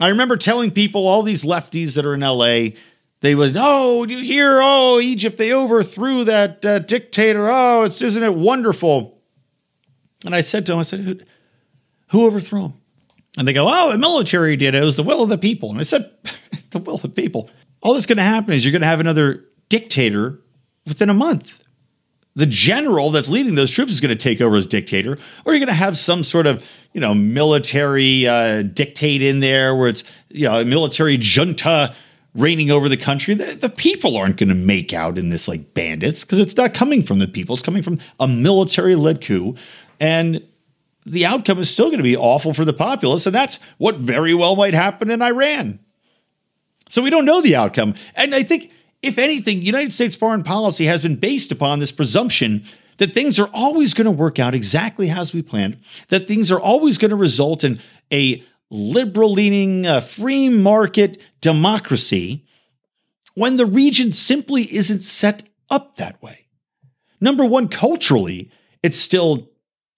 I 0.00 0.08
remember 0.08 0.36
telling 0.36 0.72
people, 0.72 1.06
all 1.06 1.22
these 1.22 1.44
lefties 1.44 1.94
that 1.94 2.04
are 2.04 2.14
in 2.14 2.20
LA, 2.20 2.76
they 3.26 3.34
would, 3.34 3.56
oh, 3.58 4.06
do 4.06 4.14
you 4.14 4.24
hear? 4.24 4.60
Oh, 4.62 5.00
Egypt, 5.00 5.36
they 5.36 5.52
overthrew 5.52 6.22
that 6.24 6.64
uh, 6.64 6.78
dictator. 6.78 7.48
Oh, 7.50 7.82
it's, 7.82 8.00
isn't 8.00 8.22
it 8.22 8.36
wonderful? 8.36 9.20
And 10.24 10.32
I 10.32 10.42
said 10.42 10.64
to 10.66 10.72
them, 10.72 10.78
I 10.78 10.84
said, 10.84 11.00
who, 11.00 11.18
who 12.10 12.24
overthrew 12.24 12.66
him? 12.66 12.74
And 13.36 13.48
they 13.48 13.52
go, 13.52 13.66
oh, 13.68 13.90
the 13.90 13.98
military 13.98 14.56
did 14.56 14.76
it. 14.76 14.82
It 14.82 14.84
was 14.84 14.94
the 14.94 15.02
will 15.02 15.24
of 15.24 15.28
the 15.28 15.38
people. 15.38 15.70
And 15.70 15.80
I 15.80 15.82
said, 15.82 16.08
the 16.70 16.78
will 16.78 16.94
of 16.94 17.02
the 17.02 17.08
people. 17.08 17.50
All 17.82 17.94
that's 17.94 18.06
going 18.06 18.18
to 18.18 18.22
happen 18.22 18.54
is 18.54 18.64
you're 18.64 18.70
going 18.70 18.82
to 18.82 18.86
have 18.86 19.00
another 19.00 19.44
dictator 19.68 20.40
within 20.86 21.10
a 21.10 21.14
month. 21.14 21.60
The 22.36 22.46
general 22.46 23.10
that's 23.10 23.28
leading 23.28 23.56
those 23.56 23.72
troops 23.72 23.90
is 23.90 24.00
going 24.00 24.16
to 24.16 24.22
take 24.22 24.40
over 24.40 24.54
as 24.54 24.68
dictator, 24.68 25.18
or 25.44 25.52
you're 25.52 25.58
going 25.58 25.66
to 25.68 25.72
have 25.72 25.98
some 25.98 26.22
sort 26.22 26.46
of 26.46 26.64
you 26.92 27.00
know 27.00 27.14
military 27.14 28.28
uh, 28.28 28.60
dictate 28.60 29.22
in 29.22 29.40
there 29.40 29.74
where 29.74 29.88
it's 29.88 30.04
you 30.28 30.46
know 30.46 30.60
a 30.60 30.64
military 30.64 31.16
junta 31.16 31.94
reigning 32.36 32.70
over 32.70 32.88
the 32.88 32.96
country. 32.96 33.34
The, 33.34 33.54
the 33.54 33.68
people 33.68 34.16
aren't 34.16 34.36
going 34.36 34.48
to 34.48 34.54
make 34.54 34.92
out 34.92 35.18
in 35.18 35.30
this 35.30 35.48
like 35.48 35.74
bandits 35.74 36.24
because 36.24 36.38
it's 36.38 36.56
not 36.56 36.74
coming 36.74 37.02
from 37.02 37.18
the 37.18 37.28
people; 37.28 37.54
it's 37.54 37.62
coming 37.62 37.82
from 37.82 37.98
a 38.20 38.28
military 38.28 38.94
led 38.94 39.20
coup, 39.20 39.56
and 40.00 40.42
the 41.04 41.26
outcome 41.26 41.58
is 41.58 41.70
still 41.70 41.86
going 41.86 41.98
to 41.98 42.04
be 42.04 42.16
awful 42.16 42.52
for 42.52 42.64
the 42.64 42.72
populace, 42.72 43.26
and 43.26 43.34
that's 43.34 43.58
what 43.78 43.96
very 43.96 44.34
well 44.34 44.56
might 44.56 44.74
happen 44.74 45.10
in 45.10 45.22
Iran. 45.22 45.78
So 46.88 47.02
we 47.02 47.10
don't 47.10 47.24
know 47.24 47.40
the 47.40 47.56
outcome, 47.56 47.94
and 48.14 48.34
I 48.34 48.42
think 48.42 48.72
if 49.02 49.18
anything, 49.18 49.62
United 49.62 49.92
States 49.92 50.16
foreign 50.16 50.42
policy 50.42 50.84
has 50.86 51.02
been 51.02 51.16
based 51.16 51.52
upon 51.52 51.78
this 51.78 51.92
presumption 51.92 52.64
that 52.98 53.12
things 53.12 53.38
are 53.38 53.50
always 53.52 53.94
going 53.94 54.06
to 54.06 54.10
work 54.10 54.38
out 54.38 54.54
exactly 54.54 55.10
as 55.10 55.32
we 55.32 55.42
planned, 55.42 55.78
that 56.08 56.26
things 56.26 56.50
are 56.50 56.60
always 56.60 56.98
going 56.98 57.10
to 57.10 57.16
result 57.16 57.62
in 57.62 57.78
a 58.12 58.42
liberal 58.70 59.32
leaning, 59.32 59.86
uh, 59.86 60.00
free 60.00 60.48
market 60.48 61.20
democracy 61.40 62.44
when 63.34 63.56
the 63.56 63.66
region 63.66 64.12
simply 64.12 64.62
isn't 64.74 65.02
set 65.02 65.42
up 65.70 65.96
that 65.96 66.20
way. 66.22 66.46
Number 67.20 67.44
one, 67.44 67.68
culturally, 67.68 68.50
it's 68.82 68.98
still 68.98 69.34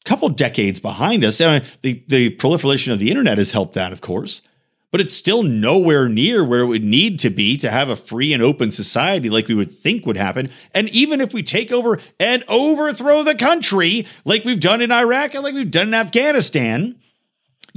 a 0.04 0.08
couple 0.08 0.28
decades 0.28 0.80
behind 0.80 1.24
us. 1.24 1.40
I 1.40 1.58
mean, 1.58 1.68
the, 1.82 2.04
the 2.08 2.30
proliferation 2.30 2.92
of 2.92 2.98
the 2.98 3.10
internet 3.10 3.38
has 3.38 3.52
helped 3.52 3.74
that, 3.74 3.92
of 3.92 4.00
course 4.00 4.42
but 4.90 5.00
it's 5.00 5.14
still 5.14 5.42
nowhere 5.42 6.08
near 6.08 6.44
where 6.44 6.60
it 6.60 6.66
would 6.66 6.84
need 6.84 7.18
to 7.20 7.30
be 7.30 7.56
to 7.58 7.70
have 7.70 7.88
a 7.88 7.96
free 7.96 8.32
and 8.32 8.42
open 8.42 8.72
society 8.72 9.28
like 9.28 9.48
we 9.48 9.54
would 9.54 9.70
think 9.70 10.06
would 10.06 10.16
happen. 10.16 10.50
And 10.74 10.88
even 10.90 11.20
if 11.20 11.34
we 11.34 11.42
take 11.42 11.70
over 11.70 12.00
and 12.18 12.44
overthrow 12.48 13.22
the 13.22 13.34
country 13.34 14.06
like 14.24 14.44
we've 14.44 14.60
done 14.60 14.80
in 14.80 14.90
Iraq 14.90 15.34
and 15.34 15.44
like 15.44 15.54
we've 15.54 15.70
done 15.70 15.88
in 15.88 15.94
Afghanistan, 15.94 16.98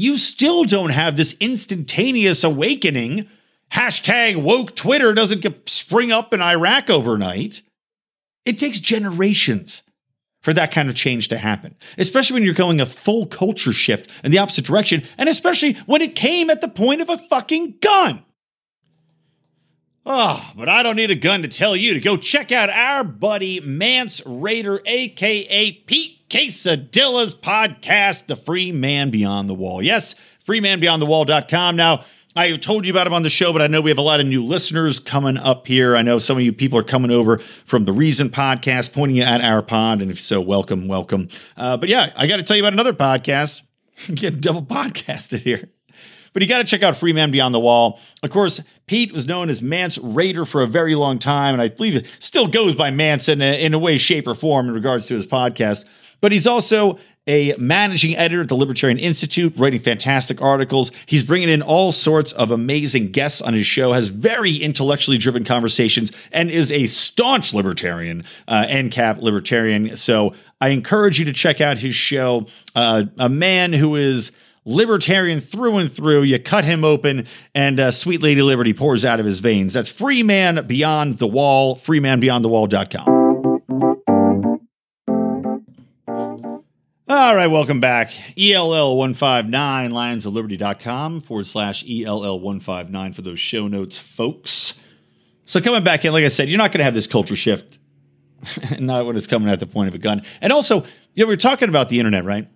you 0.02 0.18
still 0.18 0.64
don't 0.64 0.90
have 0.90 1.16
this 1.16 1.36
instantaneous 1.40 2.44
awakening. 2.44 3.28
Hashtag 3.72 4.36
woke 4.42 4.76
Twitter 4.76 5.14
doesn't 5.14 5.42
spring 5.70 6.12
up 6.12 6.34
in 6.34 6.42
Iraq 6.42 6.90
overnight. 6.90 7.62
It 8.44 8.58
takes 8.58 8.80
generations 8.80 9.84
for 10.42 10.54
that 10.54 10.72
kind 10.72 10.90
of 10.90 10.96
change 10.96 11.28
to 11.28 11.38
happen, 11.38 11.76
especially 12.00 12.34
when 12.34 12.44
you're 12.44 12.56
going 12.56 12.82
a 12.82 12.88
full 12.88 13.28
culture 13.28 13.72
shift 13.72 14.10
in 14.24 14.32
the 14.32 14.40
opposite 14.40 14.66
direction, 14.66 15.04
and 15.20 15.30
especially 15.30 15.74
when 15.86 16.02
it 16.02 16.16
came 16.16 16.50
at 16.50 16.62
the 16.62 16.68
point 16.68 17.02
of 17.02 17.10
a 17.10 17.20
fucking 17.20 17.76
gun. 17.80 18.26
Oh, 20.06 20.52
but 20.56 20.68
I 20.68 20.82
don't 20.82 20.96
need 20.96 21.12
a 21.12 21.16
gun 21.16 21.44
to 21.44 21.48
tell 21.48 21.76
you 21.76 21.94
to 21.94 22.00
go 22.00 22.18
check 22.18 22.52
out 22.52 22.70
our 22.70 23.04
buddy 23.04 23.60
Mance 23.60 24.20
Rayder, 24.22 24.80
aka 24.86 25.72
Pete 25.72 26.22
Quesadilla's 26.28 27.36
podcast, 27.36 28.26
The 28.26 28.36
Free 28.36 28.72
Man 28.72 29.12
Beyond 29.12 29.48
the 29.48 29.54
Wall. 29.54 29.82
Yes, 29.82 30.16
freemanbeyondthewall.com. 30.48 31.76
Now, 31.76 32.04
I 32.36 32.56
told 32.56 32.86
you 32.86 32.92
about 32.92 33.06
him 33.06 33.14
on 33.14 33.22
the 33.22 33.30
show, 33.30 33.54
but 33.54 33.62
I 33.62 33.68
know 33.68 33.82
we 33.82 33.92
have 33.92 34.00
a 34.00 34.04
lot 34.04 34.20
of 34.20 34.26
new 34.26 34.44
listeners 34.44 35.00
coming 35.00 35.38
up 35.38 35.68
here. 35.68 35.96
I 35.96 36.02
know 36.02 36.18
some 36.18 36.38
of 36.38 36.44
you 36.44 36.54
people 36.54 36.80
are 36.80 36.84
coming 36.84 37.12
over 37.12 37.38
from 37.66 37.86
the 37.86 37.92
Reason 37.92 38.30
podcast, 38.30 38.94
pointing 38.94 39.18
you 39.18 39.24
at 39.24 39.42
our 39.42 39.62
pod, 39.62 40.02
and 40.02 40.10
if 40.10 40.20
so, 40.20 40.42
welcome, 40.42 40.88
welcome. 40.88 41.28
Uh, 41.56 41.78
but 41.78 41.90
yeah, 41.90 42.12
I 42.16 42.26
got 42.26 42.38
to 42.38 42.44
tell 42.44 42.58
you 42.58 42.64
about 42.64 42.74
another 42.74 42.94
podcast. 42.94 43.62
Getting 44.16 44.40
double 44.40 44.64
podcasted 44.64 45.42
here. 45.42 45.70
But 46.34 46.42
you 46.42 46.48
got 46.48 46.60
to 46.60 46.64
check 46.64 46.84
out 46.84 46.96
Free 46.96 47.14
Man 47.14 47.32
Beyond 47.32 47.54
the 47.54 47.60
Wall. 47.60 48.00
Of 48.24 48.30
course, 48.30 48.62
Pete 48.88 49.12
was 49.12 49.28
known 49.28 49.50
as 49.50 49.62
Mance 49.62 49.98
Rayder 49.98 50.48
for 50.48 50.62
a 50.62 50.68
very 50.68 50.96
long 50.96 51.20
time, 51.20 51.54
and 51.54 51.62
I 51.62 51.70
believe 51.70 51.96
it 51.96 52.08
still 52.20 52.48
goes 52.48 52.76
by 52.76 52.92
Mance 52.92 53.28
in 53.30 53.42
a, 53.42 53.64
in 53.64 53.74
a 53.74 53.80
way, 53.80 53.98
shape, 53.98 54.28
or 54.28 54.36
form 54.36 54.68
in 54.68 54.74
regards 54.74 55.08
to 55.08 55.16
his 55.16 55.28
podcast. 55.28 55.86
But 56.22 56.32
he's 56.32 56.48
also 56.48 57.00
a 57.28 57.56
managing 57.58 58.16
editor 58.16 58.42
at 58.42 58.48
the 58.50 58.56
Libertarian 58.56 58.98
Institute, 58.98 59.54
writing 59.56 59.80
fantastic 59.80 60.42
articles. 60.42 60.92
He's 61.06 61.24
bringing 61.24 61.50
in 61.50 61.62
all 61.62 61.92
sorts 61.92 62.32
of 62.32 62.52
amazing 62.52 63.12
guests 63.12 63.42
on 63.42 63.54
his 63.54 63.68
show, 63.68 63.94
has 63.94 64.08
very 64.08 64.56
intellectually 64.56 65.18
driven 65.18 65.44
conversations, 65.44 66.12
and 66.32 66.50
is 66.50 66.72
a 66.72 66.88
staunch 66.88 67.54
libertarian, 67.54 68.24
uh, 68.48 68.66
NCAP 68.68 69.22
libertarian. 69.22 69.98
So 69.98 70.34
I 70.60 70.70
encourage 70.70 71.20
you 71.20 71.26
to 71.26 71.34
check 71.34 71.62
out 71.62 71.78
his 71.78 71.96
show. 71.96 72.48
Uh, 72.76 73.06
a 73.18 73.30
man 73.30 73.74
who 73.74 73.96
is 73.96 74.32
libertarian 74.66 75.40
through 75.40 75.78
and 75.78 75.92
through. 75.92 76.24
You 76.24 76.40
cut 76.40 76.64
him 76.64 76.84
open, 76.84 77.28
and 77.54 77.80
uh, 77.80 77.92
Sweet 77.92 78.22
Lady 78.22 78.42
Liberty 78.42 78.74
pours 78.74 79.06
out 79.06 79.20
of 79.20 79.26
his 79.26 79.40
veins. 79.40 79.74
That's 79.74 79.90
Free 79.90 80.24
Man 80.24 80.66
Beyond 80.68 81.20
the 81.20 81.28
Wall, 81.28 81.76
freemanbeyondthewall.com. 81.78 83.22
All 87.12 87.36
right, 87.36 87.48
welcome 87.48 87.82
back. 87.82 88.12
ELL159, 88.38 89.52
lionsofliberty.com 89.52 91.20
forward 91.22 91.46
slash 91.46 91.84
ELL159 91.84 93.14
for 93.14 93.22
those 93.22 93.40
show 93.40 93.68
notes, 93.68 93.98
folks. 93.98 94.76
So, 95.44 95.60
coming 95.60 95.84
back 95.84 96.06
in, 96.06 96.14
like 96.14 96.24
I 96.24 96.30
said, 96.30 96.48
you're 96.48 96.58
not 96.58 96.72
going 96.72 96.80
to 96.80 96.86
have 96.86 96.94
this 96.94 97.08
culture 97.08 97.36
shift, 97.36 97.80
not 98.80 99.06
when 99.06 99.18
it's 99.18 99.28
coming 99.28 99.50
at 99.50 99.60
the 99.60 99.68
point 99.68 99.90
of 99.90 99.96
a 99.96 99.98
gun. 99.98 100.22
And 100.40 100.54
also, 100.54 100.86
you 101.14 101.26
know, 101.26 101.28
we're 101.28 101.36
talking 101.36 101.68
about 101.68 101.90
the 101.90 102.00
internet, 102.00 102.24
right? 102.24 102.48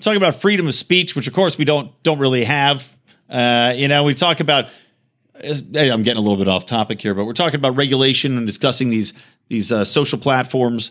Talking 0.00 0.16
about 0.16 0.36
freedom 0.36 0.66
of 0.66 0.74
speech, 0.74 1.14
which 1.14 1.26
of 1.26 1.32
course 1.32 1.56
we 1.58 1.64
don't 1.64 1.90
don't 2.02 2.18
really 2.18 2.44
have. 2.44 2.88
Uh, 3.28 3.72
you 3.76 3.88
know, 3.88 4.04
we 4.04 4.14
talk 4.14 4.40
about. 4.40 4.66
I'm 5.42 6.02
getting 6.02 6.16
a 6.16 6.20
little 6.20 6.36
bit 6.36 6.48
off 6.48 6.66
topic 6.66 7.00
here, 7.00 7.14
but 7.14 7.24
we're 7.24 7.32
talking 7.32 7.58
about 7.58 7.74
regulation 7.76 8.36
and 8.36 8.46
discussing 8.46 8.90
these 8.90 9.14
these 9.48 9.72
uh, 9.72 9.84
social 9.84 10.18
platforms 10.18 10.90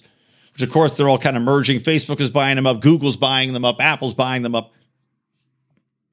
which 0.60 0.68
of 0.68 0.74
course 0.74 0.98
they're 0.98 1.08
all 1.08 1.18
kind 1.18 1.38
of 1.38 1.44
merging. 1.44 1.80
Facebook 1.80 2.20
is 2.20 2.32
buying 2.32 2.58
them 2.58 2.68
up, 2.68 2.82
Google's 2.82 3.16
buying 3.16 3.54
them 3.54 3.64
up, 3.64 3.78
Apple's 3.80 4.14
buying 4.14 4.42
them 4.42 4.56
up. 4.56 4.74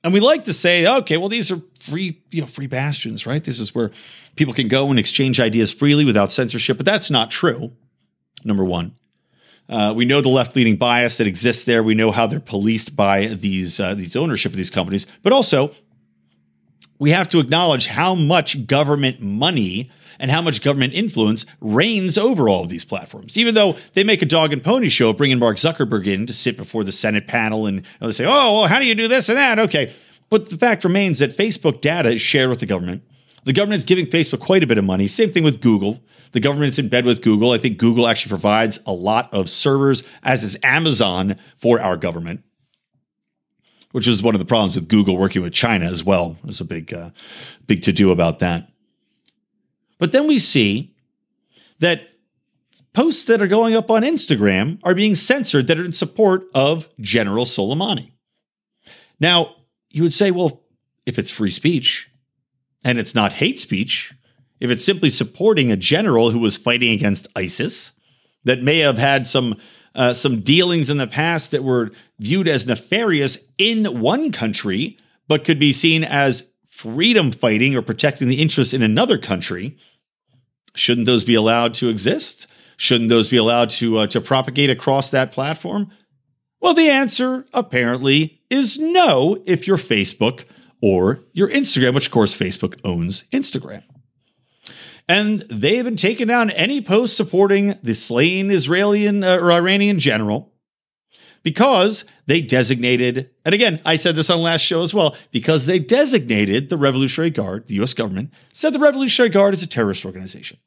And 0.05 0.13
we 0.13 0.21
like 0.21 0.45
to 0.45 0.53
say, 0.53 0.87
okay, 0.87 1.17
well, 1.17 1.29
these 1.29 1.51
are 1.51 1.61
free, 1.81 2.23
you 2.31 2.43
know, 2.43 2.47
free 2.47 2.69
bastions, 2.69 3.27
right? 3.27 3.43
This 3.43 3.59
is 3.59 3.75
where 3.75 3.91
people 4.37 4.55
can 4.55 4.69
go 4.69 4.89
and 4.89 5.01
exchange 5.01 5.41
ideas 5.41 5.73
freely 5.73 6.05
without 6.05 6.31
censorship. 6.31 6.77
But 6.77 6.87
that's 6.87 7.11
not 7.11 7.33
true. 7.33 7.73
Number 8.45 8.65
one, 8.65 8.95
uh, 9.69 9.93
we 9.97 10.05
know 10.05 10.21
the 10.21 10.29
left-leaning 10.29 10.77
bias 10.77 11.19
that 11.19 11.27
exists 11.27 11.64
there. 11.64 11.83
We 11.83 11.95
know 11.95 12.12
how 12.12 12.27
they're 12.27 12.41
policed 12.41 12.95
by 12.95 13.27
these 13.27 13.81
uh, 13.81 13.95
these 13.95 14.17
ownership 14.17 14.53
of 14.53 14.57
these 14.57 14.71
companies. 14.71 15.07
But 15.23 15.33
also, 15.33 15.73
we 16.99 17.11
have 17.11 17.29
to 17.31 17.41
acknowledge 17.41 17.87
how 17.89 18.14
much 18.14 18.67
government 18.67 19.21
money 19.21 19.91
and 20.19 20.31
how 20.31 20.41
much 20.41 20.62
government 20.62 20.95
influence 20.95 21.45
reigns 21.61 22.17
over 22.17 22.49
all 22.49 22.62
of 22.62 22.69
these 22.69 22.85
platforms. 22.85 23.37
Even 23.37 23.55
though 23.55 23.77
they 23.95 24.05
make 24.05 24.23
a 24.23 24.27
dog 24.27 24.53
and 24.53 24.62
pony 24.64 24.89
show 24.89 25.12
bringing 25.12 25.39
Mark 25.39 25.57
Zuckerberg 25.57 26.07
in 26.07 26.27
to 26.27 26.33
sit 26.33 26.57
before 26.57 26.85
the 26.85 26.93
Senate 26.93 27.27
panel 27.27 27.67
and 27.67 27.83
they 28.01 28.12
say, 28.12 28.25
oh, 28.25 28.61
well, 28.61 28.67
how 28.67 28.79
do 28.79 28.87
you 28.87 28.95
do 28.95 29.09
this 29.09 29.29
and 29.29 29.37
that? 29.37 29.59
Okay. 29.59 29.93
But 30.31 30.49
the 30.49 30.57
fact 30.57 30.85
remains 30.85 31.19
that 31.19 31.37
Facebook 31.37 31.81
data 31.81 32.11
is 32.11 32.21
shared 32.21 32.51
with 32.51 32.61
the 32.61 32.67
government. 32.67 33.03
The 33.47 33.53
government's 33.53 33.85
giving 33.85 34.07
Facebook 34.07 34.41
quite 34.41 34.65
a 34.65 34.67
bit 34.67 34.77
of 34.77 34.85
money. 34.85 35.07
Same 35.07 35.31
thing 35.31 35.45
with 35.45 35.61
Google. 35.61 36.01
The 36.33 36.41
government's 36.41 36.81
in 36.81 36.89
bed 36.89 37.05
with 37.05 37.23
Google. 37.23 37.53
I 37.53 37.59
think 37.59 37.79
Google 37.79 38.09
actually 38.09 38.31
provides 38.31 38.81
a 38.87 38.93
lot 38.93 39.33
of 39.33 39.49
servers, 39.49 40.03
as 40.25 40.43
is 40.43 40.59
Amazon 40.65 41.37
for 41.57 41.81
our 41.81 41.97
government, 41.97 42.43
which 43.93 44.09
is 44.09 44.21
one 44.21 44.35
of 44.35 44.41
the 44.41 44.45
problems 44.45 44.75
with 44.75 44.89
Google 44.89 45.17
working 45.17 45.43
with 45.43 45.53
China 45.53 45.87
as 45.87 46.03
well. 46.03 46.37
There's 46.43 46.61
a 46.61 46.65
big, 46.65 46.93
uh, 46.93 47.11
big 47.69 47.83
to 47.83 47.93
do 47.93 48.11
about 48.11 48.41
that. 48.41 48.69
But 50.01 50.11
then 50.11 50.27
we 50.27 50.41
see 50.41 50.97
that 51.79 52.01
posts 52.95 53.27
that 53.27 53.41
are 53.41 53.47
going 53.47 53.77
up 53.77 53.93
on 53.93 54.03
Instagram 54.03 54.81
are 54.83 54.95
being 54.95 55.15
censored 55.15 55.69
that 55.69 55.79
are 55.79 55.85
in 55.85 55.93
support 55.93 56.47
of 56.53 56.89
General 57.01 57.45
Soleimani. 57.45 58.11
Now, 59.21 59.55
you 59.89 60.03
would 60.03 60.15
say, 60.15 60.33
well, 60.33 60.65
if 61.07 61.17
it's 61.17 61.31
free 61.31 61.53
speech 61.53 62.11
and 62.87 63.01
it's 63.01 63.16
not 63.16 63.32
hate 63.32 63.59
speech, 63.59 64.14
if 64.61 64.70
it's 64.70 64.84
simply 64.84 65.11
supporting 65.11 65.72
a 65.72 65.76
general 65.76 66.30
who 66.30 66.39
was 66.39 66.57
fighting 66.57 66.93
against 66.93 67.26
ISIS 67.34 67.91
that 68.45 68.62
may 68.62 68.78
have 68.78 68.97
had 68.97 69.26
some 69.26 69.57
uh, 69.97 70.14
some 70.14 70.41
dealings 70.41 70.89
in 70.89 70.99
the 70.99 71.07
past 71.07 71.51
that 71.51 71.64
were 71.64 71.91
viewed 72.20 72.47
as 72.47 72.66
nefarious 72.66 73.39
in 73.59 74.01
one 74.01 74.30
country, 74.30 74.99
but 75.26 75.45
could 75.45 75.59
be 75.59 75.72
seen 75.72 76.05
as 76.05 76.47
freedom 76.68 77.32
fighting 77.32 77.74
or 77.74 77.82
protecting 77.82 78.28
the 78.28 78.41
interests 78.41 78.74
in 78.74 78.82
another 78.82 79.16
country, 79.16 79.76
shouldn't 80.74 81.07
those 81.07 81.24
be 81.24 81.34
allowed 81.34 81.72
to 81.72 81.89
exist? 81.89 82.47
Shouldn't 82.76 83.09
those 83.09 83.28
be 83.28 83.39
allowed 83.39 83.70
to 83.70 83.99
uh, 83.99 84.07
to 84.09 84.20
propagate 84.20 84.70
across 84.70 85.11
that 85.11 85.32
platform? 85.32 85.91
Well, 86.61 86.74
the 86.74 86.91
answer 86.91 87.47
apparently 87.53 88.43
is 88.49 88.78
no 88.78 89.43
if 89.45 89.66
you're 89.66 89.76
Facebook 89.76 90.45
or 90.83 91.20
your 91.33 91.49
Instagram, 91.49 91.95
which 91.95 92.07
of 92.07 92.12
course 92.12 92.37
Facebook 92.37 92.81
owns 92.85 93.24
Instagram. 93.33 93.83
And 95.09 95.41
they 95.49 95.77
haven't 95.77 95.99
taken 95.99 96.29
down 96.29 96.51
any 96.51 96.81
posts 96.81 97.16
supporting 97.16 97.79
the 97.83 97.95
slain 97.95 98.51
Israeli 98.51 99.07
uh, 99.07 99.37
or 99.39 99.53
Iranian 99.53 100.01
general 100.01 100.53
because 101.45 102.05
they 102.27 102.41
designated, 102.41 103.31
and 103.45 103.55
again, 103.55 103.81
I 103.85 103.97
said 103.97 104.16
this 104.16 104.31
on 104.31 104.43
last 104.43 104.62
show 104.62 104.83
as 104.83 104.93
well, 104.93 105.14
because 105.31 105.66
they 105.66 105.79
designated 105.79 106.68
the 106.68 106.77
Revolutionary 106.77 107.31
Guard, 107.31 107.68
the 107.68 107.81
US 107.83 107.95
government, 107.95 108.33
said 108.53 108.72
the 108.72 108.81
Revolutionary 108.81 109.31
Guard 109.31 109.55
is 109.55 109.62
a 109.62 109.68
terrorist 109.68 110.05
organization. 110.05 110.59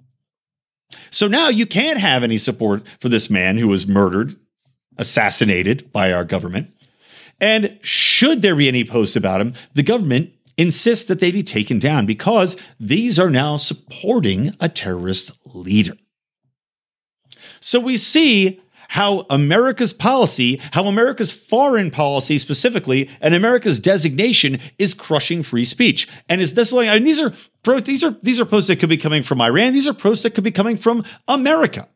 So 1.12 1.28
now 1.28 1.49
you 1.49 1.66
can't 1.66 1.99
have 1.99 2.24
any 2.24 2.38
support 2.38 2.84
for 2.99 3.10
this 3.10 3.30
man 3.30 3.57
who 3.57 3.68
was 3.68 3.88
murdered, 3.88 4.38
assassinated 4.97 5.91
by 5.91 6.14
our 6.14 6.24
government. 6.24 6.74
And 7.42 7.80
should 7.82 8.42
there 8.42 8.56
be 8.56 8.68
any 8.68 8.84
posts 8.84 9.16
about 9.16 9.42
him, 9.42 9.54
the 9.74 9.84
government 9.84 10.34
insists 10.58 11.06
that 11.06 11.22
they 11.22 11.32
be 11.32 11.44
taken 11.44 11.80
down 11.80 12.06
because 12.06 12.58
these 12.80 13.18
are 13.18 13.30
now 13.30 13.56
supporting 13.58 14.54
a 14.60 14.68
terrorist 14.68 15.32
leader. 15.56 15.96
So 17.62 17.80
we 17.80 17.98
see 17.98 18.60
how 18.90 19.26
America's 19.30 19.94
policy, 19.94 20.60
how 20.72 20.86
America's 20.86 21.32
foreign 21.32 21.92
policy 21.92 22.40
specifically, 22.40 23.10
and 23.22 23.36
America's 23.36 23.80
designation 23.80 24.58
is 24.80 24.94
crushing 24.94 25.44
free 25.44 25.64
speech. 25.64 26.10
And 26.28 26.42
is 26.42 26.56
this 26.56 26.74
I 26.74 26.96
mean, 26.96 27.04
these 27.04 27.20
are 27.20 27.34
these 27.82 28.04
are 28.04 28.18
these 28.24 28.40
are 28.40 28.46
posts 28.46 28.68
that 28.68 28.80
could 28.80 28.90
be 28.90 28.98
coming 28.98 29.24
from 29.24 29.42
Iran. 29.42 29.74
These 29.74 29.88
are 29.88 29.94
posts 29.94 30.24
that 30.24 30.32
could 30.32 30.44
be 30.44 30.52
coming 30.52 30.76
from 30.76 31.06
America. 31.28 31.88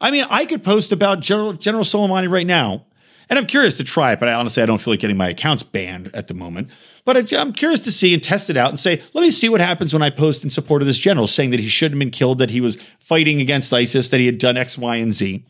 I 0.00 0.10
mean, 0.10 0.24
I 0.30 0.46
could 0.46 0.64
post 0.64 0.92
about 0.92 1.20
General 1.20 1.52
General 1.52 1.84
Soleimani 1.84 2.30
right 2.30 2.46
now, 2.46 2.86
and 3.28 3.38
I'm 3.38 3.46
curious 3.46 3.76
to 3.78 3.84
try 3.84 4.12
it, 4.12 4.20
but 4.20 4.28
I 4.28 4.34
honestly 4.34 4.62
I 4.62 4.66
don't 4.66 4.80
feel 4.80 4.92
like 4.92 5.00
getting 5.00 5.16
my 5.16 5.28
accounts 5.28 5.62
banned 5.62 6.10
at 6.14 6.28
the 6.28 6.34
moment. 6.34 6.68
But 7.04 7.32
I, 7.32 7.40
am 7.40 7.52
curious 7.52 7.80
to 7.80 7.92
see 7.92 8.12
and 8.14 8.22
test 8.22 8.50
it 8.50 8.56
out 8.56 8.70
and 8.70 8.80
say, 8.80 9.02
let 9.14 9.22
me 9.22 9.30
see 9.30 9.48
what 9.48 9.60
happens 9.60 9.92
when 9.92 10.02
I 10.02 10.10
post 10.10 10.42
in 10.42 10.50
support 10.50 10.82
of 10.82 10.88
this 10.88 10.98
general, 10.98 11.28
saying 11.28 11.50
that 11.52 11.60
he 11.60 11.68
shouldn't 11.68 11.94
have 11.94 12.00
been 12.00 12.10
killed, 12.10 12.38
that 12.38 12.50
he 12.50 12.60
was 12.60 12.76
fighting 12.98 13.40
against 13.40 13.72
ISIS, 13.72 14.08
that 14.08 14.18
he 14.18 14.26
had 14.26 14.38
done 14.38 14.56
X, 14.56 14.76
Y, 14.76 14.96
and 14.96 15.14
Z 15.14 15.44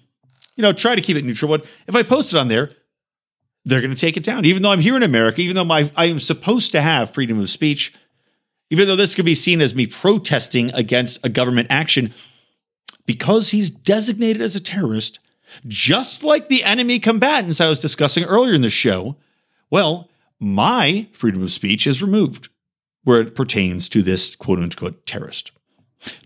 you 0.57 0.63
know, 0.63 0.73
try 0.73 0.95
to 0.95 1.01
keep 1.01 1.17
it 1.17 1.25
neutral. 1.25 1.51
But 1.51 1.67
if 1.87 1.95
I 1.95 2.03
post 2.03 2.33
it 2.33 2.39
on 2.39 2.49
there, 2.49 2.73
they're 3.65 3.81
going 3.81 3.95
to 3.95 4.01
take 4.01 4.17
it 4.17 4.23
down. 4.23 4.45
Even 4.45 4.63
though 4.63 4.71
I'm 4.71 4.81
here 4.81 4.97
in 4.97 5.03
America, 5.03 5.41
even 5.41 5.55
though 5.55 5.65
my 5.65 5.91
I 5.97 6.07
am 6.07 6.21
supposed 6.21 6.73
to 6.73 6.81
have 6.81 7.13
freedom 7.13 7.39
of 7.39 7.51
speech, 7.51 7.93
even 8.71 8.89
though 8.89 8.97
this 8.97 9.15
could 9.15 9.25
be 9.25 9.35
seen 9.35 9.61
as 9.61 9.75
me 9.75 9.87
protesting 9.87 10.73
against 10.75 11.25
a 11.25 11.29
government 11.29 11.69
action, 11.71 12.15
because 13.05 13.51
he's 13.51 13.71
designated 13.71 14.43
as 14.43 14.57
a 14.57 14.61
terrorist, 14.61 15.19
just 15.67 16.25
like 16.25 16.49
the 16.49 16.65
enemy 16.65 16.99
combatants 16.99 17.61
I 17.61 17.69
was 17.69 17.81
discussing 17.81 18.25
earlier 18.25 18.55
in 18.55 18.63
the 18.63 18.71
show, 18.71 19.17
well, 19.71 20.11
my 20.39 21.09
freedom 21.13 21.43
of 21.43 21.53
speech 21.53 21.87
is 21.87 22.03
removed 22.03 22.49
where 23.05 23.21
it 23.21 23.37
pertains 23.37 23.89
to 23.89 24.03
this 24.03 24.35
quote 24.35 24.59
unquote 24.59 25.07
terrorist. 25.07 25.53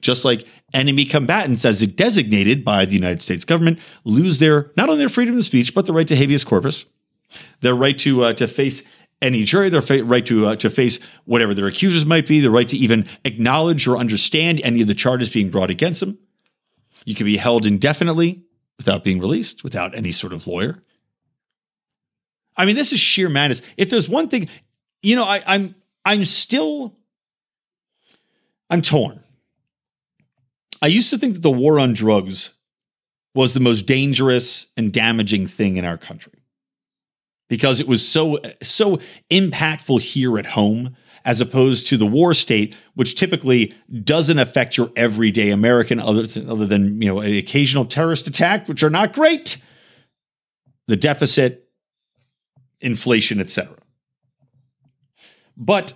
Just 0.01 0.25
like 0.25 0.47
enemy 0.75 1.05
combatants, 1.05 1.65
as 1.65 1.87
designated 1.87 2.65
by 2.65 2.85
the 2.85 2.95
United 2.95 3.23
States 3.23 3.45
government, 3.45 3.79
lose 4.05 4.39
their 4.39 4.71
not 4.77 4.89
only 4.89 4.99
their 4.99 5.09
freedom 5.09 5.37
of 5.39 5.45
speech 5.45 5.75
but 5.75 5.87
the 5.87 5.93
right 5.93 6.09
to 6.09 6.17
habeas 6.17 6.45
corpus, 6.45 6.87
their 7.61 7.75
right 7.75 7.99
to 7.99 8.25
uh, 8.25 8.33
to 8.35 8.49
face 8.49 8.83
any 9.23 9.45
jury, 9.45 9.69
their 9.69 9.83
fa- 9.83 10.05
right 10.05 10.25
to 10.27 10.47
uh, 10.47 10.57
to 10.57 10.71
face 10.71 10.99
whatever 11.25 11.55
their 11.55 11.67
accusers 11.67 12.05
might 12.05 12.27
be, 12.27 12.41
the 12.41 12.51
right 12.51 12.69
to 12.69 12.77
even 12.77 13.09
acknowledge 13.25 13.87
or 13.87 13.97
understand 13.97 14.61
any 14.65 14.81
of 14.81 14.89
the 14.89 14.95
charges 14.95 15.31
being 15.31 15.51
brought 15.51 15.71
against 15.71 16.01
them. 16.01 16.19
You 17.05 17.15
can 17.15 17.27
be 17.27 17.37
held 17.37 17.67
indefinitely 17.67 18.43
without 18.81 19.05
being 19.05 19.21
released, 19.21 19.63
without 19.63 19.95
any 19.95 20.11
sort 20.11 20.33
of 20.33 20.47
lawyer. 20.47 20.83
I 22.57 22.65
mean, 22.65 22.77
this 22.77 22.93
is 22.93 22.99
sheer 22.99 23.29
madness. 23.29 23.61
If 23.77 23.91
there's 23.91 24.09
one 24.09 24.29
thing, 24.29 24.49
you 25.03 25.17
know, 25.17 25.25
I, 25.25 25.43
I'm 25.47 25.75
I'm 26.05 26.25
still 26.25 26.97
I'm 28.71 28.81
torn 28.81 29.23
I 30.83 30.87
used 30.87 31.11
to 31.11 31.19
think 31.19 31.35
that 31.35 31.43
the 31.43 31.51
war 31.51 31.79
on 31.79 31.93
drugs 31.93 32.51
was 33.35 33.53
the 33.53 33.61
most 33.61 33.87
dangerous 33.87 34.67
and 34.77 34.93
damaging 34.93 35.47
thing 35.47 35.77
in 35.77 35.85
our 35.85 35.99
country 35.99 36.43
because 37.49 37.81
it 37.81 37.87
was 37.87 38.07
so 38.07 38.39
so 38.63 38.99
impactful 39.31 40.01
here 40.01 40.39
at 40.39 40.47
home 40.47 40.97
as 41.25 41.41
opposed 41.41 41.87
to 41.89 41.97
the 41.97 42.07
war 42.07 42.35
state 42.35 42.77
which 42.95 43.15
typically 43.15 43.75
doesn't 44.05 44.39
affect 44.39 44.77
your 44.77 44.91
everyday 44.97 45.51
american 45.51 46.01
other 46.01 46.27
than, 46.27 46.49
other 46.49 46.67
than 46.67 47.01
you 47.01 47.09
know 47.09 47.21
an 47.21 47.35
occasional 47.35 47.85
terrorist 47.85 48.27
attack 48.27 48.69
which 48.69 48.83
are 48.83 48.91
not 48.91 49.13
great 49.13 49.63
the 50.87 50.97
deficit 50.97 51.69
inflation 52.81 53.41
etc 53.41 53.77
but 55.57 55.93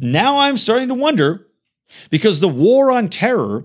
now 0.00 0.38
i'm 0.38 0.56
starting 0.56 0.88
to 0.88 0.94
wonder 0.94 1.46
because 2.10 2.40
the 2.40 2.48
war 2.48 2.90
on 2.90 3.08
terror 3.08 3.64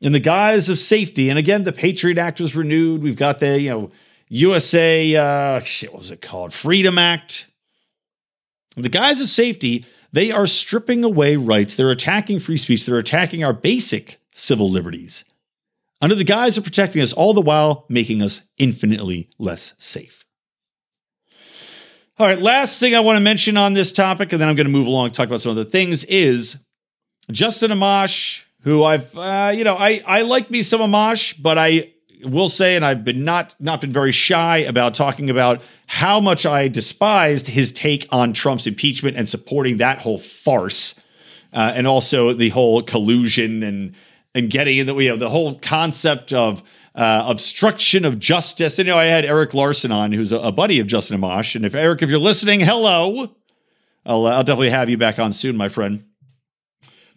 in 0.00 0.12
the 0.12 0.20
guise 0.20 0.68
of 0.68 0.78
safety. 0.78 1.28
And 1.30 1.38
again, 1.38 1.64
the 1.64 1.72
Patriot 1.72 2.18
Act 2.18 2.40
was 2.40 2.54
renewed. 2.54 3.02
We've 3.02 3.16
got 3.16 3.40
the, 3.40 3.60
you 3.60 3.70
know, 3.70 3.90
USA, 4.28 5.16
uh, 5.16 5.62
shit, 5.62 5.92
what 5.92 6.00
was 6.00 6.10
it 6.10 6.22
called? 6.22 6.52
Freedom 6.52 6.98
Act. 6.98 7.46
The 8.82 8.88
guise 8.88 9.20
of 9.20 9.28
safety, 9.28 9.84
they 10.12 10.30
are 10.30 10.46
stripping 10.46 11.04
away 11.04 11.36
rights. 11.36 11.74
They're 11.74 11.90
attacking 11.90 12.40
free 12.40 12.58
speech. 12.58 12.86
They're 12.86 12.98
attacking 12.98 13.44
our 13.44 13.52
basic 13.52 14.20
civil 14.32 14.70
liberties 14.70 15.24
under 16.00 16.14
the 16.14 16.24
guise 16.24 16.56
of 16.56 16.64
protecting 16.64 17.02
us, 17.02 17.12
all 17.12 17.34
the 17.34 17.40
while 17.40 17.84
making 17.88 18.22
us 18.22 18.40
infinitely 18.56 19.28
less 19.38 19.74
safe. 19.78 20.24
All 22.18 22.26
right, 22.26 22.40
last 22.40 22.80
thing 22.80 22.94
I 22.94 23.00
want 23.00 23.16
to 23.16 23.22
mention 23.22 23.56
on 23.56 23.74
this 23.74 23.92
topic, 23.92 24.32
and 24.32 24.40
then 24.40 24.48
I'm 24.48 24.56
going 24.56 24.66
to 24.66 24.72
move 24.72 24.86
along 24.86 25.06
and 25.06 25.14
talk 25.14 25.28
about 25.28 25.40
some 25.40 25.52
other 25.52 25.64
things, 25.64 26.04
is 26.04 26.56
Justin 27.30 27.70
Amash 27.70 28.42
who 28.62 28.84
I've 28.84 29.16
uh, 29.16 29.52
you 29.54 29.64
know 29.64 29.76
I 29.76 30.02
I 30.06 30.22
like 30.22 30.50
me 30.50 30.62
some 30.62 30.80
Amash, 30.80 31.40
but 31.40 31.58
I 31.58 31.92
will 32.22 32.48
say, 32.48 32.76
and 32.76 32.84
I've 32.84 33.04
been 33.04 33.24
not 33.24 33.54
not 33.58 33.80
been 33.80 33.92
very 33.92 34.12
shy 34.12 34.58
about 34.58 34.94
talking 34.94 35.30
about 35.30 35.62
how 35.86 36.20
much 36.20 36.46
I 36.46 36.68
despised 36.68 37.46
his 37.46 37.72
take 37.72 38.06
on 38.10 38.32
Trump's 38.32 38.66
impeachment 38.66 39.16
and 39.16 39.28
supporting 39.28 39.78
that 39.78 39.98
whole 39.98 40.18
farce, 40.18 40.94
uh, 41.52 41.72
and 41.74 41.86
also 41.86 42.32
the 42.32 42.50
whole 42.50 42.82
collusion 42.82 43.62
and 43.62 43.94
and 44.34 44.50
getting 44.50 44.78
in 44.78 44.86
the 44.86 44.96
you 44.96 45.10
know 45.10 45.16
the 45.16 45.30
whole 45.30 45.54
concept 45.56 46.32
of 46.32 46.62
uh, 46.94 47.24
obstruction 47.28 48.04
of 48.04 48.18
justice. 48.18 48.78
And, 48.78 48.88
you 48.88 48.92
know, 48.92 48.98
I 48.98 49.04
had 49.04 49.24
Eric 49.24 49.54
Larson 49.54 49.92
on, 49.92 50.10
who's 50.10 50.32
a, 50.32 50.38
a 50.38 50.52
buddy 50.52 50.80
of 50.80 50.88
Justin 50.88 51.20
Amash. 51.20 51.54
And 51.54 51.64
if 51.64 51.74
Eric, 51.74 52.02
if 52.02 52.10
you're 52.10 52.18
listening, 52.18 52.58
hello. 52.58 53.32
I'll, 54.04 54.26
I'll 54.26 54.42
definitely 54.42 54.70
have 54.70 54.90
you 54.90 54.98
back 54.98 55.18
on 55.20 55.32
soon, 55.32 55.56
my 55.56 55.68
friend. 55.68 56.07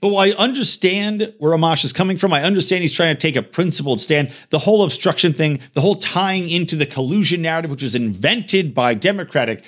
But 0.02 0.16
I 0.16 0.32
understand 0.32 1.32
where 1.38 1.56
Amash 1.56 1.86
is 1.86 1.94
coming 1.94 2.18
from, 2.18 2.34
I 2.34 2.42
understand 2.42 2.82
he's 2.82 2.92
trying 2.92 3.16
to 3.16 3.20
take 3.20 3.36
a 3.36 3.44
principled 3.44 4.02
stand. 4.02 4.32
The 4.50 4.58
whole 4.58 4.84
obstruction 4.84 5.32
thing, 5.32 5.60
the 5.74 5.82
whole 5.82 5.96
tying 5.96 6.50
into 6.50 6.76
the 6.76 6.88
collusion 6.88 7.44
narrative, 7.44 7.70
which 7.70 7.84
was 7.84 7.94
invented 7.94 8.74
by 8.74 8.96
Democratic 8.96 9.64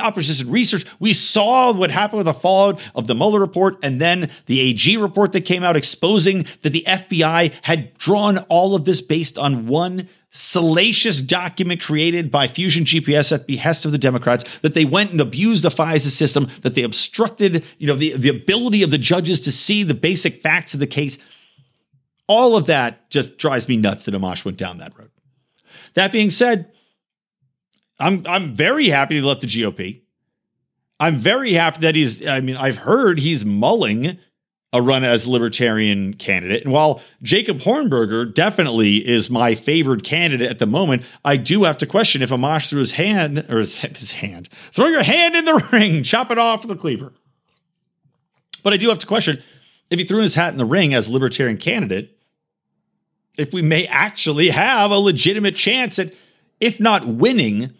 opposition 0.00 0.50
research. 0.50 0.84
We 0.98 1.12
saw 1.12 1.72
what 1.72 1.92
happened 1.92 2.18
with 2.18 2.26
the 2.26 2.34
fallout 2.34 2.80
of 2.96 3.06
the 3.06 3.14
Mueller 3.14 3.38
report 3.38 3.78
and 3.80 4.00
then 4.00 4.28
the 4.46 4.58
AG 4.58 4.96
report 4.96 5.30
that 5.32 5.42
came 5.42 5.62
out 5.62 5.76
exposing 5.76 6.46
that 6.62 6.70
the 6.70 6.84
FBI 6.84 7.52
had 7.62 7.94
drawn 7.94 8.38
all 8.48 8.74
of 8.74 8.86
this 8.86 9.00
based 9.00 9.38
on 9.38 9.68
one 9.68 10.08
salacious 10.36 11.20
document 11.20 11.80
created 11.80 12.30
by 12.30 12.46
Fusion 12.46 12.84
GPS 12.84 13.32
at 13.32 13.46
behest 13.46 13.86
of 13.86 13.92
the 13.92 13.98
Democrats 13.98 14.58
that 14.58 14.74
they 14.74 14.84
went 14.84 15.10
and 15.10 15.20
abused 15.20 15.64
the 15.64 15.70
FISA 15.70 16.10
system, 16.10 16.48
that 16.60 16.74
they 16.74 16.82
obstructed, 16.82 17.64
you 17.78 17.86
know, 17.86 17.94
the, 17.94 18.12
the 18.16 18.28
ability 18.28 18.82
of 18.82 18.90
the 18.90 18.98
judges 18.98 19.40
to 19.40 19.50
see 19.50 19.82
the 19.82 19.94
basic 19.94 20.42
facts 20.42 20.74
of 20.74 20.80
the 20.80 20.86
case. 20.86 21.16
All 22.28 22.54
of 22.54 22.66
that 22.66 23.08
just 23.08 23.38
drives 23.38 23.66
me 23.66 23.78
nuts 23.78 24.04
that 24.04 24.14
Amash 24.14 24.44
went 24.44 24.58
down 24.58 24.78
that 24.78 24.98
road. 24.98 25.10
That 25.94 26.12
being 26.12 26.30
said, 26.30 26.70
I'm 27.98 28.26
I'm 28.26 28.54
very 28.54 28.88
happy 28.88 29.14
he 29.14 29.20
left 29.22 29.40
the 29.40 29.46
GOP. 29.46 30.02
I'm 31.00 31.16
very 31.16 31.52
happy 31.54 31.80
that 31.80 31.94
he's, 31.94 32.26
I 32.26 32.40
mean, 32.40 32.56
I've 32.56 32.78
heard 32.78 33.18
he's 33.18 33.44
mulling 33.44 34.18
a 34.76 34.82
run 34.82 35.04
as 35.04 35.26
libertarian 35.26 36.12
candidate. 36.12 36.62
And 36.62 36.72
while 36.72 37.00
Jacob 37.22 37.60
Hornberger 37.60 38.32
definitely 38.32 38.96
is 38.96 39.30
my 39.30 39.54
favored 39.54 40.04
candidate 40.04 40.50
at 40.50 40.58
the 40.58 40.66
moment, 40.66 41.02
I 41.24 41.38
do 41.38 41.64
have 41.64 41.78
to 41.78 41.86
question 41.86 42.20
if 42.20 42.28
Amash 42.28 42.68
threw 42.68 42.80
his 42.80 42.92
hand 42.92 43.46
or 43.48 43.58
his, 43.60 43.78
his 43.78 44.12
hand, 44.12 44.50
throw 44.72 44.88
your 44.88 45.02
hand 45.02 45.34
in 45.34 45.46
the 45.46 45.68
ring, 45.72 46.02
chop 46.02 46.30
it 46.30 46.36
off 46.36 46.62
with 46.62 46.76
a 46.76 46.78
cleaver. 46.78 47.14
But 48.62 48.74
I 48.74 48.76
do 48.76 48.90
have 48.90 48.98
to 48.98 49.06
question 49.06 49.42
if 49.90 49.98
he 49.98 50.04
threw 50.04 50.20
his 50.20 50.34
hat 50.34 50.52
in 50.52 50.58
the 50.58 50.66
ring 50.66 50.92
as 50.92 51.08
libertarian 51.08 51.56
candidate, 51.56 52.18
if 53.38 53.54
we 53.54 53.62
may 53.62 53.86
actually 53.86 54.50
have 54.50 54.90
a 54.90 54.98
legitimate 54.98 55.56
chance 55.56 55.98
at, 55.98 56.12
if 56.60 56.80
not 56.80 57.06
winning, 57.06 57.72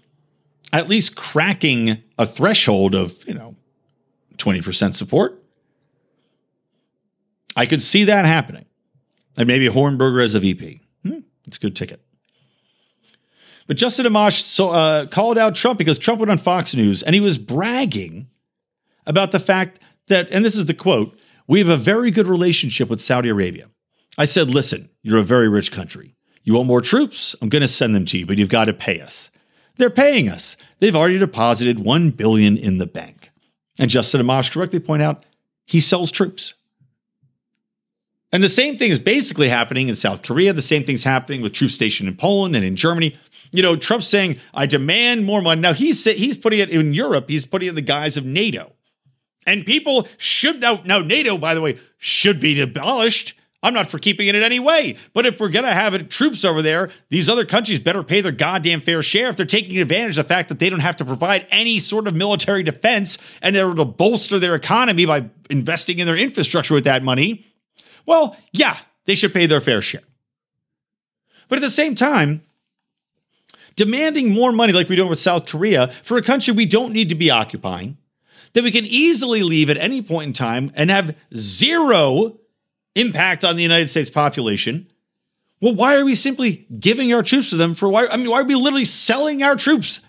at 0.73 0.89
least 0.89 1.15
cracking 1.15 2.03
a 2.19 2.25
threshold 2.25 2.95
of, 2.95 3.23
you 3.27 3.35
know, 3.35 3.55
20% 4.39 4.95
support. 4.95 5.43
I 7.57 7.67
could 7.67 7.83
see 7.83 8.05
that 8.05 8.25
happening. 8.27 8.67
And 9.39 9.49
maybe 9.49 9.69
Hornberger 9.69 10.23
as 10.23 10.35
a 10.35 10.41
VP. 10.41 10.81
Hmm, 11.03 11.21
it's 11.47 11.57
a 11.57 11.61
good 11.61 11.75
ticket. 11.75 12.01
But 13.67 13.77
Justin 13.77 14.07
Amash 14.07 14.43
so, 14.43 14.71
uh, 14.71 15.07
called 15.07 15.39
out 15.39 15.55
Trump 15.55 15.79
because 15.79 15.99
Trump 15.99 16.21
went 16.21 16.31
on 16.31 16.39
Fox 16.39 16.75
News 16.75 17.03
and 17.03 17.15
he 17.15 17.21
was 17.21 17.37
bragging 17.37 18.29
about 19.07 19.33
the 19.33 19.41
fact 19.41 19.81
that, 20.07 20.31
and 20.31 20.45
this 20.45 20.57
is 20.57 20.67
the 20.67 20.75
quote, 20.75 21.19
we 21.49 21.59
have 21.59 21.69
a 21.69 21.77
very 21.77 22.11
good 22.11 22.27
relationship 22.27 22.89
with 22.89 23.01
Saudi 23.01 23.29
Arabia. 23.29 23.69
I 24.19 24.25
said, 24.25 24.51
listen, 24.51 24.89
you're 25.03 25.19
a 25.19 25.25
very 25.25 25.49
rich 25.49 25.73
country. 25.73 26.15
You 26.45 26.55
want 26.55 26.69
more 26.69 26.81
troops? 26.81 27.35
I'm 27.43 27.49
going 27.49 27.63
to 27.63 27.69
send 27.69 27.95
them 27.95 28.05
to 28.07 28.19
you, 28.19 28.27
but 28.27 28.39
you've 28.39 28.49
got 28.49 28.67
to 28.67 28.73
pay 28.73 29.01
us. 29.01 29.31
They're 29.77 29.91
paying 29.91 30.29
us. 30.29 30.57
They've 30.79 30.95
already 30.95 31.19
deposited 31.19 31.81
1 31.81 32.11
billion 32.11 32.57
in 32.57 32.79
the 32.79 32.87
bank. 32.87 33.31
And 33.79 33.91
Justin 33.91 34.23
Amash 34.23 34.53
correctly 34.53 34.81
point 34.81 35.03
out 35.03 35.25
he 35.67 35.81
sells 35.81 36.11
troops. 36.11 36.55
And 38.33 38.43
the 38.43 38.49
same 38.49 38.77
thing 38.77 38.91
is 38.91 38.99
basically 38.99 39.49
happening 39.49 39.89
in 39.89 39.97
South 39.97 40.23
Korea. 40.23 40.53
The 40.53 40.63
same 40.63 40.85
thing's 40.85 41.05
happening 41.05 41.43
with 41.43 41.53
troops 41.53 41.75
stationed 41.75 42.09
in 42.09 42.17
Poland 42.17 42.57
and 42.57 42.65
in 42.65 42.77
Germany. 42.77 43.17
You 43.53 43.63
know, 43.63 43.77
Trump's 43.77 44.09
saying, 44.09 44.39
I 44.53 44.67
demand 44.67 45.25
more 45.25 45.41
money. 45.41 45.61
Now 45.61 45.73
he's 45.73 46.05
he's 46.05 46.37
putting 46.37 46.59
it 46.59 46.71
in 46.71 46.93
Europe, 46.93 47.27
he's 47.29 47.47
putting 47.47 47.67
it 47.67 47.71
in 47.71 47.75
the 47.77 47.83
guise 47.83 48.17
of 48.17 48.25
NATO. 48.25 48.73
And 49.47 49.65
people 49.65 50.09
should 50.19 50.61
now, 50.61 50.83
now 50.85 50.99
NATO, 50.99 51.39
by 51.39 51.55
the 51.55 51.61
way, 51.61 51.79
should 51.99 52.41
be 52.41 52.61
abolished. 52.61 53.35
I'm 53.63 53.75
not 53.75 53.89
for 53.89 53.99
keeping 53.99 54.29
it 54.29 54.35
in 54.35 54.43
any 54.43 54.61
way. 54.61 54.97
But 55.15 55.25
if 55.25 55.41
we're 55.41 55.49
going 55.49 55.65
to 55.65 55.73
have 55.73 55.95
it, 55.95 56.11
troops 56.11 56.45
over 56.45 56.63
there, 56.63 56.91
these 57.09 57.29
other 57.29 57.45
countries 57.45 57.81
better 57.81 58.03
pay 58.03 58.21
their 58.21 58.33
goddamn 58.33 58.81
fair 58.81 59.03
share 59.03 59.29
if 59.29 59.37
they're 59.37 59.47
taking 59.47 59.79
advantage 59.79 60.19
of 60.19 60.25
the 60.25 60.29
fact 60.29 60.49
that 60.51 60.59
they 60.59 60.69
don't 60.69 60.81
have 60.81 60.97
to 60.97 61.05
provide 61.05 61.47
any 61.51 61.79
sort 61.79 62.07
of 62.07 62.15
military 62.15 62.63
defense 62.63 63.19
and 63.41 63.55
they're 63.55 63.67
able 63.67 63.77
to 63.77 63.85
bolster 63.85 64.39
their 64.39 64.55
economy 64.55 65.07
by 65.07 65.31
investing 65.49 66.01
in 66.01 66.07
their 66.07 66.17
infrastructure 66.17 66.75
with 66.75 66.85
that 66.85 67.03
money. 67.03 67.46
Well, 68.07 68.37
yeah, 68.53 68.79
they 69.05 69.15
should 69.15 69.35
pay 69.35 69.47
their 69.47 69.61
fair 69.61 69.83
share. 69.83 70.03
But 71.49 71.57
at 71.57 71.63
the 71.63 71.71
same 71.71 71.95
time, 71.95 72.43
demanding 73.77 74.33
more 74.33 74.53
money 74.53 74.73
like 74.73 74.89
we're 74.89 74.97
doing 74.97 75.11
with 75.11 75.21
South 75.21 75.47
Korea 75.47 75.89
for 76.03 76.17
a 76.17 76.23
country 76.23 76.55
we 76.55 76.67
don't 76.67 76.93
need 76.93 77.09
to 77.11 77.15
be 77.15 77.31
occupying, 77.31 77.99
that 78.55 78.65
we 78.65 78.71
can 78.71 78.87
easily 78.87 79.43
leave 79.43 79.69
at 79.69 79.77
any 79.77 80.01
point 80.01 80.29
in 80.29 80.33
time 80.33 80.73
and 80.75 80.91
have 80.91 81.15
zero 81.35 82.39
impact 82.95 83.45
on 83.45 83.57
the 83.57 83.63
United 83.63 83.89
States 83.89 84.09
population. 84.09 84.91
Well, 85.61 85.75
why 85.75 85.97
are 85.97 86.05
we 86.05 86.15
simply 86.15 86.67
giving 86.79 87.13
our 87.13 87.23
troops 87.23 87.51
to 87.51 87.57
them 87.57 87.75
for 87.75 87.89
why? 87.89 88.07
I 88.07 88.17
mean, 88.17 88.31
why 88.31 88.41
are 88.41 88.45
we 88.45 88.55
literally 88.55 88.85
selling 88.85 89.43
our 89.43 89.57
troops 89.57 90.01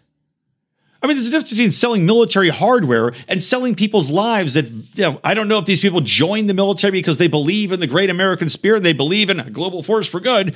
I 1.01 1.07
mean, 1.07 1.15
there's 1.15 1.27
a 1.27 1.31
difference 1.31 1.51
between 1.51 1.71
selling 1.71 2.05
military 2.05 2.49
hardware 2.49 3.13
and 3.27 3.41
selling 3.41 3.75
people's 3.75 4.09
lives 4.09 4.55
that, 4.55 4.65
you 4.65 5.03
know, 5.03 5.19
I 5.23 5.33
don't 5.35 5.47
know 5.47 5.59
if 5.59 5.65
these 5.65 5.79
people 5.79 6.01
joined 6.01 6.49
the 6.49 6.55
military 6.55 6.91
because 6.91 7.17
they 7.17 7.27
believe 7.27 7.71
in 7.71 7.79
the 7.79 7.87
great 7.87 8.09
American 8.09 8.49
spirit, 8.49 8.77
and 8.77 8.85
they 8.85 8.93
believe 8.93 9.29
in 9.29 9.39
a 9.39 9.49
global 9.49 9.83
force 9.83 10.07
for 10.07 10.19
good, 10.19 10.55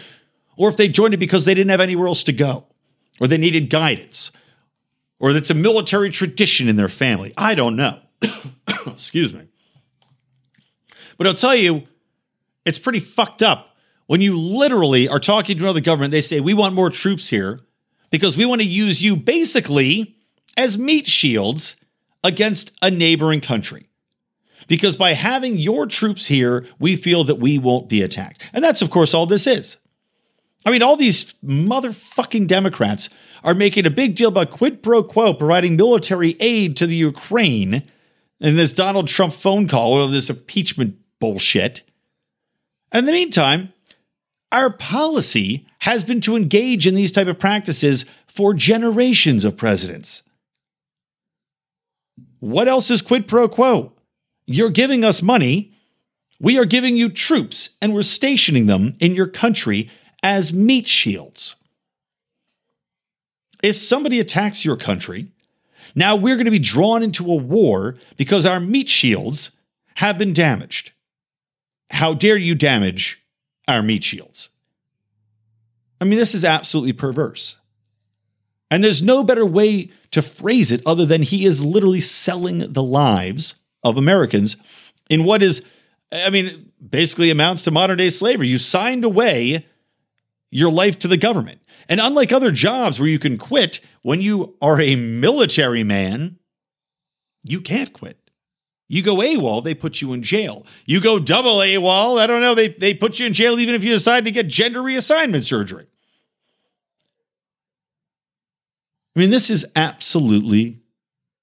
or 0.57 0.69
if 0.69 0.77
they 0.77 0.87
joined 0.87 1.13
it 1.13 1.17
because 1.17 1.45
they 1.45 1.53
didn't 1.53 1.69
have 1.69 1.79
anywhere 1.79 2.07
else 2.07 2.23
to 2.23 2.33
go, 2.33 2.65
or 3.19 3.27
they 3.27 3.37
needed 3.37 3.69
guidance, 3.69 4.31
or 5.19 5.31
it's 5.31 5.51
a 5.51 5.55
military 5.55 6.09
tradition 6.09 6.67
in 6.67 6.75
their 6.75 6.89
family. 6.89 7.33
I 7.37 7.53
don't 7.53 7.75
know. 7.75 7.99
Excuse 8.87 9.33
me. 9.33 9.47
But 11.17 11.27
I'll 11.27 11.33
tell 11.35 11.55
you, 11.55 11.83
it's 12.65 12.79
pretty 12.79 12.99
fucked 12.99 13.43
up 13.43 13.75
when 14.07 14.21
you 14.21 14.37
literally 14.37 15.07
are 15.07 15.19
talking 15.19 15.57
to 15.57 15.63
another 15.63 15.81
government. 15.81 16.11
They 16.11 16.21
say, 16.21 16.39
We 16.39 16.55
want 16.55 16.73
more 16.73 16.89
troops 16.89 17.29
here 17.29 17.59
because 18.09 18.35
we 18.35 18.45
want 18.45 18.61
to 18.61 18.67
use 18.67 19.03
you 19.03 19.15
basically 19.15 20.15
as 20.57 20.77
meat 20.77 21.07
shields 21.07 21.75
against 22.23 22.71
a 22.81 22.91
neighboring 22.91 23.41
country. 23.41 23.87
Because 24.67 24.95
by 24.95 25.13
having 25.13 25.57
your 25.57 25.85
troops 25.87 26.25
here, 26.27 26.65
we 26.79 26.95
feel 26.95 27.23
that 27.25 27.39
we 27.39 27.57
won't 27.57 27.89
be 27.89 28.01
attacked. 28.01 28.49
And 28.53 28.63
that's, 28.63 28.81
of 28.81 28.89
course, 28.89 29.13
all 29.13 29.25
this 29.25 29.47
is. 29.47 29.77
I 30.65 30.71
mean, 30.71 30.83
all 30.83 30.95
these 30.95 31.33
motherfucking 31.43 32.47
Democrats 32.47 33.09
are 33.43 33.55
making 33.55 33.85
a 33.85 33.91
big 33.91 34.15
deal 34.15 34.29
about 34.29 34.51
quid 34.51 34.83
pro 34.83 35.01
quo 35.01 35.33
providing 35.33 35.75
military 35.75 36.37
aid 36.39 36.77
to 36.77 36.85
the 36.85 36.95
Ukraine 36.95 37.83
and 38.39 38.57
this 38.57 38.71
Donald 38.71 39.07
Trump 39.07 39.33
phone 39.33 39.67
call 39.67 39.93
or 39.93 40.07
this 40.07 40.29
impeachment 40.29 40.97
bullshit. 41.19 41.81
In 42.93 43.05
the 43.05 43.11
meantime, 43.11 43.73
our 44.51 44.69
policy 44.69 45.65
has 45.79 46.03
been 46.03 46.21
to 46.21 46.35
engage 46.35 46.85
in 46.85 46.93
these 46.93 47.11
type 47.11 47.27
of 47.27 47.39
practices 47.39 48.05
for 48.27 48.53
generations 48.53 49.43
of 49.43 49.57
presidents. 49.57 50.23
What 52.41 52.67
else 52.67 52.89
is 52.89 53.03
quid 53.03 53.27
pro 53.27 53.47
quo? 53.47 53.93
You're 54.47 54.71
giving 54.71 55.05
us 55.05 55.21
money. 55.21 55.73
We 56.39 56.57
are 56.57 56.65
giving 56.65 56.97
you 56.97 57.07
troops, 57.07 57.69
and 57.79 57.93
we're 57.93 58.01
stationing 58.01 58.65
them 58.65 58.95
in 58.99 59.13
your 59.13 59.27
country 59.27 59.91
as 60.23 60.51
meat 60.51 60.87
shields. 60.87 61.55
If 63.61 63.75
somebody 63.75 64.19
attacks 64.19 64.65
your 64.65 64.75
country, 64.75 65.27
now 65.93 66.15
we're 66.15 66.35
going 66.35 66.45
to 66.45 66.51
be 66.51 66.57
drawn 66.57 67.03
into 67.03 67.31
a 67.31 67.35
war 67.35 67.95
because 68.17 68.43
our 68.43 68.59
meat 68.59 68.89
shields 68.89 69.51
have 69.95 70.17
been 70.17 70.33
damaged. 70.33 70.93
How 71.91 72.15
dare 72.15 72.37
you 72.37 72.55
damage 72.55 73.23
our 73.67 73.83
meat 73.83 74.03
shields? 74.03 74.49
I 75.99 76.05
mean, 76.05 76.17
this 76.17 76.33
is 76.33 76.43
absolutely 76.43 76.93
perverse. 76.93 77.57
And 78.71 78.81
there's 78.81 79.01
no 79.01 79.23
better 79.23 79.45
way 79.45 79.91
to 80.11 80.21
phrase 80.21 80.71
it 80.71 80.81
other 80.85 81.05
than 81.05 81.21
he 81.21 81.45
is 81.45 81.63
literally 81.63 81.99
selling 81.99 82.71
the 82.71 82.81
lives 82.81 83.55
of 83.83 83.97
Americans 83.97 84.55
in 85.09 85.25
what 85.25 85.43
is, 85.43 85.63
I 86.11 86.29
mean, 86.29 86.71
basically 86.89 87.29
amounts 87.29 87.63
to 87.63 87.71
modern 87.71 87.97
day 87.97 88.09
slavery. 88.09 88.47
You 88.47 88.57
signed 88.57 89.03
away 89.03 89.67
your 90.51 90.71
life 90.71 90.97
to 90.99 91.09
the 91.09 91.17
government. 91.17 91.59
And 91.89 91.99
unlike 91.99 92.31
other 92.31 92.51
jobs 92.51 92.97
where 92.97 93.09
you 93.09 93.19
can 93.19 93.37
quit, 93.37 93.81
when 94.03 94.21
you 94.21 94.55
are 94.61 94.79
a 94.79 94.95
military 94.95 95.83
man, 95.83 96.39
you 97.43 97.59
can't 97.59 97.91
quit. 97.91 98.17
You 98.87 99.01
go 99.01 99.17
AWOL, 99.17 99.63
they 99.63 99.73
put 99.73 100.01
you 100.01 100.13
in 100.13 100.21
jail. 100.21 100.65
You 100.85 101.01
go 101.01 101.19
double 101.19 101.57
AWOL, 101.57 102.19
I 102.19 102.27
don't 102.27 102.41
know, 102.41 102.55
they, 102.55 102.69
they 102.69 102.93
put 102.93 103.19
you 103.19 103.25
in 103.25 103.33
jail 103.33 103.59
even 103.59 103.75
if 103.75 103.83
you 103.83 103.91
decide 103.91 104.25
to 104.25 104.31
get 104.31 104.47
gender 104.47 104.81
reassignment 104.81 105.43
surgery. 105.43 105.87
I 109.15 109.19
mean, 109.19 109.29
this 109.29 109.49
is 109.49 109.65
absolutely 109.75 110.79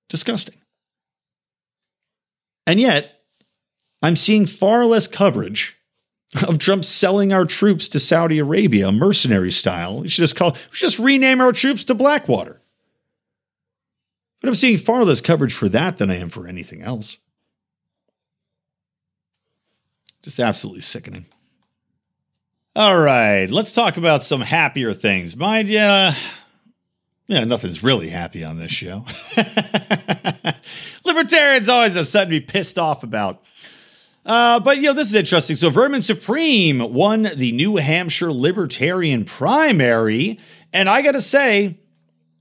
disgusting. 0.08 0.56
And 2.66 2.80
yet, 2.80 3.22
I'm 4.02 4.16
seeing 4.16 4.46
far 4.46 4.84
less 4.84 5.06
coverage 5.06 5.76
of 6.46 6.58
Trump 6.58 6.84
selling 6.84 7.32
our 7.32 7.44
troops 7.44 7.88
to 7.88 7.98
Saudi 7.98 8.38
Arabia, 8.38 8.92
mercenary 8.92 9.50
style. 9.50 10.00
We 10.00 10.08
should 10.08 10.22
just 10.22 10.36
call, 10.36 10.52
we 10.52 10.58
should 10.76 10.86
just 10.86 10.98
rename 10.98 11.40
our 11.40 11.52
troops 11.52 11.84
to 11.84 11.94
Blackwater. 11.94 12.60
But 14.40 14.48
I'm 14.48 14.54
seeing 14.54 14.78
far 14.78 15.04
less 15.04 15.20
coverage 15.20 15.54
for 15.54 15.68
that 15.70 15.98
than 15.98 16.10
I 16.10 16.16
am 16.16 16.28
for 16.28 16.46
anything 16.46 16.82
else. 16.82 17.16
Just 20.22 20.38
absolutely 20.38 20.82
sickening. 20.82 21.26
All 22.76 22.98
right, 22.98 23.50
let's 23.50 23.72
talk 23.72 23.96
about 23.96 24.22
some 24.22 24.40
happier 24.40 24.92
things. 24.92 25.36
Mind 25.36 25.68
you, 25.68 26.10
yeah, 27.28 27.44
nothing's 27.44 27.82
really 27.82 28.08
happy 28.08 28.42
on 28.42 28.58
this 28.58 28.72
show. 28.72 29.04
Libertarians 31.04 31.68
always 31.68 31.94
have 31.94 32.06
something 32.06 32.30
to 32.30 32.40
be 32.40 32.46
pissed 32.46 32.78
off 32.78 33.02
about. 33.02 33.42
Uh, 34.24 34.60
but 34.60 34.78
you 34.78 34.84
know, 34.84 34.92
this 34.94 35.08
is 35.08 35.14
interesting. 35.14 35.54
So 35.56 35.68
Vermin 35.68 36.02
Supreme 36.02 36.92
won 36.92 37.28
the 37.36 37.52
New 37.52 37.76
Hampshire 37.76 38.32
Libertarian 38.32 39.26
primary, 39.26 40.40
and 40.72 40.88
I 40.88 41.02
got 41.02 41.12
to 41.12 41.22
say, 41.22 41.78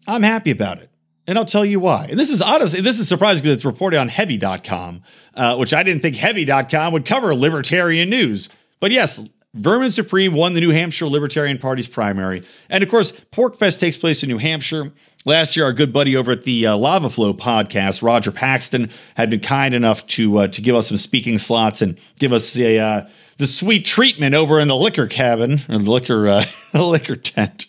I'm 0.07 0.23
happy 0.23 0.51
about 0.51 0.79
it. 0.79 0.89
And 1.27 1.37
I'll 1.37 1.45
tell 1.45 1.65
you 1.65 1.81
why. 1.81 2.07
And 2.09 2.17
this 2.17 2.31
is 2.31 2.41
honestly, 2.41 2.79
this 2.79 2.99
is 2.99 3.09
surprising 3.09 3.43
because 3.43 3.55
it's 3.55 3.65
reported 3.65 3.99
on 3.99 4.07
heavy.com, 4.07 5.03
uh, 5.33 5.57
which 5.57 5.73
I 5.73 5.83
didn't 5.83 6.01
think 6.01 6.15
heavy.com 6.15 6.93
would 6.93 7.05
cover 7.05 7.35
libertarian 7.35 8.09
news. 8.09 8.47
But 8.79 8.91
yes, 8.91 9.19
Vermin 9.57 9.91
Supreme 9.91 10.33
won 10.33 10.53
the 10.53 10.61
New 10.61 10.69
Hampshire 10.69 11.07
Libertarian 11.07 11.57
Party's 11.57 11.87
primary. 11.87 12.43
And 12.69 12.83
of 12.83 12.89
course, 12.89 13.11
PorcFest 13.31 13.79
takes 13.79 13.97
place 13.97 14.23
in 14.23 14.29
New 14.29 14.37
Hampshire. 14.37 14.91
Last 15.25 15.55
year, 15.55 15.65
our 15.65 15.73
good 15.73 15.91
buddy 15.91 16.15
over 16.15 16.31
at 16.31 16.43
the 16.43 16.67
uh, 16.67 16.77
Lava 16.77 17.09
Flow 17.09 17.33
podcast, 17.33 18.01
Roger 18.01 18.31
Paxton, 18.31 18.89
had 19.15 19.29
been 19.29 19.39
kind 19.39 19.73
enough 19.73 20.05
to 20.07 20.37
uh, 20.37 20.47
to 20.47 20.61
give 20.61 20.75
us 20.75 20.87
some 20.87 20.97
speaking 20.97 21.39
slots 21.39 21.81
and 21.81 21.97
give 22.19 22.31
us 22.31 22.55
a 22.55 22.77
uh, 22.77 23.07
the 23.37 23.47
sweet 23.47 23.85
treatment 23.85 24.35
over 24.35 24.59
in 24.59 24.67
the 24.67 24.75
liquor 24.75 25.07
cabin 25.07 25.59
or 25.69 25.79
the 25.79 25.91
liquor 25.91 26.27
uh, 26.27 26.45
liquor 26.73 27.15
tent, 27.15 27.65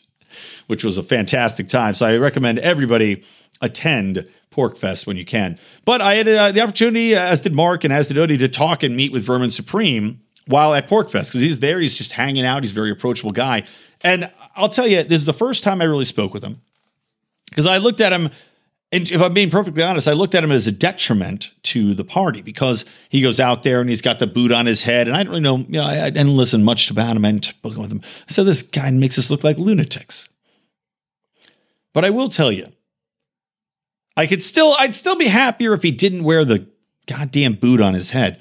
which 0.67 0.85
was 0.85 0.97
a 0.99 1.03
fantastic 1.03 1.69
time. 1.69 1.95
So 1.95 2.07
I 2.07 2.17
recommend 2.17 2.59
everybody 2.61 3.25
attend 3.61 4.29
PorcFest 4.53 5.07
when 5.07 5.17
you 5.17 5.25
can. 5.25 5.59
But 5.85 6.01
I 6.01 6.15
had 6.15 6.29
uh, 6.29 6.53
the 6.53 6.61
opportunity, 6.61 7.15
as 7.15 7.41
did 7.41 7.55
Mark 7.55 7.85
and 7.85 7.93
as 7.93 8.09
did 8.09 8.17
Odie, 8.17 8.39
to 8.39 8.49
talk 8.49 8.83
and 8.83 8.97
meet 8.97 9.13
with 9.13 9.25
Vermin 9.25 9.51
Supreme 9.51 10.21
while 10.49 10.75
at 10.75 10.89
PorcFest 10.89 11.29
because 11.29 11.41
he's 11.41 11.61
there. 11.61 11.79
He's 11.79 11.97
just 11.97 12.13
hanging 12.13 12.45
out. 12.45 12.63
He's 12.63 12.73
a 12.73 12.75
very 12.75 12.91
approachable 12.91 13.33
guy. 13.33 13.65
And 14.01 14.31
I'll 14.57 14.69
tell 14.69 14.87
you, 14.87 15.03
this 15.03 15.21
is 15.21 15.25
the 15.25 15.33
first 15.33 15.63
time 15.63 15.81
I 15.81 15.85
really 15.85 16.05
spoke 16.05 16.33
with 16.35 16.43
him 16.43 16.61
because 17.51 17.67
I 17.67 17.77
looked 17.77 18.01
at 18.01 18.13
him. 18.13 18.31
And 18.91 19.11
if 19.11 19.21
I'm 19.21 19.35
being 19.35 19.51
perfectly 19.51 19.83
honest, 19.83 20.09
I 20.09 20.15
looked 20.15 20.35
at 20.35 20.43
him 20.43 20.51
as 20.51 20.67
a 20.67 20.73
detriment 20.73 21.51
to 21.65 21.93
the 21.93 22.05
party 22.05 22.41
because 22.41 22.87
he 23.11 23.21
goes 23.21 23.39
out 23.39 23.63
there 23.63 23.83
and 23.83 23.91
he's 23.91 24.01
got 24.01 24.19
the 24.19 24.27
boot 24.27 24.51
on 24.51 24.65
his 24.65 24.83
head. 24.83 25.09
And 25.09 25.17
I 25.17 25.23
don't 25.23 25.31
really 25.31 25.43
know, 25.43 25.59
you 25.59 25.67
know, 25.69 25.85
I, 25.85 26.07
I 26.07 26.11
didn't 26.11 26.35
listen 26.35 26.65
much 26.65 26.91
about 26.91 27.15
him 27.15 27.25
and 27.27 27.45
spoken 27.45 27.83
with 27.83 27.93
him. 27.93 28.01
I 28.29 28.33
said, 28.33 28.47
this 28.47 28.63
guy 28.63 28.91
makes 28.91 29.19
us 29.19 29.31
look 29.31 29.45
like 29.45 29.59
lunatics. 29.59 30.31
But 31.93 32.07
I 32.07 32.11
will 32.11 32.29
tell 32.29 32.51
you, 32.51 32.73
I 34.17 34.27
could 34.27 34.43
still, 34.43 34.75
I'd 34.79 34.95
still 34.95 35.17
be 35.17 35.29
happier 35.29 35.75
if 35.75 35.83
he 35.83 35.91
didn't 35.91 36.25
wear 36.25 36.47
the 36.47 36.67
goddamn 37.07 37.55
boot 37.55 37.83
on 37.83 37.93
his 37.93 38.11
head. 38.11 38.41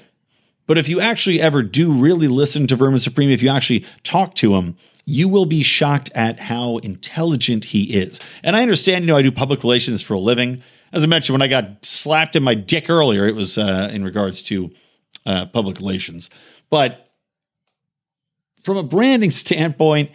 But 0.68 0.78
if 0.78 0.88
you 0.88 1.00
actually 1.00 1.40
ever 1.40 1.62
do 1.62 1.92
really 1.92 2.28
listen 2.28 2.68
to 2.68 2.76
Vermin 2.76 3.00
Supreme, 3.00 3.30
if 3.30 3.42
you 3.42 3.48
actually 3.48 3.86
talk 4.04 4.36
to 4.36 4.54
him, 4.54 4.76
you 5.06 5.26
will 5.26 5.46
be 5.46 5.62
shocked 5.62 6.10
at 6.14 6.38
how 6.38 6.76
intelligent 6.76 7.64
he 7.64 7.94
is. 7.94 8.20
And 8.44 8.54
I 8.54 8.60
understand, 8.62 9.02
you 9.02 9.06
know, 9.08 9.16
I 9.16 9.22
do 9.22 9.32
public 9.32 9.62
relations 9.62 10.02
for 10.02 10.12
a 10.12 10.18
living. 10.20 10.62
As 10.92 11.02
I 11.02 11.06
mentioned, 11.06 11.32
when 11.32 11.42
I 11.42 11.48
got 11.48 11.84
slapped 11.84 12.36
in 12.36 12.42
my 12.42 12.52
dick 12.52 12.90
earlier, 12.90 13.26
it 13.26 13.34
was 13.34 13.56
uh, 13.56 13.90
in 13.90 14.04
regards 14.04 14.42
to 14.42 14.70
uh, 15.24 15.46
public 15.46 15.78
relations. 15.78 16.28
But 16.68 17.10
from 18.62 18.76
a 18.76 18.82
branding 18.82 19.30
standpoint, 19.30 20.10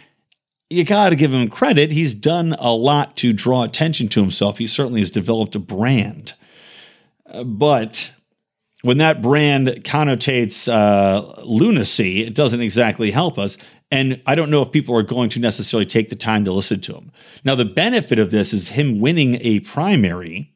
you 0.70 0.84
got 0.84 1.10
to 1.10 1.16
give 1.16 1.32
him 1.32 1.48
credit. 1.48 1.90
He's 1.90 2.14
done 2.14 2.54
a 2.60 2.72
lot 2.72 3.16
to 3.16 3.32
draw 3.32 3.64
attention 3.64 4.06
to 4.10 4.20
himself. 4.20 4.58
He 4.58 4.68
certainly 4.68 5.00
has 5.00 5.10
developed 5.10 5.56
a 5.56 5.58
brand. 5.58 6.34
Uh, 7.26 7.42
but 7.42 8.12
when 8.84 8.98
that 8.98 9.22
brand 9.22 9.68
connotates 9.82 10.70
uh, 10.70 11.40
lunacy, 11.42 12.22
it 12.22 12.34
doesn't 12.34 12.60
exactly 12.60 13.10
help 13.10 13.38
us. 13.38 13.56
And 13.90 14.20
I 14.26 14.34
don't 14.34 14.50
know 14.50 14.60
if 14.60 14.72
people 14.72 14.94
are 14.94 15.02
going 15.02 15.30
to 15.30 15.40
necessarily 15.40 15.86
take 15.86 16.10
the 16.10 16.16
time 16.16 16.44
to 16.44 16.52
listen 16.52 16.80
to 16.82 16.94
him. 16.94 17.10
Now, 17.44 17.54
the 17.54 17.64
benefit 17.64 18.18
of 18.18 18.30
this 18.30 18.52
is 18.52 18.68
him 18.68 19.00
winning 19.00 19.38
a 19.40 19.60
primary 19.60 20.52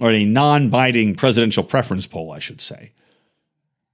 or 0.00 0.10
a 0.10 0.24
non 0.24 0.70
binding 0.70 1.14
presidential 1.14 1.62
preference 1.62 2.04
poll, 2.04 2.32
I 2.32 2.40
should 2.40 2.60
say, 2.60 2.90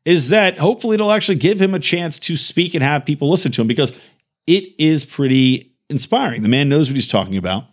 is 0.07 0.31
that 0.31 0.57
hopefully 0.57 0.95
it'll 0.95 1.13
actually 1.13 1.37
give 1.37 1.61
him 1.61 1.75
a 1.75 1.79
chance 1.79 2.19
to 2.21 2.39
speak 2.39 2.73
and 2.73 2.83
have 2.83 3.05
people 3.05 3.31
listen 3.31 3.53
to 3.53 3.61
him 3.61 3.67
because 3.67 3.93
it 4.47 4.65
is 4.79 5.05
pretty 5.05 5.75
inspiring. 5.91 6.43
The 6.43 6.49
man 6.49 6.71
knows 6.71 6.89
what 6.89 6.97
he's 6.97 7.09
talking 7.09 7.37
about. 7.37 7.65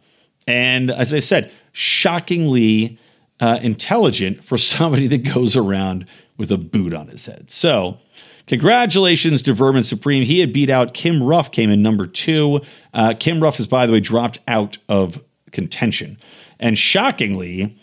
And 0.45 0.91
as 0.91 1.13
I 1.13 1.21
said, 1.21 1.53
shockingly 1.71 2.99
uh, 3.41 3.59
intelligent 3.61 4.43
for 4.43 4.57
somebody 4.57 5.07
that 5.07 5.19
goes 5.19 5.57
around 5.57 6.05
with 6.37 6.51
a 6.51 6.57
boot 6.57 6.93
on 6.93 7.07
his 7.07 7.25
head. 7.25 7.51
So, 7.51 7.99
congratulations 8.47 9.41
to 9.43 9.53
Vermin 9.53 9.83
Supreme. 9.83 10.23
He 10.23 10.39
had 10.39 10.53
beat 10.53 10.69
out 10.69 10.93
Kim 10.93 11.21
Ruff, 11.21 11.51
came 11.51 11.69
in 11.69 11.81
number 11.81 12.07
two. 12.07 12.61
Uh, 12.93 13.13
Kim 13.19 13.41
Ruff 13.41 13.57
has, 13.57 13.67
by 13.67 13.85
the 13.85 13.93
way, 13.93 13.99
dropped 13.99 14.39
out 14.47 14.77
of 14.87 15.23
contention. 15.51 16.17
And 16.59 16.77
shockingly, 16.77 17.77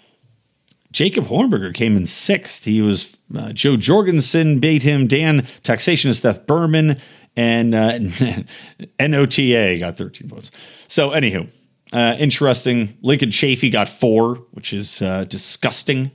Jacob 0.93 1.25
Hornberger 1.27 1.75
came 1.75 1.97
in 1.97 2.07
sixth. 2.07 2.65
He 2.65 2.81
was 2.81 3.17
uh, 3.37 3.53
Jo 3.53 3.77
Jorgensen 3.77 4.59
beat 4.59 4.83
him. 4.83 5.07
Dan 5.07 5.47
Taxationist 5.63 6.21
Theft 6.21 6.47
Behrman 6.47 7.01
and 7.37 7.75
uh, 7.75 7.99
NOTA 9.01 9.79
got 9.79 9.97
13 9.97 10.29
votes. 10.29 10.51
So, 10.89 11.11
anywho, 11.11 11.49
uh, 11.93 12.17
interesting. 12.19 12.97
Lincoln 13.03 13.31
Chafee 13.31 13.73
got 13.73 13.89
four, 13.89 14.37
which 14.53 14.73
is 14.73 15.01
uh, 15.01 15.25
disgusting. 15.25 16.11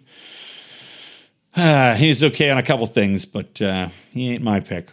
Uh, 1.56 1.96
he's 1.96 2.24
okay 2.24 2.50
on 2.50 2.58
a 2.58 2.64
couple 2.64 2.86
things, 2.88 3.26
but 3.26 3.62
uh, 3.62 3.90
he 4.12 4.32
ain't 4.32 4.44
my 4.44 4.60
pick. 4.60 4.90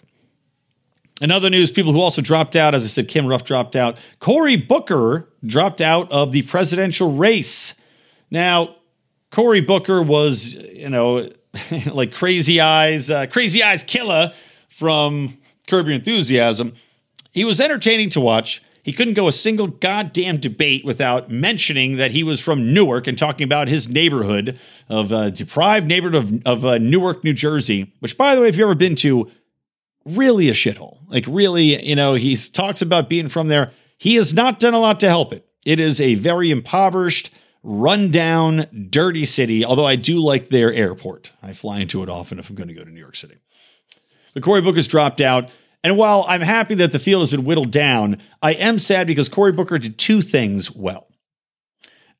In 1.20 1.30
other 1.30 1.50
news, 1.50 1.70
people 1.70 1.92
who 1.92 2.00
also 2.00 2.22
dropped 2.22 2.56
out, 2.56 2.74
as 2.74 2.84
I 2.84 2.88
said, 2.88 3.08
Kim 3.08 3.26
Ruff 3.26 3.44
dropped 3.44 3.76
out. 3.76 3.98
Cory 4.20 4.56
Booker 4.56 5.28
dropped 5.44 5.80
out 5.80 6.10
of 6.10 6.32
the 6.32 6.42
presidential 6.42 7.12
race. 7.12 7.74
Now, 8.30 8.76
Cory 9.30 9.60
Booker 9.60 10.02
was, 10.02 10.54
you 10.54 10.88
know, 10.88 11.28
like 11.92 12.12
Crazy 12.12 12.60
Eyes, 12.60 13.10
uh, 13.10 13.26
Crazy 13.26 13.62
Eyes 13.62 13.82
Killa 13.82 14.32
from 14.70 15.36
Curb 15.68 15.86
Your 15.86 15.96
Enthusiasm. 15.96 16.74
He 17.32 17.44
was 17.44 17.60
entertaining 17.60 18.10
to 18.10 18.20
watch. 18.20 18.62
He 18.82 18.92
couldn't 18.92 19.14
go 19.14 19.28
a 19.28 19.32
single 19.32 19.66
goddamn 19.66 20.38
debate 20.38 20.84
without 20.84 21.30
mentioning 21.30 21.96
that 21.96 22.12
he 22.12 22.22
was 22.22 22.40
from 22.40 22.72
Newark 22.72 23.06
and 23.06 23.18
talking 23.18 23.44
about 23.44 23.68
his 23.68 23.88
neighborhood 23.88 24.58
of 24.88 25.12
uh, 25.12 25.30
deprived 25.30 25.86
neighborhood 25.86 26.42
of, 26.46 26.46
of 26.46 26.64
uh, 26.64 26.78
Newark, 26.78 27.22
New 27.24 27.34
Jersey, 27.34 27.92
which, 28.00 28.16
by 28.16 28.34
the 28.34 28.40
way, 28.40 28.48
if 28.48 28.56
you've 28.56 28.64
ever 28.64 28.74
been 28.74 28.96
to, 28.96 29.30
really 30.04 30.48
a 30.48 30.52
shithole. 30.52 30.98
Like, 31.08 31.24
really, 31.28 31.84
you 31.84 31.94
know, 31.94 32.14
he 32.14 32.36
talks 32.36 32.82
about 32.82 33.08
being 33.08 33.28
from 33.28 33.48
there. 33.48 33.72
He 33.98 34.14
has 34.14 34.32
not 34.32 34.60
done 34.60 34.74
a 34.74 34.80
lot 34.80 35.00
to 35.00 35.08
help 35.08 35.32
it. 35.32 35.46
It 35.66 35.78
is 35.78 36.00
a 36.00 36.14
very 36.14 36.50
impoverished, 36.50 37.30
rundown, 37.62 38.88
dirty 38.88 39.26
city, 39.26 39.64
although 39.64 39.86
I 39.86 39.96
do 39.96 40.18
like 40.20 40.48
their 40.48 40.72
airport. 40.72 41.32
I 41.42 41.52
fly 41.52 41.80
into 41.80 42.02
it 42.02 42.08
often 42.08 42.38
if 42.38 42.48
I'm 42.48 42.56
going 42.56 42.68
to 42.68 42.74
go 42.74 42.84
to 42.84 42.90
New 42.90 43.00
York 43.00 43.16
City. 43.16 43.36
The 44.32 44.40
Cory 44.40 44.62
Book 44.62 44.76
has 44.76 44.86
dropped 44.86 45.20
out. 45.20 45.50
And 45.82 45.96
while 45.96 46.24
I'm 46.28 46.42
happy 46.42 46.74
that 46.76 46.92
the 46.92 46.98
field 46.98 47.22
has 47.22 47.30
been 47.30 47.44
whittled 47.44 47.70
down, 47.70 48.18
I 48.42 48.52
am 48.52 48.78
sad 48.78 49.06
because 49.06 49.28
Cory 49.28 49.52
Booker 49.52 49.78
did 49.78 49.98
two 49.98 50.20
things 50.20 50.70
well. 50.70 51.06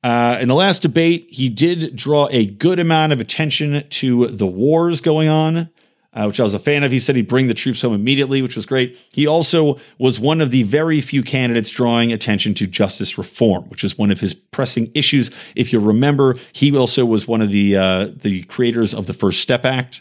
Uh, 0.03 0.39
in 0.41 0.49
the 0.49 0.55
last 0.55 0.81
debate, 0.81 1.27
he 1.29 1.51
did 1.51 1.95
draw 1.95 2.27
a 2.31 2.47
good 2.47 2.79
amount 2.79 3.13
of 3.13 3.21
attention 3.21 3.87
to 3.91 4.29
the 4.29 4.47
wars 4.47 5.03
going 5.03 5.29
on, 5.29 5.69
uh, 6.15 6.25
which 6.25 6.41
I 6.41 6.43
was 6.43 6.55
a 6.55 6.59
fan 6.59 6.85
of. 6.85 6.91
He 6.91 6.99
said 6.99 7.17
he'd 7.17 7.29
bring 7.29 7.49
the 7.49 7.55
troops 7.55 7.83
home 7.83 7.93
immediately, 7.93 8.41
which 8.41 8.57
was 8.57 8.65
great. 8.65 8.97
He 9.13 9.27
also 9.27 9.79
was 9.99 10.19
one 10.19 10.41
of 10.41 10.51
the 10.51 10.63
very 10.63 11.03
few 11.03 11.23
candidates 11.23 11.69
drawing 11.69 12.15
attention 12.15 12.55
to 12.55 12.67
justice 12.67 13.19
reform, 13.19 13.65
which 13.69 13.85
is 13.85 13.99
one 13.99 14.11
of 14.11 14.21
his 14.21 14.33
pressing 14.33 14.91
issues. 14.95 15.31
If 15.55 15.71
you 15.71 15.81
remember, 15.81 16.37
he 16.53 16.75
also 16.75 17.05
was 17.05 17.29
one 17.29 17.43
of 17.43 17.51
the 17.51 17.77
uh, 17.77 18.09
the 18.17 18.45
creators 18.45 18.95
of 18.95 19.07
the 19.07 19.13
First 19.13 19.43
Step 19.43 19.67
Act, 19.67 20.01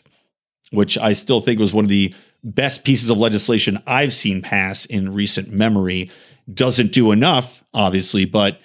which 0.72 0.98
I 0.98 1.12
still 1.12 1.42
think 1.42 1.60
was 1.60 1.74
one 1.74 1.84
of 1.84 1.90
the 1.90 2.14
best 2.44 2.84
pieces 2.86 3.10
of 3.10 3.18
legislation 3.18 3.82
I've 3.86 4.14
seen 4.14 4.42
pass 4.42 4.86
in 4.86 5.14
recent 5.14 5.50
memory. 5.52 6.10
Doesn't 6.52 6.92
do 6.92 7.12
enough, 7.12 7.64
obviously, 7.74 8.26
but 8.26 8.60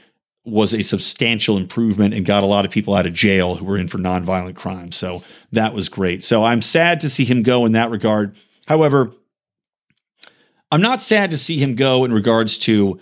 was 0.44 0.74
a 0.74 0.82
substantial 0.82 1.56
improvement 1.56 2.12
and 2.12 2.26
got 2.26 2.44
a 2.44 2.46
lot 2.46 2.64
of 2.64 2.70
people 2.70 2.94
out 2.94 3.06
of 3.06 3.14
jail 3.14 3.54
who 3.54 3.64
were 3.64 3.78
in 3.78 3.88
for 3.88 3.98
nonviolent 3.98 4.56
crimes. 4.56 4.94
So 4.94 5.22
that 5.52 5.72
was 5.72 5.88
great. 5.88 6.22
So 6.22 6.44
I'm 6.44 6.60
sad 6.60 7.00
to 7.00 7.08
see 7.08 7.24
him 7.24 7.42
go 7.42 7.64
in 7.64 7.72
that 7.72 7.90
regard. 7.90 8.36
However, 8.66 9.12
I'm 10.70 10.82
not 10.82 11.02
sad 11.02 11.30
to 11.30 11.38
see 11.38 11.58
him 11.58 11.76
go 11.76 12.04
in 12.04 12.12
regards 12.12 12.58
to 12.58 13.00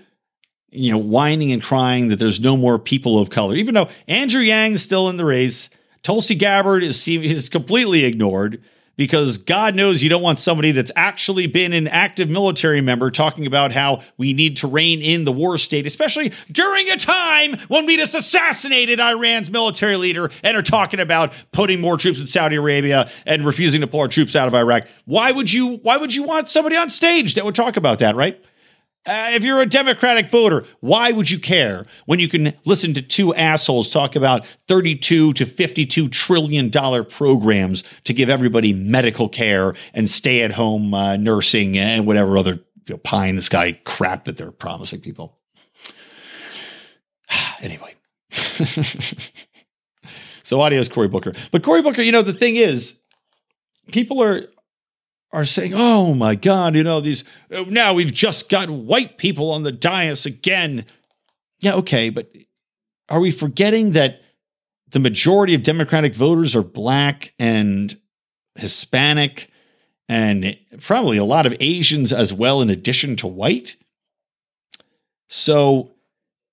you 0.70 0.90
know 0.90 0.98
whining 0.98 1.52
and 1.52 1.62
crying 1.62 2.08
that 2.08 2.18
there's 2.18 2.40
no 2.40 2.56
more 2.56 2.78
people 2.78 3.18
of 3.18 3.30
color. 3.30 3.54
Even 3.56 3.74
though 3.74 3.88
Andrew 4.08 4.40
Yang's 4.40 4.82
still 4.82 5.08
in 5.08 5.16
the 5.16 5.24
race, 5.24 5.68
Tulsi 6.02 6.34
Gabbard 6.34 6.82
is 6.82 7.06
is 7.08 7.48
completely 7.48 8.04
ignored. 8.04 8.62
Because 8.97 9.38
God 9.38 9.74
knows 9.74 10.03
you 10.03 10.09
don't 10.09 10.22
want 10.22 10.38
somebody 10.38 10.72
that's 10.72 10.93
actually 10.97 11.47
been 11.47 11.72
an 11.72 11.88
active 11.88 12.28
military 12.28 12.80
member 12.80 13.11
talking 13.11 13.47
about 13.47 13.72
how 13.72 14.03
we 14.16 14.32
need 14.32 14.59
to 14.59 14.66
rein 14.66 15.01
in 15.01 15.24
the 15.24 15.32
war 15.32 15.59
state, 15.59 15.86
especially 15.86 16.32
during 16.51 16.90
a 16.90 16.97
time 16.97 17.57
when 17.68 17.86
we 17.86 17.97
just 17.97 18.14
assassinated 18.14 19.01
Iran's 19.01 19.51
military 19.51 19.97
leader 19.97 20.30
and 20.43 20.57
are 20.57 20.62
talking 20.62 21.01
about 21.01 21.32
putting 21.53 21.80
more 21.80 21.97
troops 21.97 22.20
in 22.20 22.26
Saudi 22.26 22.57
Arabia 22.57 23.11
and 23.26 23.45
refusing 23.47 23.80
to 23.80 23.86
pull 23.86 24.01
our 24.01 24.09
troops 24.09 24.36
out 24.36 24.49
of 24.49 24.55
Iraq. 24.55 24.86
Why 25.05 25.32
would 25.32 25.53
you 25.53 25.76
why 25.76 25.97
would 25.97 26.14
you 26.14 26.24
want 26.24 26.49
somebody 26.49 26.76
on 26.76 26.90
stage 26.90 27.34
that 27.34 27.45
would 27.45 27.55
talk 27.55 27.76
about 27.76 27.99
that, 28.01 28.14
right? 28.14 28.43
Uh, 29.05 29.30
if 29.32 29.42
you're 29.42 29.61
a 29.61 29.66
Democratic 29.66 30.30
voter, 30.30 30.64
why 30.78 31.11
would 31.11 31.28
you 31.28 31.40
care 31.40 31.86
when 32.07 32.20
you 32.20 32.28
can 32.28 32.55
listen 32.64 32.94
to 32.94 33.03
two 33.03 33.34
assholes 33.34 33.90
talk 33.90 34.14
about 34.14 34.46
32 34.68 35.32
to 35.32 35.44
52 35.44 36.09
trillion 36.09 36.68
dollar 36.68 37.03
programs 37.03 37.82
to 38.05 38.12
give 38.12 38.28
everybody 38.28 38.72
medical 38.72 39.28
care 39.28 39.74
and 39.92 40.09
stay 40.09 40.42
at 40.42 40.53
home 40.53 40.94
uh, 40.94 41.16
nursing 41.16 41.76
and 41.76 42.07
whatever 42.07 42.38
other 42.38 42.61
you 42.86 42.94
know, 42.94 42.98
pie 42.98 43.26
in 43.26 43.34
the 43.34 43.42
sky 43.42 43.72
crap 43.84 44.24
that 44.26 44.36
they're 44.36 44.53
promising 44.53 45.00
people? 45.00 45.36
anyway. 47.61 47.96
so 50.44 50.61
audio 50.61 50.78
is 50.78 50.88
Cory 50.88 51.09
Booker. 51.09 51.32
But 51.50 51.64
Cory 51.64 51.82
Booker, 51.82 52.03
you 52.03 52.12
know, 52.12 52.22
the 52.22 52.32
thing 52.32 52.55
is, 52.55 53.00
people 53.90 54.22
are 54.22 54.46
are 55.33 55.45
saying, 55.45 55.72
"Oh 55.74 56.14
my 56.14 56.35
God, 56.35 56.74
you 56.76 56.83
know 56.83 57.01
these 57.01 57.24
now 57.51 57.95
we've 57.95 58.12
just 58.12 58.49
got 58.49 58.70
white 58.70 59.18
people 59.18 59.51
on 59.51 59.62
the 59.62 59.72
dais 59.72 60.26
again." 60.26 60.85
Yeah, 61.61 61.74
okay, 61.74 62.11
but 62.11 62.33
are 63.09 63.20
we 63.20 63.30
forgetting 63.30 63.93
that 63.93 64.22
the 64.91 64.99
majority 64.99 65.55
of 65.55 65.62
Democratic 65.62 66.14
voters 66.14 66.55
are 66.55 66.62
black 66.62 67.33
and 67.39 67.97
Hispanic 68.57 69.51
and 70.09 70.57
probably 70.80 71.16
a 71.16 71.24
lot 71.24 71.47
of 71.47 71.57
Asians 71.61 72.12
as 72.12 72.33
well, 72.33 72.61
in 72.61 72.68
addition 72.68 73.16
to 73.16 73.26
white? 73.26 73.76
So 75.28 75.91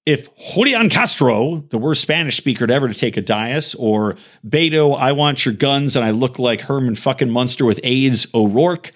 if 0.05 0.35
Julian 0.53 0.89
Castro, 0.89 1.63
the 1.69 1.77
worst 1.77 2.01
Spanish 2.01 2.37
speaker 2.37 2.65
to 2.65 2.73
ever 2.73 2.87
to 2.87 2.93
take 2.93 3.17
a 3.17 3.21
dais, 3.21 3.75
or 3.75 4.17
Beto, 4.47 4.97
I 4.97 5.11
want 5.11 5.45
your 5.45 5.53
guns 5.53 5.95
and 5.95 6.03
I 6.03 6.11
look 6.11 6.39
like 6.39 6.61
Herman 6.61 6.95
fucking 6.95 7.29
Munster 7.29 7.65
with 7.65 7.79
AIDS 7.83 8.27
O'Rourke, 8.33 8.91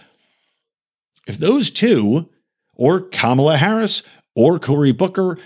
if 1.28 1.38
those 1.38 1.70
two, 1.70 2.30
or 2.76 3.02
Kamala 3.02 3.58
Harris, 3.58 4.04
or 4.36 4.60
Cory 4.60 4.92
Booker, 4.92 5.38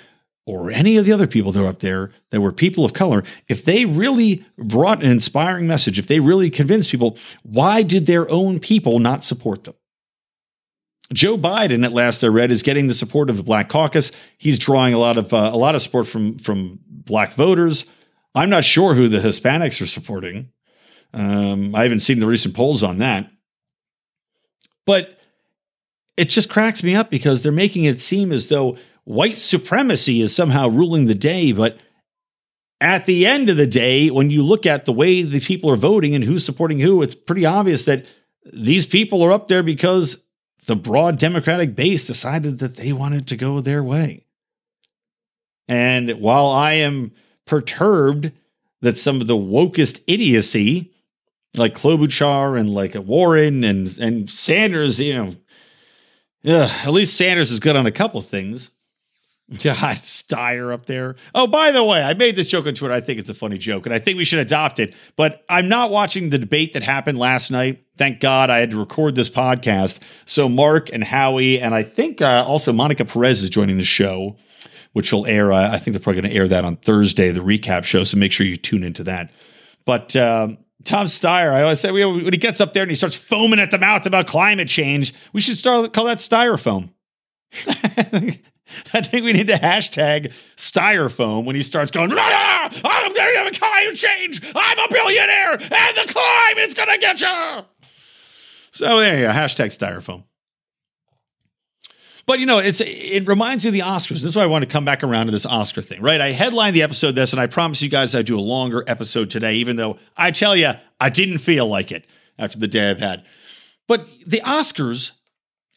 or 0.46 0.72
any 0.72 0.96
of 0.96 1.06
the 1.06 1.12
other 1.12 1.28
people 1.28 1.52
that 1.52 1.62
are 1.62 1.68
up 1.68 1.80
there 1.80 2.12
that 2.32 2.40
were 2.40 2.54
people 2.54 2.86
of 2.86 2.94
color, 2.94 3.24
if 3.50 3.66
they 3.66 3.86
really 3.86 4.46
brought 4.58 5.04
an 5.04 5.12
inspiring 5.12 5.68
message, 5.68 6.00
if 6.00 6.08
they 6.08 6.22
really 6.22 6.50
convinced 6.50 6.90
people, 6.90 7.18
why 7.44 7.84
did 7.84 8.06
their 8.06 8.30
own 8.32 8.60
people 8.60 9.00
not 9.00 9.26
support 9.26 9.66
them? 9.66 9.76
Joe 11.14 11.38
Biden, 11.38 11.86
at 11.86 11.94
last 11.94 12.24
I 12.24 12.28
read, 12.28 12.52
is 12.52 12.64
getting 12.64 12.88
the 12.88 12.94
support 12.94 13.30
of 13.30 13.38
the 13.38 13.44
Black 13.44 13.70
Caucus. 13.70 14.12
He's 14.38 14.60
drawing 14.60 14.94
a 14.94 14.98
lot 14.98 15.18
of 15.18 15.34
uh, 15.34 15.52
a 15.54 15.58
lot 15.58 15.76
of 15.76 15.82
support 15.82 16.08
from 16.08 16.38
from 16.38 16.80
Black 16.88 17.34
voters. 17.34 17.86
I'm 18.36 18.50
not 18.50 18.66
sure 18.66 18.94
who 18.94 19.08
the 19.08 19.20
Hispanics 19.20 19.82
are 19.82 19.88
supporting. 19.88 20.52
Um, 21.14 21.74
I 21.74 21.84
haven't 21.84 22.02
seen 22.02 22.20
the 22.20 22.28
recent 22.28 22.56
polls 22.56 22.84
on 22.84 22.98
that, 22.98 23.32
but 24.86 25.18
it 26.18 26.30
just 26.30 26.50
cracks 26.50 26.84
me 26.84 26.96
up 26.96 27.10
because 27.10 27.42
they're 27.42 27.52
making 27.52 27.86
it 27.86 28.02
seem 28.02 28.32
as 28.32 28.50
though 28.50 28.78
white 29.06 29.38
supremacy 29.38 30.22
is 30.22 30.36
somehow 30.36 30.68
ruling 30.68 31.06
the 31.06 31.16
day. 31.16 31.54
But 31.54 31.80
at 32.82 33.06
the 33.06 33.26
end 33.26 33.50
of 33.50 33.58
the 33.58 33.68
day, 33.68 34.10
when 34.10 34.30
you 34.30 34.44
look 34.44 34.66
at 34.66 34.86
the 34.86 34.94
way 34.94 35.24
the 35.24 35.40
people 35.40 35.72
are 35.72 35.78
voting 35.78 36.14
and 36.14 36.24
who's 36.24 36.44
supporting 36.44 36.80
who, 36.80 37.02
it's 37.02 37.16
pretty 37.16 37.46
obvious 37.46 37.86
that 37.86 38.06
these 38.52 38.86
people 38.86 39.24
are 39.24 39.32
up 39.32 39.48
there 39.48 39.64
because 39.64 40.24
the 40.68 40.76
broad 40.76 41.18
Democratic 41.18 41.76
base 41.76 42.06
decided 42.06 42.60
that 42.60 42.76
they 42.76 42.94
wanted 42.94 43.28
to 43.28 43.38
go 43.38 43.60
their 43.62 43.84
way. 43.84 44.26
And 45.68 46.12
while 46.20 46.48
I 46.48 46.74
am 46.74 47.14
perturbed 47.46 48.32
that 48.82 48.98
some 48.98 49.20
of 49.20 49.28
the 49.28 49.38
wokest 49.38 50.04
idiocy, 50.08 50.94
like 51.56 51.74
Klobuchar 51.74 52.60
and 52.60 52.70
like 52.70 52.96
Warren 52.96 53.64
and 53.64 53.98
and 53.98 54.30
Sanders, 54.30 55.00
you 55.00 55.14
know, 55.14 55.36
at 56.54 56.92
least 56.92 57.18
Sanders 57.18 57.52
is 57.52 57.60
good 57.60 57.76
on 57.76 57.86
a 57.86 57.92
couple 57.92 58.22
things. 58.22 58.70
God, 59.64 59.78
Steyer 59.96 60.74
up 60.74 60.88
there. 60.88 61.16
Oh, 61.34 61.48
by 61.48 61.72
the 61.72 61.82
way, 61.82 62.04
I 62.04 62.14
made 62.14 62.36
this 62.36 62.48
joke 62.48 62.68
on 62.68 62.74
Twitter. 62.74 62.94
I 62.94 63.00
think 63.00 63.18
it's 63.18 63.30
a 63.30 63.34
funny 63.34 63.58
joke, 63.58 63.86
and 63.86 63.96
I 63.96 64.00
think 64.00 64.18
we 64.18 64.26
should 64.26 64.40
adopt 64.40 64.78
it. 64.78 64.94
But 65.16 65.46
I'm 65.48 65.70
not 65.70 65.90
watching 65.90 66.30
the 66.30 66.38
debate 66.38 66.74
that 66.74 66.84
happened 66.84 67.18
last 67.18 67.50
night. 67.50 67.86
Thank 67.98 68.20
God 68.20 68.50
I 68.50 68.58
had 68.58 68.72
to 68.72 68.78
record 68.78 69.16
this 69.16 69.30
podcast. 69.30 70.00
So 70.26 70.50
Mark 70.50 70.90
and 70.92 71.02
Howie, 71.02 71.62
and 71.62 71.74
I 71.74 71.84
think 71.84 72.22
uh, 72.22 72.44
also 72.46 72.74
Monica 72.74 73.06
Perez 73.06 73.42
is 73.42 73.50
joining 73.50 73.78
the 73.78 73.86
show, 73.86 74.36
which 74.92 75.14
will 75.14 75.26
air. 75.26 75.54
Uh, 75.54 75.72
I 75.72 75.78
think 75.78 75.94
they're 75.94 76.02
probably 76.02 76.22
going 76.22 76.32
to 76.34 76.38
air 76.38 76.50
that 76.50 76.66
on 76.66 76.76
Thursday, 76.76 77.32
the 77.32 77.40
recap 77.40 77.86
show. 77.86 78.04
So 78.04 78.18
make 78.18 78.34
sure 78.34 78.46
you 78.46 78.58
tune 78.58 78.84
into 78.84 79.06
that. 79.06 79.32
But 79.86 80.14
um, 80.18 80.58
Tom 80.84 81.06
Steyer, 81.06 81.54
I 81.54 81.62
always 81.62 81.80
say 81.80 81.92
when 81.92 82.34
he 82.34 82.38
gets 82.38 82.60
up 82.60 82.74
there 82.74 82.84
and 82.84 82.92
he 82.92 82.96
starts 82.96 83.16
foaming 83.16 83.62
at 83.62 83.72
the 83.72 83.80
mouth 83.80 84.06
about 84.06 84.28
climate 84.28 84.68
change, 84.68 85.14
we 85.32 85.40
should 85.40 85.58
start 85.58 85.94
call 85.94 86.06
that 86.06 86.18
styrofoam. 86.18 86.90
I 88.94 89.02
think 89.02 89.24
we 89.24 89.34
need 89.34 89.48
to 89.48 89.56
hashtag 89.56 90.34
styrofoam 90.56 91.46
when 91.46 91.56
he 91.56 91.64
starts 91.64 91.92
going, 91.92 92.10
no, 92.10 92.16
no, 92.16 92.22
I'm 92.24 93.14
going 93.14 93.34
to 93.34 93.40
have 93.40 93.48
a 93.48 93.58
climate 93.58 93.96
change. 93.96 94.42
I'm 94.56 94.80
a 94.80 94.88
billionaire 94.92 95.54
and 95.54 95.98
the 95.98 96.14
climate's 96.14 96.74
going 96.74 96.90
to 96.90 96.98
get 97.00 97.22
you. 97.22 97.66
So 98.72 99.00
there 99.00 99.18
you 99.18 99.26
go, 99.26 99.32
hashtag 99.32 99.78
styrofoam. 99.78 100.24
But 102.28 102.40
you 102.40 102.46
know, 102.46 102.60
it's 102.60 102.82
it 102.82 103.26
reminds 103.26 103.64
me 103.64 103.70
of 103.70 103.74
the 103.74 103.80
Oscars. 103.80 104.16
This 104.16 104.26
is 104.26 104.36
why 104.36 104.44
I 104.44 104.48
want 104.48 104.64
to 104.64 104.70
come 104.70 104.84
back 104.84 105.02
around 105.02 105.28
to 105.28 105.32
this 105.32 105.46
Oscar 105.46 105.82
thing, 105.82 106.02
right? 106.02 106.20
I 106.20 106.34
headlined 106.34 106.76
the 106.76 106.84
episode 106.84 107.16
this, 107.16 107.32
and 107.32 107.42
I 107.42 107.48
promise 107.48 107.82
you 107.82 107.90
guys 107.90 108.14
I'd 108.14 108.26
do 108.26 108.38
a 108.38 108.42
longer 108.42 108.84
episode 108.86 109.30
today, 109.30 109.56
even 109.56 109.78
though 109.78 109.98
I 110.18 110.32
tell 110.32 110.54
you, 110.54 110.74
I 111.00 111.10
didn't 111.10 111.38
feel 111.38 111.68
like 111.68 111.90
it 111.94 112.06
after 112.38 112.60
the 112.60 112.68
day 112.68 112.90
I've 112.90 113.00
had. 113.00 113.26
But 113.88 114.06
the 114.26 114.42
Oscars 114.42 115.14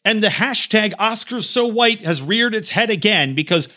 and 0.03 0.23
the 0.23 0.27
hashtag 0.27 0.93
Oscars 0.95 1.43
so 1.43 1.67
white 1.67 2.05
has 2.05 2.21
reared 2.21 2.55
its 2.55 2.69
head 2.69 2.89
again 2.89 3.35
because 3.35 3.67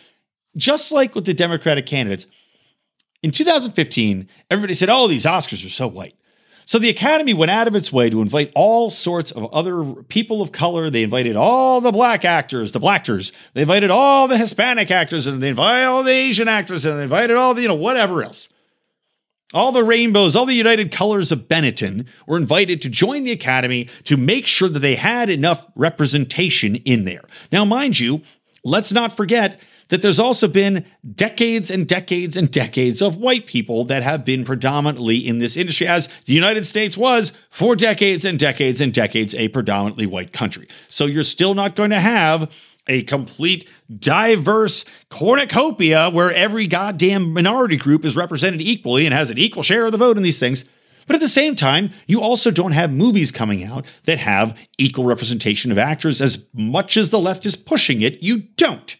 just 0.56 0.92
like 0.92 1.14
with 1.14 1.24
the 1.24 1.34
Democratic 1.34 1.86
candidates, 1.86 2.26
in 3.22 3.30
2015, 3.30 4.28
everybody 4.50 4.74
said, 4.74 4.88
oh, 4.90 5.08
these 5.08 5.24
Oscars 5.24 5.64
are 5.64 5.70
so 5.70 5.86
white. 5.86 6.14
So 6.66 6.78
the 6.78 6.88
Academy 6.88 7.34
went 7.34 7.50
out 7.50 7.68
of 7.68 7.76
its 7.76 7.92
way 7.92 8.08
to 8.08 8.22
invite 8.22 8.50
all 8.54 8.90
sorts 8.90 9.30
of 9.30 9.52
other 9.52 9.84
people 10.04 10.40
of 10.40 10.50
color. 10.50 10.88
They 10.88 11.02
invited 11.02 11.36
all 11.36 11.80
the 11.80 11.92
black 11.92 12.24
actors, 12.24 12.72
the 12.72 12.80
blackers. 12.80 13.32
They 13.52 13.62
invited 13.62 13.90
all 13.90 14.28
the 14.28 14.38
Hispanic 14.38 14.90
actors, 14.90 15.26
and 15.26 15.42
they 15.42 15.50
invited 15.50 15.86
all 15.86 16.02
the 16.02 16.10
Asian 16.10 16.48
actors, 16.48 16.86
and 16.86 16.98
they 16.98 17.02
invited 17.02 17.36
all 17.36 17.52
the, 17.52 17.62
you 17.62 17.68
know, 17.68 17.74
whatever 17.74 18.22
else. 18.22 18.48
All 19.52 19.72
the 19.72 19.84
rainbows, 19.84 20.34
all 20.34 20.46
the 20.46 20.54
united 20.54 20.90
colors 20.90 21.30
of 21.30 21.48
Benetton 21.48 22.06
were 22.26 22.36
invited 22.36 22.80
to 22.82 22.88
join 22.88 23.24
the 23.24 23.32
Academy 23.32 23.88
to 24.04 24.16
make 24.16 24.46
sure 24.46 24.68
that 24.68 24.78
they 24.80 24.96
had 24.96 25.28
enough 25.30 25.66
representation 25.76 26.76
in 26.76 27.04
there. 27.04 27.22
Now, 27.52 27.64
mind 27.64 28.00
you, 28.00 28.22
let's 28.64 28.90
not 28.90 29.12
forget 29.12 29.60
that 29.88 30.02
there's 30.02 30.18
also 30.18 30.48
been 30.48 30.84
decades 31.14 31.70
and 31.70 31.86
decades 31.86 32.36
and 32.36 32.50
decades 32.50 33.02
of 33.02 33.16
white 33.16 33.46
people 33.46 33.84
that 33.84 34.02
have 34.02 34.24
been 34.24 34.44
predominantly 34.44 35.18
in 35.18 35.38
this 35.38 35.56
industry, 35.56 35.86
as 35.86 36.08
the 36.24 36.32
United 36.32 36.64
States 36.64 36.96
was 36.96 37.32
for 37.50 37.76
decades 37.76 38.24
and 38.24 38.38
decades 38.38 38.80
and 38.80 38.94
decades 38.94 39.34
a 39.34 39.48
predominantly 39.48 40.06
white 40.06 40.32
country. 40.32 40.66
So 40.88 41.06
you're 41.06 41.22
still 41.22 41.54
not 41.54 41.76
going 41.76 41.90
to 41.90 42.00
have 42.00 42.50
a 42.86 43.02
complete 43.04 43.68
diverse 43.98 44.84
cornucopia 45.10 46.10
where 46.10 46.32
every 46.32 46.66
goddamn 46.66 47.32
minority 47.32 47.76
group 47.76 48.04
is 48.04 48.16
represented 48.16 48.60
equally 48.60 49.06
and 49.06 49.14
has 49.14 49.30
an 49.30 49.38
equal 49.38 49.62
share 49.62 49.86
of 49.86 49.92
the 49.92 49.98
vote 49.98 50.16
in 50.16 50.22
these 50.22 50.38
things. 50.38 50.64
But 51.06 51.16
at 51.16 51.20
the 51.20 51.28
same 51.28 51.54
time, 51.54 51.90
you 52.06 52.20
also 52.20 52.50
don't 52.50 52.72
have 52.72 52.92
movies 52.92 53.30
coming 53.30 53.62
out 53.62 53.84
that 54.04 54.18
have 54.18 54.58
equal 54.78 55.04
representation 55.04 55.70
of 55.70 55.78
actors 55.78 56.20
as 56.20 56.46
much 56.54 56.96
as 56.96 57.10
the 57.10 57.18
left 57.18 57.46
is 57.46 57.56
pushing 57.56 58.00
it. 58.00 58.22
You 58.22 58.38
don't. 58.56 58.96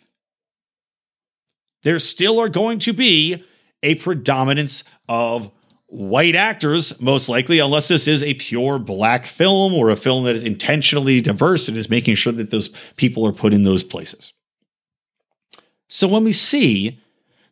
There 1.83 1.99
still 1.99 2.41
are 2.41 2.49
going 2.49 2.79
to 2.81 2.93
be 2.93 3.45
a 3.83 3.95
predominance 3.97 4.85
of 5.09 5.51
white 5.95 6.35
actors, 6.35 6.99
most 7.01 7.29
likely, 7.29 7.61
unless 7.61 7.87
this 7.87 8.09
is 8.09 8.23
a 8.23 8.35
pure 8.35 8.81
black 8.81 9.27
film 9.27 9.73
or 9.73 9.91
a 9.91 9.97
film 9.97 10.25
that 10.25 10.35
is 10.35 10.43
intentionally 10.43 11.21
diverse 11.21 11.69
and 11.69 11.77
is 11.77 11.89
making 11.89 12.17
sure 12.17 12.33
that 12.33 12.51
those 12.51 12.69
people 12.97 13.25
are 13.25 13.33
put 13.33 13.55
in 13.55 13.63
those 13.63 13.85
places. 13.85 14.33
So 15.89 16.09
when 16.09 16.25
we 16.25 16.33
see 16.33 17.01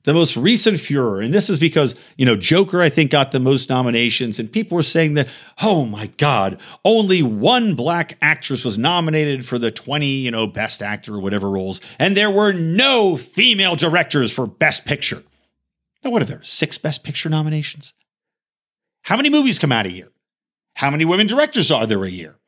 the 0.02 0.12
most 0.12 0.36
recent 0.36 0.80
furor, 0.80 1.20
and 1.20 1.32
this 1.32 1.48
is 1.48 1.60
because, 1.60 1.94
you 2.16 2.26
know, 2.26 2.34
Joker, 2.34 2.82
I 2.82 2.88
think, 2.88 3.12
got 3.12 3.30
the 3.30 3.38
most 3.38 3.68
nominations, 3.68 4.40
and 4.40 4.50
people 4.50 4.74
were 4.74 4.82
saying 4.82 5.14
that, 5.14 5.28
oh 5.62 5.84
my 5.84 6.06
God, 6.16 6.58
only 6.84 7.22
one 7.22 7.76
black 7.76 8.18
actress 8.20 8.64
was 8.64 8.76
nominated 8.76 9.46
for 9.46 9.56
the 9.56 9.70
20, 9.70 10.04
you 10.04 10.32
know, 10.32 10.48
best 10.48 10.82
actor 10.82 11.14
or 11.14 11.20
whatever 11.20 11.48
roles, 11.48 11.80
and 12.00 12.16
there 12.16 12.30
were 12.30 12.52
no 12.52 13.16
female 13.16 13.76
directors 13.76 14.32
for 14.32 14.48
Best 14.48 14.84
Picture. 14.84 15.22
Now, 16.02 16.10
what 16.10 16.22
are 16.22 16.24
there? 16.24 16.42
Six 16.42 16.76
Best 16.76 17.04
Picture 17.04 17.28
nominations? 17.28 17.92
How 19.02 19.16
many 19.16 19.30
movies 19.30 19.58
come 19.58 19.72
out 19.72 19.86
a 19.86 19.90
year? 19.90 20.10
How 20.74 20.90
many 20.90 21.04
women 21.04 21.26
directors 21.26 21.70
are 21.70 21.86
there 21.86 22.04
a 22.04 22.10
year? 22.10 22.38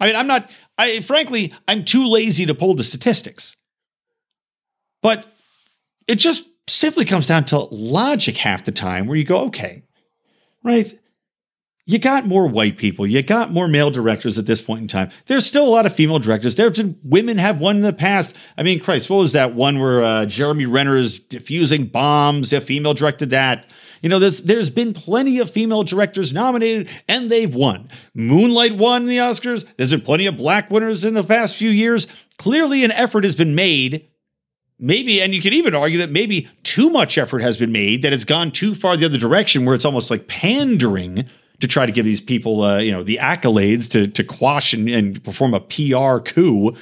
I 0.00 0.06
mean, 0.06 0.16
I'm 0.16 0.26
not, 0.26 0.50
I 0.76 1.00
frankly, 1.00 1.52
I'm 1.66 1.84
too 1.84 2.08
lazy 2.08 2.46
to 2.46 2.54
pull 2.54 2.74
the 2.74 2.84
statistics. 2.84 3.56
But 5.02 5.26
it 6.06 6.16
just 6.16 6.48
simply 6.68 7.04
comes 7.04 7.26
down 7.26 7.44
to 7.46 7.58
logic 7.70 8.36
half 8.36 8.64
the 8.64 8.72
time 8.72 9.06
where 9.06 9.16
you 9.16 9.24
go, 9.24 9.46
okay, 9.46 9.82
right? 10.62 10.98
You 11.86 11.98
got 11.98 12.26
more 12.26 12.46
white 12.46 12.76
people, 12.76 13.06
you 13.06 13.22
got 13.22 13.50
more 13.50 13.66
male 13.66 13.90
directors 13.90 14.36
at 14.36 14.46
this 14.46 14.60
point 14.60 14.82
in 14.82 14.88
time. 14.88 15.10
There's 15.26 15.46
still 15.46 15.66
a 15.66 15.70
lot 15.70 15.86
of 15.86 15.94
female 15.94 16.18
directors. 16.18 16.54
There 16.54 16.66
have 16.66 16.74
been 16.74 16.98
women 17.02 17.38
have 17.38 17.60
won 17.60 17.76
in 17.76 17.82
the 17.82 17.94
past. 17.94 18.36
I 18.58 18.62
mean, 18.62 18.78
Christ, 18.78 19.08
what 19.08 19.16
was 19.16 19.32
that 19.32 19.54
one 19.54 19.80
where 19.80 20.02
uh, 20.02 20.26
Jeremy 20.26 20.66
Renner 20.66 20.96
is 20.96 21.18
defusing 21.18 21.90
bombs? 21.90 22.52
A 22.52 22.60
female 22.60 22.92
directed 22.92 23.30
that. 23.30 23.66
You 24.02 24.08
know, 24.08 24.18
there's 24.18 24.42
there's 24.42 24.70
been 24.70 24.94
plenty 24.94 25.38
of 25.38 25.50
female 25.50 25.82
directors 25.82 26.32
nominated 26.32 26.88
and 27.08 27.30
they've 27.30 27.54
won. 27.54 27.88
Moonlight 28.14 28.76
won 28.76 29.06
the 29.06 29.18
Oscars. 29.18 29.66
There's 29.76 29.90
been 29.90 30.00
plenty 30.00 30.26
of 30.26 30.36
black 30.36 30.70
winners 30.70 31.04
in 31.04 31.14
the 31.14 31.24
past 31.24 31.56
few 31.56 31.70
years. 31.70 32.06
Clearly, 32.38 32.84
an 32.84 32.92
effort 32.92 33.24
has 33.24 33.34
been 33.34 33.54
made 33.54 34.08
maybe, 34.78 35.20
and 35.20 35.34
you 35.34 35.42
could 35.42 35.52
even 35.52 35.74
argue 35.74 35.98
that 35.98 36.10
maybe 36.10 36.48
too 36.62 36.90
much 36.90 37.18
effort 37.18 37.42
has 37.42 37.56
been 37.56 37.72
made, 37.72 38.02
that 38.02 38.12
it's 38.12 38.24
gone 38.24 38.50
too 38.50 38.74
far 38.74 38.96
the 38.96 39.06
other 39.06 39.18
direction, 39.18 39.64
where 39.64 39.74
it's 39.74 39.84
almost 39.84 40.10
like 40.10 40.28
pandering 40.28 41.28
to 41.60 41.66
try 41.66 41.84
to 41.84 41.92
give 41.92 42.04
these 42.04 42.20
people, 42.20 42.62
uh, 42.62 42.78
you 42.78 42.92
know, 42.92 43.02
the 43.02 43.18
accolades 43.20 43.90
to 43.90 44.06
to 44.08 44.24
quash 44.24 44.72
and, 44.72 44.88
and 44.88 45.22
perform 45.24 45.54
a 45.54 45.60
PR 45.60 46.18
coup 46.20 46.72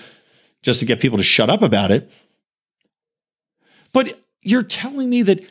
just 0.62 0.80
to 0.80 0.86
get 0.86 1.00
people 1.00 1.18
to 1.18 1.24
shut 1.24 1.48
up 1.48 1.62
about 1.62 1.90
it. 1.90 2.10
But 3.92 4.20
you're 4.42 4.62
telling 4.62 5.08
me 5.08 5.22
that 5.22 5.44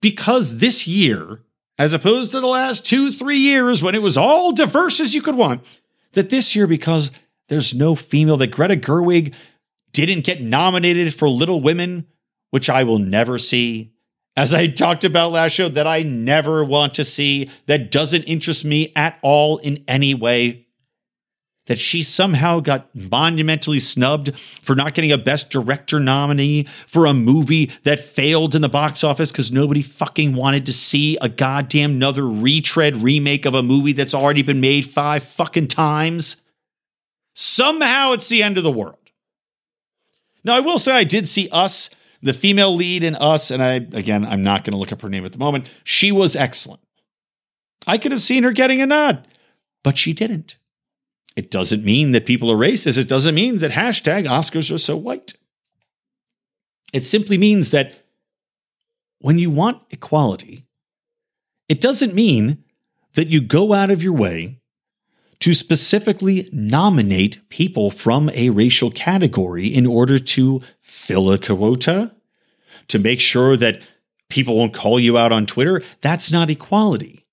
because 0.00 0.58
this 0.58 0.86
year, 0.86 1.40
as 1.78 1.92
opposed 1.92 2.32
to 2.32 2.40
the 2.40 2.46
last 2.46 2.86
two, 2.86 3.10
three 3.10 3.38
years 3.38 3.82
when 3.82 3.94
it 3.94 4.02
was 4.02 4.16
all 4.16 4.52
diverse 4.52 5.00
as 5.00 5.14
you 5.14 5.22
could 5.22 5.36
want, 5.36 5.62
that 6.12 6.30
this 6.30 6.56
year, 6.56 6.66
because 6.66 7.10
there's 7.48 7.74
no 7.74 7.94
female, 7.94 8.36
that 8.38 8.48
Greta 8.48 8.76
Gerwig 8.76 9.34
didn't 9.92 10.24
get 10.24 10.42
nominated 10.42 11.14
for 11.14 11.28
Little 11.28 11.60
Women, 11.60 12.06
which 12.50 12.68
I 12.68 12.84
will 12.84 12.98
never 12.98 13.38
see. 13.38 13.92
As 14.36 14.54
I 14.54 14.68
talked 14.68 15.02
about 15.02 15.32
last 15.32 15.52
show, 15.52 15.68
that 15.68 15.86
I 15.86 16.02
never 16.02 16.62
want 16.62 16.94
to 16.94 17.04
see, 17.04 17.50
that 17.66 17.90
doesn't 17.90 18.22
interest 18.24 18.64
me 18.64 18.92
at 18.94 19.18
all 19.22 19.58
in 19.58 19.84
any 19.88 20.14
way. 20.14 20.67
That 21.68 21.78
she 21.78 22.02
somehow 22.02 22.60
got 22.60 22.94
monumentally 22.94 23.78
snubbed 23.78 24.38
for 24.40 24.74
not 24.74 24.94
getting 24.94 25.12
a 25.12 25.18
Best 25.18 25.50
Director 25.50 26.00
nominee 26.00 26.66
for 26.86 27.06
a 27.06 27.14
movie 27.14 27.70
that 27.84 28.00
failed 28.00 28.54
in 28.54 28.62
the 28.62 28.68
box 28.68 29.04
office 29.04 29.30
because 29.30 29.52
nobody 29.52 29.82
fucking 29.82 30.34
wanted 30.34 30.66
to 30.66 30.72
see 30.72 31.16
a 31.20 31.28
goddamn 31.28 31.98
another 31.98 32.26
retread 32.26 32.96
remake 32.96 33.44
of 33.44 33.54
a 33.54 33.62
movie 33.62 33.92
that's 33.92 34.14
already 34.14 34.42
been 34.42 34.60
made 34.60 34.86
five 34.86 35.24
fucking 35.24 35.66
times. 35.66 36.36
Somehow 37.34 38.12
it's 38.12 38.28
the 38.28 38.42
end 38.42 38.56
of 38.56 38.64
the 38.64 38.70
world. 38.70 39.10
Now, 40.44 40.54
I 40.54 40.60
will 40.60 40.78
say 40.78 40.92
I 40.92 41.04
did 41.04 41.28
see 41.28 41.48
Us, 41.50 41.90
the 42.22 42.32
female 42.32 42.74
lead 42.74 43.02
in 43.02 43.16
Us, 43.16 43.50
and 43.50 43.62
I, 43.62 43.74
again, 43.74 44.24
I'm 44.24 44.42
not 44.42 44.64
going 44.64 44.72
to 44.72 44.78
look 44.78 44.92
up 44.92 45.02
her 45.02 45.08
name 45.08 45.24
at 45.24 45.32
the 45.32 45.38
moment. 45.38 45.68
She 45.82 46.12
was 46.12 46.36
excellent. 46.36 46.80
I 47.86 47.98
could 47.98 48.12
have 48.12 48.20
seen 48.20 48.44
her 48.44 48.52
getting 48.52 48.80
a 48.80 48.86
nod, 48.86 49.26
but 49.82 49.98
she 49.98 50.12
didn't. 50.12 50.56
It 51.38 51.52
doesn't 51.52 51.84
mean 51.84 52.10
that 52.10 52.26
people 52.26 52.50
are 52.50 52.56
racist. 52.56 52.98
It 52.98 53.06
doesn't 53.06 53.36
mean 53.36 53.58
that 53.58 53.70
hashtag 53.70 54.26
Oscars 54.26 54.74
are 54.74 54.78
so 54.78 54.96
white. 54.96 55.34
It 56.92 57.04
simply 57.04 57.38
means 57.38 57.70
that 57.70 58.00
when 59.20 59.38
you 59.38 59.48
want 59.48 59.80
equality, 59.90 60.64
it 61.68 61.80
doesn't 61.80 62.12
mean 62.12 62.64
that 63.14 63.28
you 63.28 63.40
go 63.40 63.72
out 63.72 63.92
of 63.92 64.02
your 64.02 64.14
way 64.14 64.58
to 65.38 65.54
specifically 65.54 66.48
nominate 66.52 67.48
people 67.50 67.92
from 67.92 68.30
a 68.30 68.50
racial 68.50 68.90
category 68.90 69.68
in 69.68 69.86
order 69.86 70.18
to 70.18 70.60
fill 70.80 71.30
a 71.30 71.38
quota, 71.38 72.16
to 72.88 72.98
make 72.98 73.20
sure 73.20 73.56
that 73.56 73.80
people 74.28 74.56
won't 74.56 74.74
call 74.74 74.98
you 74.98 75.16
out 75.16 75.30
on 75.30 75.46
Twitter. 75.46 75.82
That's 76.00 76.32
not 76.32 76.50
equality. 76.50 77.27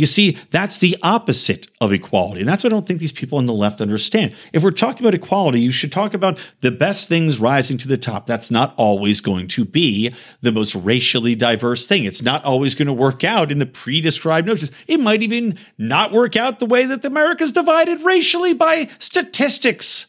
You 0.00 0.06
see, 0.06 0.38
that's 0.50 0.78
the 0.78 0.96
opposite 1.02 1.68
of 1.78 1.92
equality. 1.92 2.40
And 2.40 2.48
that's 2.48 2.64
what 2.64 2.72
I 2.72 2.74
don't 2.74 2.86
think 2.86 3.00
these 3.00 3.12
people 3.12 3.36
on 3.36 3.44
the 3.44 3.52
left 3.52 3.82
understand. 3.82 4.34
If 4.50 4.62
we're 4.62 4.70
talking 4.70 5.06
about 5.06 5.12
equality, 5.12 5.60
you 5.60 5.70
should 5.70 5.92
talk 5.92 6.14
about 6.14 6.38
the 6.60 6.70
best 6.70 7.06
things 7.06 7.38
rising 7.38 7.76
to 7.76 7.86
the 7.86 7.98
top. 7.98 8.26
That's 8.26 8.50
not 8.50 8.72
always 8.78 9.20
going 9.20 9.46
to 9.48 9.66
be 9.66 10.14
the 10.40 10.52
most 10.52 10.74
racially 10.74 11.34
diverse 11.34 11.86
thing. 11.86 12.04
It's 12.04 12.22
not 12.22 12.42
always 12.46 12.74
going 12.74 12.86
to 12.86 12.94
work 12.94 13.24
out 13.24 13.52
in 13.52 13.58
the 13.58 13.66
pre 13.66 14.00
described 14.00 14.46
notions. 14.46 14.72
It 14.86 15.00
might 15.00 15.22
even 15.22 15.58
not 15.76 16.12
work 16.12 16.34
out 16.34 16.60
the 16.60 16.66
way 16.66 16.86
that 16.86 17.04
America's 17.04 17.52
divided 17.52 18.00
racially 18.00 18.54
by 18.54 18.88
statistics. 18.98 20.06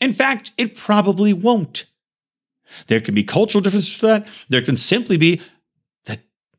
In 0.00 0.12
fact, 0.12 0.52
it 0.56 0.76
probably 0.76 1.32
won't. 1.32 1.86
There 2.86 3.00
can 3.00 3.16
be 3.16 3.24
cultural 3.24 3.62
differences 3.62 3.96
for 3.96 4.06
that. 4.06 4.28
There 4.48 4.62
can 4.62 4.76
simply 4.76 5.16
be 5.16 5.40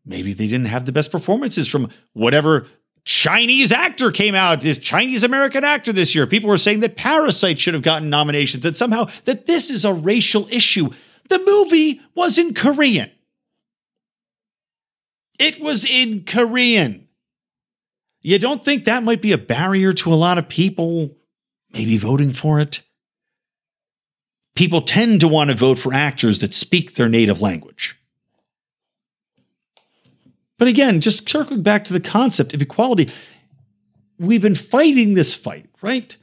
maybe 0.05 0.33
they 0.33 0.47
didn't 0.47 0.67
have 0.67 0.85
the 0.85 0.91
best 0.91 1.11
performances 1.11 1.67
from 1.67 1.89
whatever 2.13 2.67
Chinese 3.03 3.71
actor 3.71 4.11
came 4.11 4.33
out, 4.35 4.61
this 4.61 4.79
Chinese 4.79 5.23
American 5.23 5.63
actor 5.63 5.93
this 5.93 6.15
year. 6.15 6.25
People 6.25 6.49
were 6.49 6.57
saying 6.57 6.79
that 6.79 6.95
Parasite 6.95 7.59
should 7.59 7.75
have 7.75 7.83
gotten 7.83 8.09
nominations, 8.09 8.63
that 8.63 8.77
somehow 8.77 9.09
that 9.25 9.45
this 9.45 9.69
is 9.69 9.85
a 9.85 9.93
racial 9.93 10.47
issue. 10.49 10.89
The 11.29 11.39
movie 11.39 12.01
was 12.15 12.37
in 12.37 12.53
Korean. 12.53 13.11
It 15.37 15.59
was 15.59 15.85
in 15.85 16.23
Korean. 16.23 17.07
You 18.21 18.39
don't 18.39 18.65
think 18.65 18.85
that 18.85 19.03
might 19.03 19.21
be 19.21 19.33
a 19.33 19.37
barrier 19.37 19.93
to 19.93 20.11
a 20.11 20.15
lot 20.15 20.39
of 20.39 20.49
people 20.49 21.11
maybe 21.75 21.97
voting 21.97 22.33
for 22.33 22.59
it? 22.59 22.81
People 24.55 24.81
tend 24.81 25.19
to 25.19 25.27
want 25.27 25.51
to 25.51 25.57
vote 25.57 25.77
for 25.77 25.93
actors 25.93 26.39
that 26.39 26.53
speak 26.53 26.95
their 26.95 27.09
native 27.09 27.41
language. 27.41 27.95
But 30.57 30.67
again, 30.67 31.01
just 31.01 31.29
circling 31.29 31.63
back 31.63 31.85
to 31.85 31.93
the 31.93 31.99
concept 31.99 32.53
of 32.53 32.61
equality, 32.61 33.11
we've 34.17 34.41
been 34.41 34.55
fighting 34.55 35.13
this 35.13 35.33
fight, 35.33 35.69
right? 35.81 36.15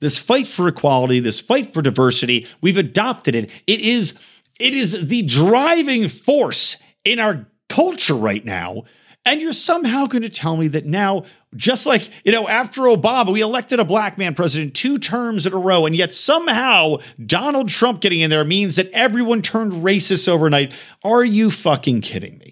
This 0.00 0.18
fight 0.18 0.46
for 0.48 0.68
equality, 0.68 1.20
this 1.20 1.40
fight 1.40 1.72
for 1.72 1.82
diversity, 1.82 2.46
we've 2.60 2.76
adopted 2.76 3.34
it. 3.34 3.50
It 3.66 3.80
is 3.80 4.18
it 4.60 4.74
is 4.74 5.08
the 5.08 5.22
driving 5.22 6.08
force 6.08 6.76
in 7.04 7.18
our 7.18 7.46
culture 7.68 8.14
right 8.14 8.44
now. 8.44 8.84
And 9.24 9.40
you're 9.40 9.52
somehow 9.52 10.06
going 10.06 10.22
to 10.22 10.28
tell 10.28 10.56
me 10.56 10.68
that 10.68 10.84
now, 10.84 11.24
just 11.54 11.86
like, 11.86 12.10
you 12.24 12.32
know, 12.32 12.48
after 12.48 12.82
Obama, 12.82 13.32
we 13.32 13.40
elected 13.40 13.78
a 13.78 13.84
black 13.84 14.18
man 14.18 14.34
president 14.34 14.74
two 14.74 14.98
terms 14.98 15.46
in 15.46 15.52
a 15.52 15.58
row, 15.58 15.86
and 15.86 15.94
yet 15.94 16.12
somehow 16.12 16.96
Donald 17.24 17.68
Trump 17.68 18.00
getting 18.00 18.20
in 18.20 18.30
there 18.30 18.44
means 18.44 18.76
that 18.76 18.90
everyone 18.90 19.42
turned 19.42 19.72
racist 19.72 20.28
overnight. 20.28 20.72
Are 21.04 21.24
you 21.24 21.50
fucking 21.50 22.00
kidding 22.00 22.38
me? 22.38 22.51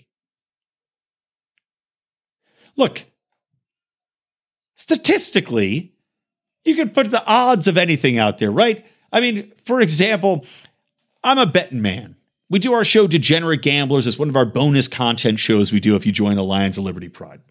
Look, 2.80 3.04
statistically, 4.74 5.92
you 6.64 6.74
can 6.74 6.88
put 6.88 7.10
the 7.10 7.22
odds 7.26 7.68
of 7.68 7.76
anything 7.76 8.16
out 8.16 8.38
there, 8.38 8.50
right? 8.50 8.86
I 9.12 9.20
mean, 9.20 9.52
for 9.66 9.82
example, 9.82 10.46
I'm 11.22 11.36
a 11.36 11.44
betting 11.44 11.82
man. 11.82 12.16
We 12.48 12.58
do 12.58 12.72
our 12.72 12.82
show 12.82 13.06
Degenerate 13.06 13.60
Gamblers. 13.60 14.06
It's 14.06 14.18
one 14.18 14.30
of 14.30 14.36
our 14.36 14.46
bonus 14.46 14.88
content 14.88 15.38
shows 15.38 15.72
we 15.72 15.78
do 15.78 15.94
if 15.94 16.06
you 16.06 16.10
join 16.10 16.36
the 16.36 16.42
Lions 16.42 16.78
of 16.78 16.84
Liberty 16.84 17.10
Pride. 17.10 17.42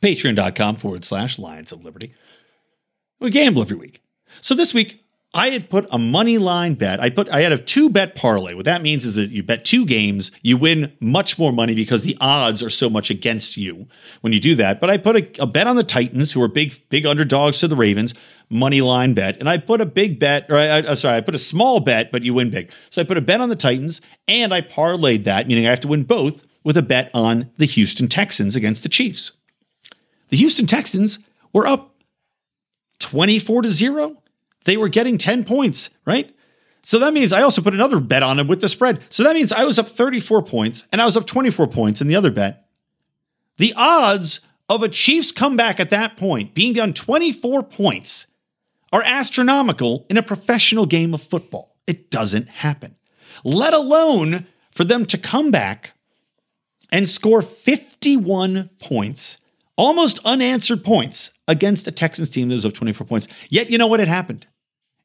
Patreon.com 0.00 0.76
forward 0.76 1.04
slash 1.04 1.38
Lions 1.38 1.70
of 1.70 1.84
Liberty. 1.84 2.14
We 3.20 3.28
gamble 3.28 3.60
every 3.60 3.76
week. 3.76 4.02
So 4.40 4.54
this 4.54 4.72
week, 4.72 4.99
I 5.32 5.50
had 5.50 5.70
put 5.70 5.86
a 5.92 5.98
money 5.98 6.38
line 6.38 6.74
bet. 6.74 6.98
I 6.98 7.08
put 7.08 7.28
I 7.28 7.40
had 7.40 7.52
a 7.52 7.58
two 7.58 7.88
bet 7.88 8.16
parlay. 8.16 8.54
What 8.54 8.64
that 8.64 8.82
means 8.82 9.04
is 9.04 9.14
that 9.14 9.30
you 9.30 9.44
bet 9.44 9.64
two 9.64 9.86
games, 9.86 10.32
you 10.42 10.56
win 10.56 10.92
much 10.98 11.38
more 11.38 11.52
money 11.52 11.76
because 11.76 12.02
the 12.02 12.16
odds 12.20 12.64
are 12.64 12.70
so 12.70 12.90
much 12.90 13.10
against 13.10 13.56
you 13.56 13.86
when 14.22 14.32
you 14.32 14.40
do 14.40 14.56
that. 14.56 14.80
But 14.80 14.90
I 14.90 14.96
put 14.96 15.16
a, 15.16 15.42
a 15.42 15.46
bet 15.46 15.68
on 15.68 15.76
the 15.76 15.84
Titans, 15.84 16.32
who 16.32 16.42
are 16.42 16.48
big 16.48 16.82
big 16.88 17.06
underdogs 17.06 17.60
to 17.60 17.68
the 17.68 17.76
Ravens, 17.76 18.12
money 18.48 18.80
line 18.80 19.14
bet, 19.14 19.38
and 19.38 19.48
I 19.48 19.58
put 19.58 19.80
a 19.80 19.86
big 19.86 20.18
bet, 20.18 20.46
or 20.50 20.56
I, 20.56 20.78
I, 20.78 20.94
sorry, 20.96 21.16
I 21.16 21.20
put 21.20 21.36
a 21.36 21.38
small 21.38 21.78
bet, 21.78 22.10
but 22.10 22.22
you 22.22 22.34
win 22.34 22.50
big. 22.50 22.72
So 22.90 23.00
I 23.00 23.04
put 23.04 23.16
a 23.16 23.22
bet 23.22 23.40
on 23.40 23.50
the 23.50 23.56
Titans, 23.56 24.00
and 24.26 24.52
I 24.52 24.62
parlayed 24.62 25.24
that, 25.24 25.46
meaning 25.46 25.64
I 25.64 25.70
have 25.70 25.80
to 25.80 25.88
win 25.88 26.02
both, 26.02 26.44
with 26.64 26.76
a 26.76 26.82
bet 26.82 27.08
on 27.14 27.52
the 27.56 27.66
Houston 27.66 28.08
Texans 28.08 28.56
against 28.56 28.82
the 28.82 28.88
Chiefs. 28.88 29.30
The 30.30 30.36
Houston 30.38 30.66
Texans 30.66 31.20
were 31.52 31.68
up 31.68 31.94
twenty 32.98 33.38
four 33.38 33.62
to 33.62 33.70
zero 33.70 34.16
they 34.64 34.76
were 34.76 34.88
getting 34.88 35.18
10 35.18 35.44
points, 35.44 35.90
right? 36.04 36.34
So 36.82 36.98
that 36.98 37.12
means 37.12 37.32
I 37.32 37.42
also 37.42 37.62
put 37.62 37.74
another 37.74 38.00
bet 38.00 38.22
on 38.22 38.36
them 38.36 38.48
with 38.48 38.60
the 38.60 38.68
spread. 38.68 39.00
So 39.10 39.22
that 39.22 39.34
means 39.34 39.52
I 39.52 39.64
was 39.64 39.78
up 39.78 39.88
34 39.88 40.42
points 40.42 40.84
and 40.92 41.00
I 41.00 41.04
was 41.04 41.16
up 41.16 41.26
24 41.26 41.66
points 41.68 42.00
in 42.00 42.08
the 42.08 42.16
other 42.16 42.30
bet. 42.30 42.66
The 43.58 43.74
odds 43.76 44.40
of 44.68 44.82
a 44.82 44.88
Chiefs 44.88 45.32
comeback 45.32 45.80
at 45.80 45.90
that 45.90 46.16
point, 46.16 46.54
being 46.54 46.72
down 46.72 46.94
24 46.94 47.64
points, 47.64 48.26
are 48.92 49.02
astronomical 49.04 50.06
in 50.08 50.16
a 50.16 50.22
professional 50.22 50.86
game 50.86 51.12
of 51.14 51.22
football. 51.22 51.76
It 51.86 52.10
doesn't 52.10 52.48
happen, 52.48 52.96
let 53.44 53.74
alone 53.74 54.46
for 54.70 54.84
them 54.84 55.04
to 55.06 55.18
come 55.18 55.50
back 55.50 55.92
and 56.90 57.08
score 57.08 57.42
51 57.42 58.70
points 58.78 59.38
almost 59.80 60.20
unanswered 60.26 60.84
points 60.84 61.30
against 61.48 61.88
a 61.88 61.90
Texans 61.90 62.28
team 62.28 62.48
that 62.48 62.54
was 62.54 62.66
up 62.66 62.74
24 62.74 63.06
points. 63.06 63.28
Yet, 63.48 63.70
you 63.70 63.78
know 63.78 63.86
what? 63.86 64.00
It 64.00 64.08
happened. 64.08 64.46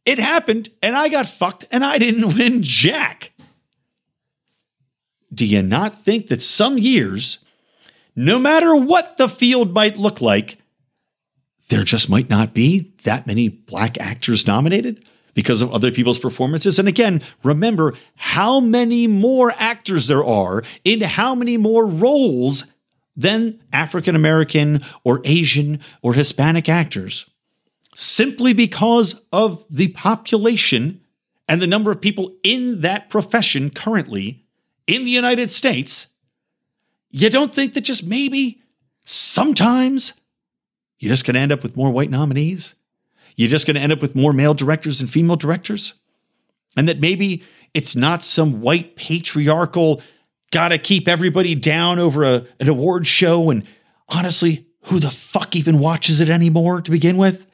It 0.06 0.20
happened, 0.20 0.70
and 0.84 0.98
I 0.98 1.08
got 1.08 1.28
fucked, 1.28 1.64
and 1.72 1.84
I 1.84 1.98
didn't 1.98 2.28
win 2.38 2.62
jack. 2.62 3.32
Do 5.34 5.46
you 5.46 5.62
not 5.62 6.04
think 6.04 6.28
that 6.28 6.44
some 6.44 6.78
years, 6.78 7.40
no 8.18 8.38
matter 8.38 8.76
what 8.76 9.18
the 9.18 9.30
field 9.30 9.74
might 9.74 9.96
look 9.96 10.20
like, 10.20 10.58
there 11.70 11.86
just 11.86 12.10
might 12.10 12.30
not 12.30 12.54
be 12.54 12.94
that 13.04 13.26
many 13.26 13.48
black 13.48 13.98
actors 13.98 14.46
nominated 14.46 15.06
because 15.34 15.62
of 15.62 15.72
other 15.72 15.92
people's 15.92 16.20
performances. 16.20 16.80
And 16.80 16.88
again, 16.88 17.22
remember 17.44 17.94
how 18.16 18.60
many 18.60 19.08
more 19.08 19.54
actors 19.58 20.08
there 20.08 20.24
are 20.24 20.64
in 20.84 21.00
how 21.00 21.34
many 21.34 21.56
more 21.56 21.88
roles 21.88 22.66
than 23.16 23.61
African 23.72 24.16
American 24.16 24.82
or 25.03 25.22
Asian 25.24 25.80
or 26.01 26.13
Hispanic 26.13 26.68
actors 26.70 27.26
simply 27.95 28.51
because 28.53 29.22
of 29.32 29.66
the 29.70 29.88
population 29.89 31.01
and 31.47 31.61
the 31.61 31.68
number 31.68 31.91
of 31.91 32.01
people 32.01 32.36
in 32.43 32.82
that 32.82 33.09
profession 33.09 33.70
currently 33.70 34.43
in 34.86 35.05
the 35.05 35.11
United 35.11 35.51
States, 35.51 36.07
you 37.09 37.30
don't 37.30 37.55
think 37.55 37.74
that 37.74 37.82
just 37.82 38.05
maybe 38.05 38.61
sometimes 39.05 40.13
you're 40.99 41.11
just 41.11 41.26
going 41.26 41.36
to 41.36 41.39
end 41.39 41.51
up 41.51 41.63
with 41.63 41.78
more 41.78 41.91
white 41.91 42.09
nominees? 42.09 42.76
You're 43.38 43.49
just 43.49 43.66
going 43.66 43.76
to 43.76 43.82
end 43.82 43.91
up 43.91 44.01
with 44.01 44.16
more 44.16 44.34
male 44.34 44.53
directors 44.53 44.99
and 44.99 45.09
female 45.09 45.36
directors? 45.36 45.93
And 46.76 46.89
that 46.89 46.99
maybe 46.99 47.43
it's 47.74 47.95
not 47.95 48.24
some 48.24 48.61
white 48.61 48.95
patriarchal, 48.95 50.01
got 50.52 50.70
to 50.70 50.78
keep 50.78 51.08
everybody 51.08 51.56
down 51.56 52.00
over 52.00 52.24
a, 52.24 52.46
an 52.60 52.70
award 52.70 53.08
show. 53.08 53.50
And 53.50 53.64
honestly, 54.08 54.68
who 54.84 55.00
the 55.00 55.12
fuck 55.12 55.56
even 55.56 55.80
watches 55.80 56.22
it 56.22 56.30
anymore 56.30 56.82
to 56.82 56.91
begin 56.91 57.18
with? 57.18 57.48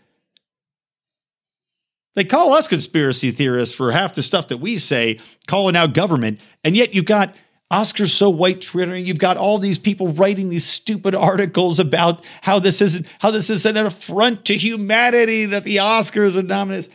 They 2.16 2.26
call 2.26 2.54
us 2.54 2.68
conspiracy 2.68 3.32
theorists 3.32 3.74
for 3.74 3.92
half 3.92 4.16
the 4.16 4.22
stuff 4.22 4.50
that 4.50 4.58
we 4.58 4.78
say, 4.78 5.20
calling 5.48 5.78
out 5.78 5.94
government, 5.94 6.42
and 6.64 6.76
yet 6.76 6.94
you've 6.94 7.06
got 7.06 7.34
Oscars 7.72 8.10
so 8.10 8.30
white 8.30 8.62
Twitter. 8.62 8.98
You've 8.98 9.18
got 9.18 9.38
all 9.38 9.58
these 9.58 9.78
people 9.78 10.10
writing 10.10 10.50
these 10.50 10.66
stupid 10.66 11.16
articles 11.16 11.80
about 11.80 12.24
how 12.42 12.60
this 12.60 12.82
isn't 12.82 13.08
how 13.20 13.32
this 13.32 13.50
is 13.50 13.66
an 13.66 13.78
affront 13.78 14.44
to 14.46 14.58
humanity 14.58 15.46
that 15.46 15.64
the 15.64 15.78
Oscars 15.78 16.38
are 16.38 16.44
nominated. 16.44 16.92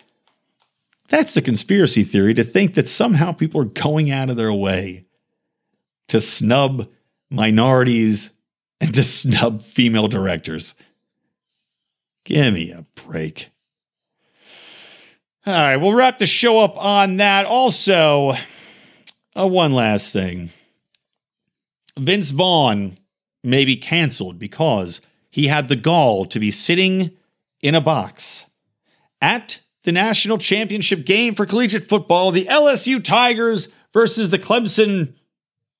That's 1.09 1.32
the 1.32 1.40
conspiracy 1.40 2.03
theory 2.03 2.34
to 2.34 2.44
think 2.44 2.74
that 2.74 2.88
somehow 2.88 3.32
people 3.32 3.62
are 3.62 3.64
going 3.64 4.11
out 4.11 4.28
of 4.28 4.36
their 4.36 4.53
way 4.53 5.07
to 6.09 6.20
snub 6.20 6.88
minorities 7.30 8.30
and 8.80 8.94
to 8.94 9.04
snub 9.04 9.62
female 9.62 10.09
directors. 10.09 10.74
Give 12.24 12.52
me 12.52 12.70
a 12.70 12.84
break. 12.94 13.50
All 15.46 15.52
right, 15.52 15.76
we'll 15.76 15.94
wrap 15.94 16.18
the 16.18 16.26
show 16.26 16.59
up 16.59 16.76
on 16.76 17.18
that. 17.18 17.46
Also, 17.46 18.32
uh, 19.38 19.46
one 19.46 19.72
last 19.72 20.12
thing 20.12 20.50
Vince 21.96 22.30
Vaughn 22.30 22.98
may 23.44 23.64
be 23.64 23.76
canceled 23.76 24.38
because 24.38 25.00
he 25.30 25.46
had 25.46 25.68
the 25.68 25.76
gall 25.76 26.24
to 26.26 26.40
be 26.40 26.50
sitting 26.50 27.12
in 27.62 27.74
a 27.74 27.80
box 27.80 28.44
at 29.20 29.61
the 29.84 29.92
national 29.92 30.38
championship 30.38 31.07
game 31.07 31.34
for 31.34 31.46
collegiate 31.46 31.86
football, 31.86 32.32
the 32.32 32.46
LSU 32.46 33.02
Tigers 33.02 33.68
versus 33.92 34.30
the 34.30 34.38
Clemson 34.38 35.14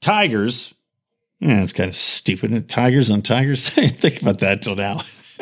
Tigers. 0.01 0.75
Yeah, 1.41 1.63
it's 1.63 1.73
kind 1.73 1.89
of 1.89 1.97
stupid. 1.97 2.69
Tigers 2.69 3.11
on 3.11 3.23
Tigers. 3.23 3.71
I 3.77 3.83
didn't 3.83 3.99
think 3.99 4.23
about 4.23 4.41
that 4.41 4.63
till 4.63 4.77
now. 4.77 5.03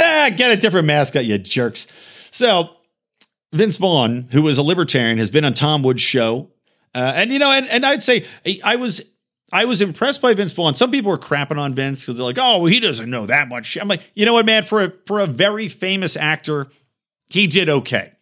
ah, 0.00 0.30
get 0.36 0.50
a 0.50 0.56
different 0.56 0.86
mascot, 0.86 1.24
you 1.24 1.38
jerks. 1.38 1.86
So 2.30 2.70
Vince 3.52 3.76
Vaughn, 3.76 4.28
who 4.32 4.42
was 4.42 4.58
a 4.58 4.62
libertarian, 4.62 5.18
has 5.18 5.30
been 5.30 5.44
on 5.44 5.54
Tom 5.54 5.82
Woods' 5.82 6.02
show. 6.02 6.50
Uh, 6.94 7.12
and 7.14 7.32
you 7.32 7.38
know, 7.38 7.50
and, 7.50 7.68
and 7.68 7.86
I'd 7.86 8.02
say 8.02 8.24
I 8.64 8.76
was 8.76 9.02
I 9.52 9.64
was 9.64 9.80
impressed 9.80 10.20
by 10.20 10.34
Vince 10.34 10.52
Vaughn. 10.52 10.74
Some 10.74 10.90
people 10.90 11.10
were 11.10 11.18
crapping 11.18 11.58
on 11.58 11.74
Vince 11.74 12.00
because 12.00 12.16
they're 12.16 12.24
like, 12.24 12.38
"Oh, 12.38 12.58
well, 12.58 12.66
he 12.66 12.80
doesn't 12.80 13.08
know 13.08 13.26
that 13.26 13.48
much." 13.48 13.76
I'm 13.76 13.88
like, 13.88 14.10
you 14.14 14.26
know 14.26 14.32
what, 14.32 14.46
man? 14.46 14.64
For 14.64 14.84
a 14.84 14.92
for 15.06 15.20
a 15.20 15.26
very 15.26 15.68
famous 15.68 16.16
actor, 16.16 16.68
he 17.28 17.46
did 17.46 17.68
okay. 17.68 18.12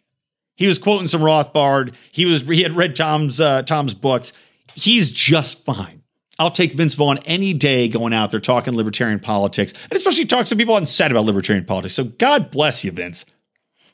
He 0.55 0.67
was 0.67 0.77
quoting 0.77 1.07
some 1.07 1.21
Rothbard. 1.21 1.93
He 2.11 2.25
was 2.25 2.43
he 2.43 2.63
had 2.63 2.73
read 2.73 2.95
Tom's 2.95 3.39
uh, 3.39 3.63
Tom's 3.63 3.93
books. 3.93 4.31
He's 4.77 5.11
just 5.11 5.65
fine. 5.65 6.03
I'll 6.37 6.51
take 6.51 6.73
Vince 6.73 6.93
Vaughn 6.93 7.17
any 7.25 7.51
day 7.51 7.87
going 7.87 8.13
out 8.13 8.29
there 8.29 8.39
talking 8.39 8.75
libertarian 8.75 9.19
politics, 9.19 9.73
and 9.89 9.93
especially 9.93 10.25
talks 10.25 10.49
to 10.49 10.55
people 10.55 10.75
on 10.75 10.85
set 10.85 11.09
about 11.09 11.25
libertarian 11.25 11.65
politics. 11.65 11.95
So 11.95 12.03
God 12.03 12.51
bless 12.51 12.83
you, 12.83 12.91
Vince. 12.91 13.25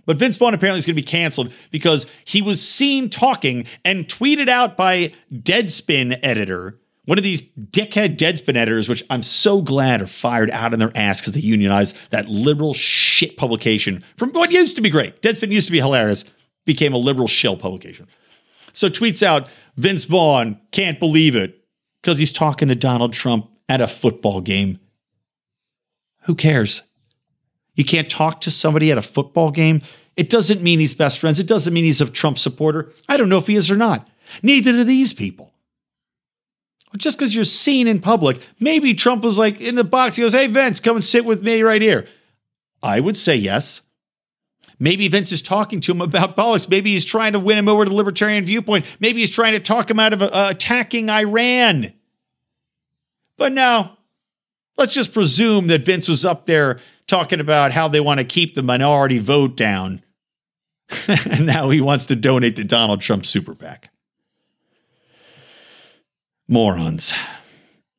But 0.06 0.18
Vince 0.18 0.36
Vaughn 0.36 0.54
apparently 0.54 0.80
is 0.80 0.86
going 0.86 0.98
to 0.98 1.02
be 1.02 1.08
canceled 1.08 1.54
because 1.72 2.06
he 2.26 2.42
was 2.42 2.62
seen 2.62 3.10
talking 3.10 3.66
and 3.86 4.10
tweeted 4.10 4.50
out 4.50 4.76
by 4.76 5.14
Deadspin 5.32 6.20
editor, 6.22 6.78
one 7.06 7.18
of 7.18 7.24
these 7.24 7.42
dickhead 7.42 8.18
Deadspin 8.18 8.58
editors, 8.58 8.90
which 8.90 9.06
I'm 9.10 9.24
so 9.24 9.62
glad 9.62 10.02
are 10.02 10.08
fired 10.08 10.52
out 10.52 10.74
in 10.74 10.80
their 10.80 10.92
ass 10.96 11.22
because 11.22 11.32
they 11.32 11.40
unionized 11.40 11.96
that 12.10 12.28
liberal 12.28 12.74
shit 12.74 13.38
publication 13.38 14.04
from 14.18 14.32
what 14.34 14.52
used 14.52 14.76
to 14.76 14.82
be 14.82 14.90
great. 14.90 15.22
Deadspin 15.22 15.50
used 15.52 15.68
to 15.68 15.72
be 15.72 15.80
hilarious, 15.80 16.26
became 16.66 16.94
a 16.94 16.98
liberal 16.98 17.30
shill 17.30 17.56
publication. 17.56 18.10
So 18.74 18.90
tweets 18.90 19.24
out 19.24 19.48
Vince 19.78 20.06
Vaughn 20.06 20.60
can't 20.72 21.00
believe 21.00 21.36
it 21.36 21.64
because 22.02 22.20
he's 22.20 22.34
talking 22.34 22.68
to 22.68 22.76
Donald 22.76 23.14
Trump 23.14 23.50
at 23.70 23.82
a 23.82 23.88
football 23.88 24.42
game. 24.42 24.80
Who 26.24 26.36
cares? 26.36 26.82
You 27.76 27.86
can't 27.86 28.10
talk 28.10 28.42
to 28.42 28.52
somebody 28.52 28.92
at 28.92 28.98
a 28.98 29.04
football 29.04 29.52
game. 29.52 29.82
It 30.16 30.30
doesn't 30.30 30.62
mean 30.62 30.80
he's 30.80 30.94
best 30.94 31.20
friends. 31.20 31.40
It 31.40 31.48
doesn't 31.48 31.74
mean 31.74 31.86
he's 31.86 32.02
a 32.02 32.06
Trump 32.06 32.38
supporter. 32.38 32.92
I 33.10 33.18
don't 33.18 33.30
know 33.30 33.40
if 33.40 33.48
he 33.48 33.56
is 33.56 33.72
or 33.72 33.78
not. 33.78 34.08
Neither 34.42 34.72
do 34.72 34.84
these 34.84 35.14
people. 35.14 35.54
Just 36.98 37.18
because 37.18 37.34
you're 37.34 37.46
seen 37.46 37.88
in 37.88 38.00
public, 38.00 38.40
maybe 38.60 38.94
Trump 38.94 39.24
was 39.24 39.38
like 39.38 39.60
in 39.60 39.76
the 39.76 39.84
box. 39.84 40.16
He 40.16 40.22
goes, 40.22 40.34
Hey, 40.34 40.46
Vince, 40.46 40.80
come 40.80 40.98
and 40.98 41.04
sit 41.04 41.26
with 41.26 41.42
me 41.42 41.64
right 41.64 41.82
here. 41.82 42.08
I 42.84 43.00
would 43.00 43.18
say 43.18 43.36
yes. 43.36 43.82
Maybe 44.84 45.08
Vince 45.08 45.32
is 45.32 45.42
talking 45.42 45.80
to 45.80 45.94
him 45.94 46.02
about 46.02 46.36
politics. 46.36 46.68
Maybe 46.68 46.92
he's 46.92 47.06
trying 47.06 47.32
to 47.34 47.40
win 47.40 47.58
him 47.58 47.70
over 47.70 47.86
to 47.86 47.94
libertarian 47.94 48.44
viewpoint. 48.44 48.86
Maybe 49.00 49.22
he's 49.22 49.32
trying 49.32 49.54
to 49.54 49.62
talk 49.62 49.90
him 49.90 49.98
out 49.98 50.12
of 50.12 50.22
uh, 50.22 50.48
attacking 50.50 51.10
Iran. 51.10 51.94
But 53.38 53.54
now, 53.54 53.98
let's 54.78 54.94
just 54.94 55.14
presume 55.14 55.68
that 55.68 55.84
Vince 55.84 56.10
was 56.10 56.26
up 56.26 56.48
there 56.48 56.82
talking 57.08 57.40
about 57.40 57.72
how 57.72 57.88
they 57.88 58.02
want 58.02 58.20
to 58.20 58.26
keep 58.26 58.56
the 58.56 58.62
minority 58.62 59.20
vote 59.20 59.56
down. 59.56 60.04
and 61.08 61.46
now 61.46 61.70
he 61.70 61.80
wants 61.80 62.08
to 62.08 62.18
donate 62.18 62.58
to 62.58 62.66
Donald 62.66 63.00
Trump's 63.00 63.30
super 63.30 63.56
PAC. 63.56 63.90
Morons. 66.50 67.14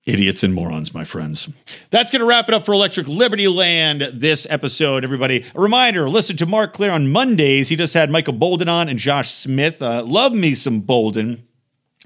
Idiots 0.06 0.42
and 0.42 0.52
morons, 0.52 0.92
my 0.92 1.04
friends. 1.04 1.48
That's 1.88 2.10
going 2.10 2.20
to 2.20 2.26
wrap 2.26 2.46
it 2.48 2.54
up 2.54 2.66
for 2.66 2.74
Electric 2.74 3.06
Libertyland 3.06 4.20
this 4.20 4.46
episode, 4.50 5.02
everybody. 5.02 5.46
A 5.54 5.60
reminder 5.60 6.10
listen 6.10 6.36
to 6.36 6.46
Marc 6.46 6.74
Clair 6.74 6.90
on 6.90 7.10
Mondays. 7.10 7.68
He 7.70 7.76
just 7.76 7.94
had 7.94 8.10
Michael 8.10 8.34
Boldin 8.34 8.68
on 8.68 8.90
and 8.90 8.98
Josh 8.98 9.32
Smith. 9.32 9.80
Uh, 9.80 10.04
love 10.04 10.34
me 10.34 10.54
some 10.54 10.82
Boldin. 10.82 11.40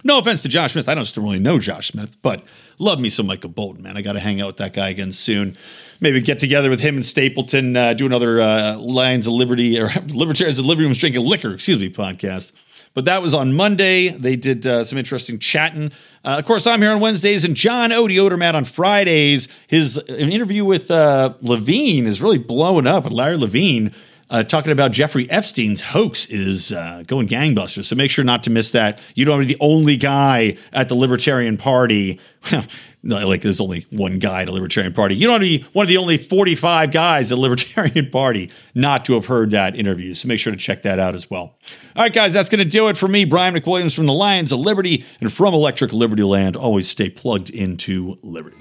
No 0.04 0.20
offense 0.20 0.42
to 0.42 0.48
Josh 0.48 0.74
Smith. 0.74 0.88
I 0.88 0.94
don't 0.94 1.06
still 1.06 1.24
really 1.24 1.40
know 1.40 1.58
Josh 1.58 1.88
Smith, 1.88 2.16
but 2.22 2.44
love 2.78 3.00
me 3.00 3.10
some 3.10 3.26
Michael 3.26 3.50
Boldin, 3.50 3.80
man. 3.80 3.96
I 3.96 4.02
got 4.02 4.12
to 4.12 4.20
hang 4.20 4.40
out 4.40 4.46
with 4.46 4.56
that 4.58 4.74
guy 4.74 4.90
again 4.90 5.10
soon. 5.10 5.56
Maybe 6.00 6.20
get 6.20 6.38
together 6.38 6.70
with 6.70 6.78
him 6.78 6.94
and 6.94 7.04
Stapleton, 7.04 7.76
uh, 7.76 7.94
do 7.94 8.06
another 8.06 8.40
uh, 8.40 8.76
Lions 8.78 9.26
of 9.26 9.32
Liberty 9.32 9.76
or 9.80 9.90
Libertarians 10.06 10.60
of 10.60 10.66
Liberty 10.66 10.86
was 10.86 10.98
drinking 10.98 11.26
liquor, 11.26 11.52
excuse 11.52 11.80
me, 11.80 11.90
podcast. 11.90 12.52
But 12.94 13.04
that 13.04 13.22
was 13.22 13.34
on 13.34 13.54
Monday. 13.54 14.08
They 14.08 14.36
did 14.36 14.66
uh, 14.66 14.84
some 14.84 14.98
interesting 14.98 15.38
chatting. 15.38 15.92
Uh, 16.24 16.36
of 16.38 16.44
course, 16.44 16.66
I'm 16.66 16.82
here 16.82 16.90
on 16.90 17.00
Wednesdays, 17.00 17.44
and 17.44 17.54
John 17.54 17.90
Odie 17.90 18.54
on 18.54 18.64
Fridays. 18.64 19.48
His 19.66 19.98
interview 20.08 20.64
with 20.64 20.90
uh, 20.90 21.34
Levine 21.40 22.06
is 22.06 22.20
really 22.20 22.38
blowing 22.38 22.86
up 22.86 23.04
with 23.04 23.12
Larry 23.12 23.36
Levine 23.36 23.94
uh, 24.30 24.42
talking 24.42 24.72
about 24.72 24.92
Jeffrey 24.92 25.30
Epstein's 25.30 25.80
hoax 25.80 26.26
is 26.26 26.72
uh, 26.72 27.02
going 27.06 27.28
gangbusters. 27.28 27.84
So 27.84 27.96
make 27.96 28.10
sure 28.10 28.24
not 28.24 28.42
to 28.44 28.50
miss 28.50 28.72
that. 28.72 28.98
You 29.14 29.24
don't 29.24 29.40
be 29.40 29.46
the 29.46 29.56
only 29.60 29.96
guy 29.96 30.56
at 30.72 30.88
the 30.88 30.94
Libertarian 30.94 31.56
Party. 31.56 32.20
like 33.02 33.42
there's 33.42 33.60
only 33.60 33.86
one 33.90 34.18
guy 34.18 34.42
at 34.42 34.46
the 34.46 34.52
Libertarian 34.52 34.92
Party. 34.92 35.14
You 35.14 35.26
don't 35.26 35.34
want 35.34 35.44
to 35.44 35.58
be 35.58 35.64
one 35.72 35.84
of 35.84 35.88
the 35.88 35.96
only 35.96 36.18
45 36.18 36.90
guys 36.90 37.30
at 37.30 37.36
the 37.36 37.40
Libertarian 37.40 38.10
Party 38.12 38.50
not 38.74 39.04
to 39.06 39.14
have 39.14 39.26
heard 39.26 39.52
that 39.52 39.76
interview. 39.76 40.14
So 40.14 40.28
make 40.28 40.40
sure 40.40 40.52
to 40.52 40.58
check 40.58 40.82
that 40.82 40.98
out 40.98 41.14
as 41.14 41.30
well. 41.30 41.56
All 41.96 42.02
right, 42.04 42.12
guys, 42.12 42.32
that's 42.32 42.48
going 42.48 42.58
to 42.58 42.64
do 42.64 42.88
it 42.88 42.96
for 42.96 43.08
me, 43.08 43.24
Brian 43.24 43.54
McWilliams 43.54 43.94
from 43.94 44.06
the 44.06 44.12
Lions 44.12 44.52
of 44.52 44.58
Liberty 44.58 45.04
and 45.20 45.32
from 45.32 45.54
Electric 45.54 45.92
Libertyland. 45.92 46.56
Always 46.56 46.88
stay 46.88 47.08
plugged 47.08 47.50
into 47.50 48.18
Liberty. 48.22 48.56